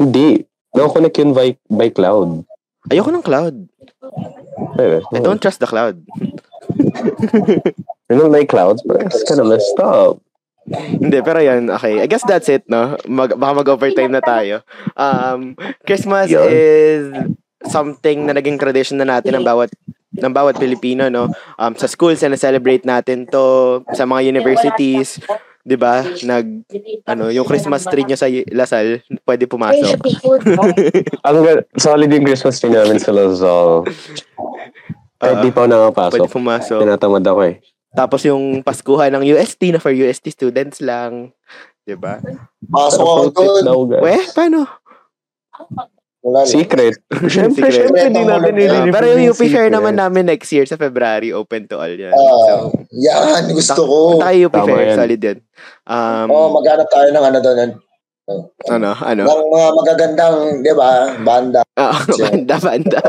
Hindi. 0.00 0.48
Nakakonect 0.72 1.16
yun 1.20 1.32
by, 1.36 1.56
by 1.68 1.88
cloud. 1.92 2.44
Ayoko 2.88 3.12
ng 3.12 3.24
cloud. 3.24 3.56
Eh, 4.80 5.00
I 5.00 5.20
don't 5.20 5.40
trust 5.40 5.60
the 5.60 5.68
cloud. 5.68 6.00
You 8.06 8.16
don't 8.16 8.32
like 8.32 8.48
clouds, 8.48 8.80
but 8.84 9.02
it's 9.02 9.24
kind 9.24 9.40
of 9.40 9.48
messed 9.48 9.80
up. 9.80 10.20
Hindi, 10.66 11.18
pero 11.22 11.38
yan, 11.38 11.70
okay. 11.70 12.02
I 12.02 12.06
guess 12.10 12.26
that's 12.26 12.50
it, 12.50 12.66
no? 12.66 12.98
Mag, 13.06 13.38
baka 13.38 13.52
mag-overtime 13.62 14.10
na 14.10 14.22
tayo. 14.22 14.66
Um, 14.98 15.54
Christmas 15.86 16.26
Yun. 16.26 16.42
is 16.50 17.02
something 17.70 18.26
na 18.26 18.34
naging 18.34 18.58
tradition 18.58 18.98
na 18.98 19.06
natin 19.06 19.38
ng 19.38 19.46
bawat 19.46 19.70
ng 20.16 20.32
bawat 20.32 20.58
Pilipino, 20.58 21.06
no? 21.06 21.30
Um, 21.60 21.76
sa 21.78 21.86
schools, 21.86 22.18
na 22.24 22.40
celebrate 22.40 22.82
natin 22.82 23.28
to. 23.30 23.80
Sa 23.94 24.08
mga 24.08 24.26
universities, 24.26 25.20
di 25.62 25.74
ba? 25.74 26.02
Nag, 26.02 26.66
ano, 27.04 27.28
yung 27.30 27.44
Christmas 27.44 27.84
tree 27.86 28.06
nyo 28.06 28.16
sa 28.16 28.30
Lasal, 28.30 29.02
pwede 29.26 29.50
pumasok. 29.50 29.98
Ang 31.26 31.36
solid 31.74 32.10
yung 32.10 32.26
Christmas 32.26 32.62
tree 32.62 32.72
namin 32.72 33.02
sa 33.02 33.10
Lazal. 33.10 33.82
Kahit 35.16 35.36
Ah, 35.40 35.40
di 35.40 35.48
pa 35.48 35.64
ako 35.64 35.68
Pwede 35.72 35.72
nakapasok. 35.72 36.28
pumasok. 36.28 36.80
Tinatamad 36.84 37.24
ako 37.24 37.40
eh. 37.48 37.54
Tapos 37.96 38.20
yung 38.22 38.60
Paskuhan 38.60 39.10
ng 39.16 39.24
UST 39.24 39.72
na 39.72 39.80
for 39.80 39.90
UST 39.90 40.28
students 40.28 40.84
lang. 40.84 41.32
Di 41.82 41.96
ba? 41.96 42.20
Pasok 42.68 43.02
ako 43.02 43.22
doon. 43.32 43.98
Weh, 44.04 44.22
paano? 44.36 44.68
Wala. 46.26 46.42
Secret. 46.42 46.98
Siyempre, 47.30 47.70
Secret. 47.70 47.86
siyempre, 47.86 48.02
di 48.10 48.22
natin 48.26 48.52
nililibre 48.58 48.90
pero 48.90 49.06
yung 49.14 49.30
UP 49.30 49.38
Fair 49.38 49.70
secret. 49.70 49.70
naman 49.70 49.94
namin 49.94 50.26
next 50.26 50.50
year 50.50 50.66
sa 50.66 50.74
February, 50.74 51.30
open 51.30 51.70
to 51.70 51.78
all 51.78 51.86
yan. 51.86 52.10
Ah, 52.10 52.18
so, 52.18 52.74
yan, 52.90 53.46
gusto 53.54 53.80
ko. 53.86 53.96
punta 54.18 54.34
kayo 54.34 54.50
UP 54.50 54.56
yan. 54.58 54.98
solid 54.98 55.20
yan. 55.22 55.38
Um, 55.86 56.26
Oo, 56.26 56.34
oh, 56.34 56.48
maghanap 56.58 56.90
tayo 56.90 57.08
ng 57.14 57.24
ano 57.30 57.38
doon. 57.38 57.70
Ano, 58.66 58.90
ano? 58.98 59.22
Ng 59.22 59.50
mga 59.54 59.68
magagandang, 59.72 60.36
di 60.60 60.72
ba, 60.74 61.14
banda. 61.22 61.60
Ah, 61.76 62.00
banda, 62.08 62.56
banda. 62.56 63.00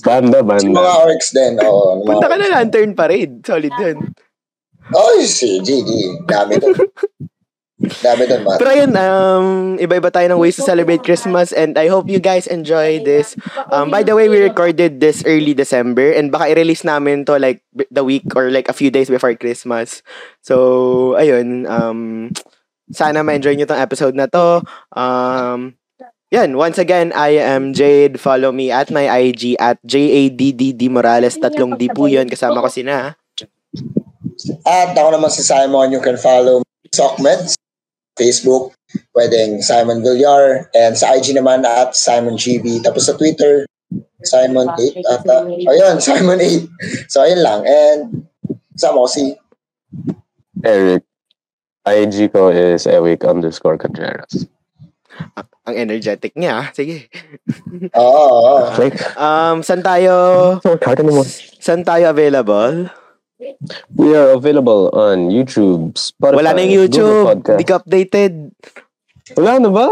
Banda, 0.00 0.38
Yung 0.40 0.48
banda. 0.48 0.80
mga 0.80 0.92
orcs 1.04 1.28
din. 1.36 1.52
Oo, 1.60 2.00
Punta 2.02 2.24
ka 2.24 2.40
na 2.40 2.48
Lantern 2.48 2.96
Parade, 2.96 3.44
solid 3.44 3.74
yun. 3.76 4.00
oh, 4.96 5.20
si 5.20 5.60
GD. 5.60 6.24
Dami 6.24 6.56
doon. 6.56 6.72
Dami 7.78 8.24
doon, 8.26 8.42
man. 8.42 8.56
Pero 8.58 8.70
ayun, 8.74 8.90
um, 8.96 9.46
iba-iba 9.78 10.10
tayo 10.10 10.26
ng 10.26 10.40
ways 10.40 10.56
to 10.56 10.66
celebrate 10.66 11.04
Christmas 11.04 11.52
and 11.54 11.78
I 11.78 11.86
hope 11.86 12.10
you 12.10 12.18
guys 12.18 12.48
enjoy 12.48 12.98
this. 13.04 13.36
Um, 13.70 13.92
by 13.92 14.02
the 14.02 14.16
way, 14.16 14.26
we 14.26 14.42
recorded 14.42 14.98
this 14.98 15.22
early 15.22 15.54
December 15.54 16.10
and 16.10 16.32
baka 16.32 16.50
i-release 16.50 16.82
namin 16.82 17.22
to 17.28 17.38
like 17.38 17.62
the 17.92 18.02
week 18.02 18.26
or 18.34 18.50
like 18.50 18.66
a 18.66 18.74
few 18.74 18.90
days 18.90 19.06
before 19.06 19.30
Christmas. 19.36 20.02
So, 20.42 21.14
ayun, 21.20 21.70
um, 21.70 22.32
sana 22.92 23.24
ma-enjoy 23.24 23.56
nyo 23.56 23.66
tong 23.68 23.80
episode 23.80 24.16
na 24.16 24.28
to. 24.28 24.64
Um, 24.92 25.78
yan, 26.28 26.60
once 26.60 26.76
again, 26.76 27.12
I 27.16 27.40
am 27.40 27.72
Jade. 27.72 28.20
Follow 28.20 28.52
me 28.52 28.68
at 28.68 28.92
my 28.92 29.08
IG 29.08 29.56
at 29.56 29.80
J-A-D-D-D 29.88 30.92
Morales. 30.92 31.40
Tatlong 31.40 31.80
D 31.80 31.88
po 31.88 32.04
yun. 32.04 32.28
Kasama 32.28 32.60
ko 32.60 32.68
sina. 32.68 33.16
At 34.68 34.92
ako 34.92 35.08
naman 35.16 35.32
si 35.32 35.40
Simon. 35.40 35.88
You 35.88 36.04
can 36.04 36.20
follow 36.20 36.60
Sockmeds, 36.92 37.56
Facebook, 38.12 38.76
pwedeng 39.16 39.64
Simon 39.64 40.04
Villar, 40.04 40.68
and 40.76 41.00
sa 41.00 41.16
IG 41.16 41.32
naman 41.32 41.64
at 41.64 41.96
Simon 41.96 42.36
GB. 42.36 42.84
Tapos 42.84 43.08
sa 43.08 43.16
Twitter, 43.16 43.64
Simon8 44.20 45.00
ata. 45.08 45.48
Ayun, 45.48 45.96
Simon8. 45.96 46.68
So, 47.08 47.24
ayun 47.24 47.40
lang. 47.40 47.60
And 47.64 48.28
sama 48.76 49.00
ko 49.00 49.08
si 49.08 49.32
Eric. 50.60 51.07
IG 51.86 52.32
ko 52.32 52.48
is 52.48 52.84
Ewik 52.84 53.22
underscore 53.22 53.78
Contreras. 53.78 54.46
Ang 55.66 55.76
energetic 55.76 56.34
niya. 56.34 56.62
ah. 56.62 56.66
Sige. 56.70 57.10
Oo, 57.98 58.26
oo. 58.30 58.56
Like, 58.78 58.98
Um, 59.14 59.60
saan 59.60 59.82
tayo, 59.82 60.14
saan 61.58 61.82
tayo 61.82 62.10
available? 62.10 62.86
We 63.94 64.14
are 64.18 64.34
available 64.34 64.90
on 64.90 65.30
YouTube, 65.30 65.94
Spotify, 65.94 66.42
Wala 66.42 66.50
na 66.54 66.60
yung 66.66 66.74
YouTube. 66.82 67.26
Hindi 67.38 67.66
ka 67.66 67.78
updated. 67.78 68.32
Wala 69.38 69.62
na 69.62 69.70
ba? 69.70 69.86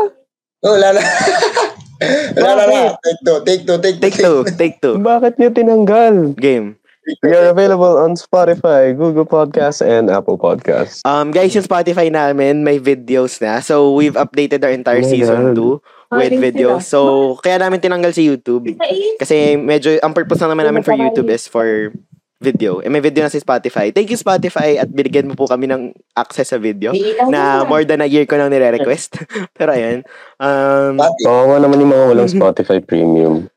Oh, 0.66 0.74
Wala 0.74 0.88
na. 0.94 1.02
Wala 2.42 2.52
na 2.52 2.64
na. 2.66 2.80
Take 2.98 3.20
two, 3.22 3.38
take 3.42 3.62
two, 3.62 3.78
take 3.78 3.96
two. 3.96 4.02
Take 4.02 4.18
two. 4.18 4.36
Take 4.58 4.76
two. 4.82 4.94
Bakit 4.98 5.38
niyo 5.38 5.50
tinanggal? 5.54 6.34
Game. 6.34 6.76
We 7.22 7.30
are 7.30 7.54
available 7.54 8.02
on 8.02 8.18
Spotify, 8.18 8.90
Google 8.90 9.26
Podcasts, 9.26 9.78
and 9.78 10.10
Apple 10.10 10.34
Podcasts. 10.34 11.06
Um, 11.06 11.30
guys, 11.30 11.54
yung 11.54 11.62
Spotify 11.62 12.10
namin, 12.10 12.66
may 12.66 12.82
videos 12.82 13.38
na. 13.38 13.62
So, 13.62 13.94
we've 13.94 14.18
updated 14.18 14.66
our 14.66 14.74
entire 14.74 15.06
Oh 15.06 15.10
season 15.10 15.54
God. 15.54 15.80
2 16.10 16.18
with 16.18 16.34
videos. 16.42 16.82
So, 16.90 17.38
kaya 17.42 17.62
namin 17.62 17.78
tinanggal 17.78 18.10
si 18.10 18.26
YouTube. 18.26 18.74
Kasi 19.22 19.54
medyo, 19.54 19.98
ang 20.02 20.14
purpose 20.14 20.42
lang 20.42 20.54
naman 20.54 20.66
namin 20.66 20.82
for 20.82 20.98
YouTube 20.98 21.30
is 21.30 21.46
for 21.46 21.94
video. 22.42 22.84
Eh, 22.84 22.90
may 22.92 23.00
video 23.00 23.24
na 23.24 23.32
si 23.32 23.40
Spotify. 23.40 23.88
Thank 23.94 24.12
you, 24.12 24.18
Spotify, 24.20 24.76
at 24.76 24.90
binigyan 24.92 25.30
mo 25.30 25.34
po 25.34 25.48
kami 25.48 25.70
ng 25.70 25.96
access 26.12 26.52
sa 26.52 26.60
video 26.60 26.92
na 27.32 27.64
more 27.64 27.86
than 27.86 28.04
a 28.04 28.08
year 28.08 28.28
ko 28.28 28.36
nang 28.36 28.52
nire-request. 28.52 29.24
Pero 29.56 29.72
ayan. 29.72 30.04
Um. 30.36 31.00
Oo 31.00 31.56
naman 31.56 31.80
yung 31.80 31.92
mga 31.94 32.04
walang 32.12 32.30
Spotify 32.36 32.78
Premium. 32.82 33.48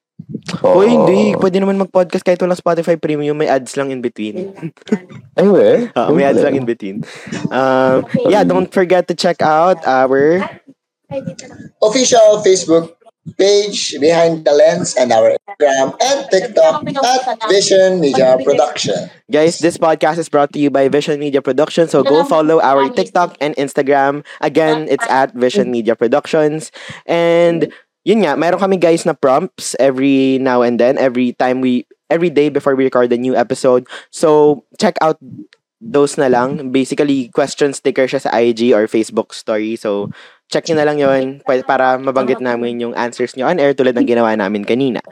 Oo. 0.61 0.81
Hoy, 0.81 0.87
hindi. 0.93 1.33
Pwede 1.37 1.57
naman 1.57 1.81
mag-podcast 1.81 2.21
kahit 2.21 2.37
walang 2.41 2.59
Spotify 2.59 2.93
Premium. 2.99 3.33
May 3.33 3.49
ads 3.49 3.73
lang 3.73 3.89
in 3.89 4.01
between. 4.01 4.53
Ay, 5.33 5.47
we? 5.49 5.69
Ah, 5.97 6.13
may 6.13 6.25
ads 6.25 6.45
lang 6.45 6.53
in 6.53 6.65
between. 6.69 7.01
Um, 7.49 8.05
yeah, 8.29 8.45
don't 8.45 8.69
forget 8.69 9.09
to 9.09 9.15
check 9.17 9.41
out 9.41 9.81
our 9.89 10.45
Official 11.81 12.45
Facebook 12.45 12.93
page, 13.37 13.97
Behind 13.99 14.45
the 14.45 14.53
Lens, 14.53 14.95
and 14.95 15.11
our 15.11 15.33
Instagram 15.33 15.97
and 16.01 16.19
TikTok 16.29 16.85
at 16.85 17.39
Vision 17.49 17.99
Media 17.99 18.37
Production. 18.41 19.09
Guys, 19.29 19.59
this 19.59 19.77
podcast 19.77 20.17
is 20.17 20.29
brought 20.29 20.53
to 20.53 20.59
you 20.59 20.69
by 20.69 20.87
Vision 20.89 21.19
Media 21.19 21.41
Production. 21.41 21.87
So 21.89 22.03
go 22.03 22.23
follow 22.23 22.61
our 22.61 22.89
TikTok 22.89 23.37
and 23.41 23.55
Instagram. 23.57 24.25
Again, 24.41 24.87
it's 24.89 25.05
at 25.09 25.33
Vision 25.33 25.69
Media 25.69 25.95
Productions. 25.95 26.71
And 27.05 27.73
yun 28.09 28.25
nga, 28.25 28.33
meron 28.33 28.57
kami 28.57 28.81
guys 28.81 29.05
na 29.05 29.13
prompts 29.13 29.77
every 29.77 30.41
now 30.41 30.65
and 30.65 30.81
then, 30.81 30.97
every 30.97 31.37
time 31.37 31.61
we, 31.61 31.85
every 32.09 32.33
day 32.33 32.49
before 32.49 32.73
we 32.73 32.89
record 32.89 33.13
a 33.13 33.21
new 33.21 33.37
episode. 33.37 33.85
So 34.09 34.65
check 34.81 34.97
out 34.97 35.21
those 35.77 36.17
na 36.17 36.25
lang. 36.25 36.73
Basically, 36.73 37.29
question 37.29 37.69
sticker 37.69 38.09
siya 38.09 38.25
sa 38.25 38.33
IG 38.33 38.73
or 38.73 38.89
Facebook 38.89 39.37
story. 39.37 39.77
So 39.77 40.09
check 40.49 40.65
nyo 40.65 40.81
na 40.81 40.85
lang 40.89 40.97
yon 40.97 41.45
para 41.69 42.01
mabanggit 42.01 42.41
namin 42.41 42.81
yung 42.81 42.97
answers 42.97 43.37
nyo 43.37 43.45
on 43.45 43.61
air 43.61 43.77
tulad 43.77 43.93
ng 43.93 44.09
ginawa 44.09 44.33
namin 44.33 44.65
kanina. 44.65 45.05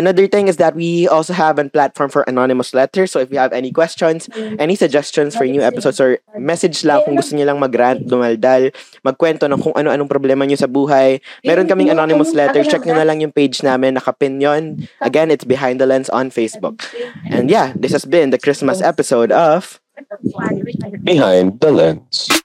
Another 0.00 0.24
thing 0.24 0.48
is 0.48 0.56
that 0.56 0.72
we 0.72 1.04
also 1.04 1.36
have 1.36 1.60
a 1.60 1.68
platform 1.68 2.08
for 2.08 2.24
anonymous 2.24 2.72
letters. 2.72 3.12
So 3.12 3.20
if 3.20 3.28
you 3.28 3.36
have 3.36 3.52
any 3.52 3.68
questions, 3.68 4.32
any 4.56 4.72
suggestions 4.72 5.36
for 5.36 5.44
new 5.44 5.60
episodes 5.60 6.00
or 6.00 6.16
message 6.40 6.80
lang 6.88 7.04
kung 7.04 7.20
gusto 7.20 7.36
niyo 7.36 7.52
lang 7.52 7.60
mag-rant, 7.60 8.08
dumaldal, 8.08 8.72
magkwento 9.04 9.44
ng 9.44 9.60
kung 9.60 9.76
ano-anong 9.76 10.08
problema 10.08 10.48
niyo 10.48 10.56
sa 10.56 10.72
buhay, 10.72 11.20
meron 11.44 11.68
kaming 11.68 11.92
anonymous 11.92 12.32
letter. 12.32 12.64
Check 12.64 12.88
nyo 12.88 12.96
na 12.96 13.04
lang 13.04 13.20
yung 13.20 13.36
page 13.36 13.60
namin, 13.60 14.00
nakapin 14.00 14.40
yun. 14.40 14.88
Again, 15.04 15.28
it's 15.28 15.44
Behind 15.44 15.76
the 15.76 15.84
Lens 15.84 16.08
on 16.08 16.32
Facebook. 16.32 16.80
And 17.28 17.52
yeah, 17.52 17.76
this 17.76 17.92
has 17.92 18.08
been 18.08 18.32
the 18.32 18.40
Christmas 18.40 18.80
episode 18.80 19.28
of 19.28 19.84
Behind 21.04 21.60
the 21.60 21.68
lens. 21.68 22.39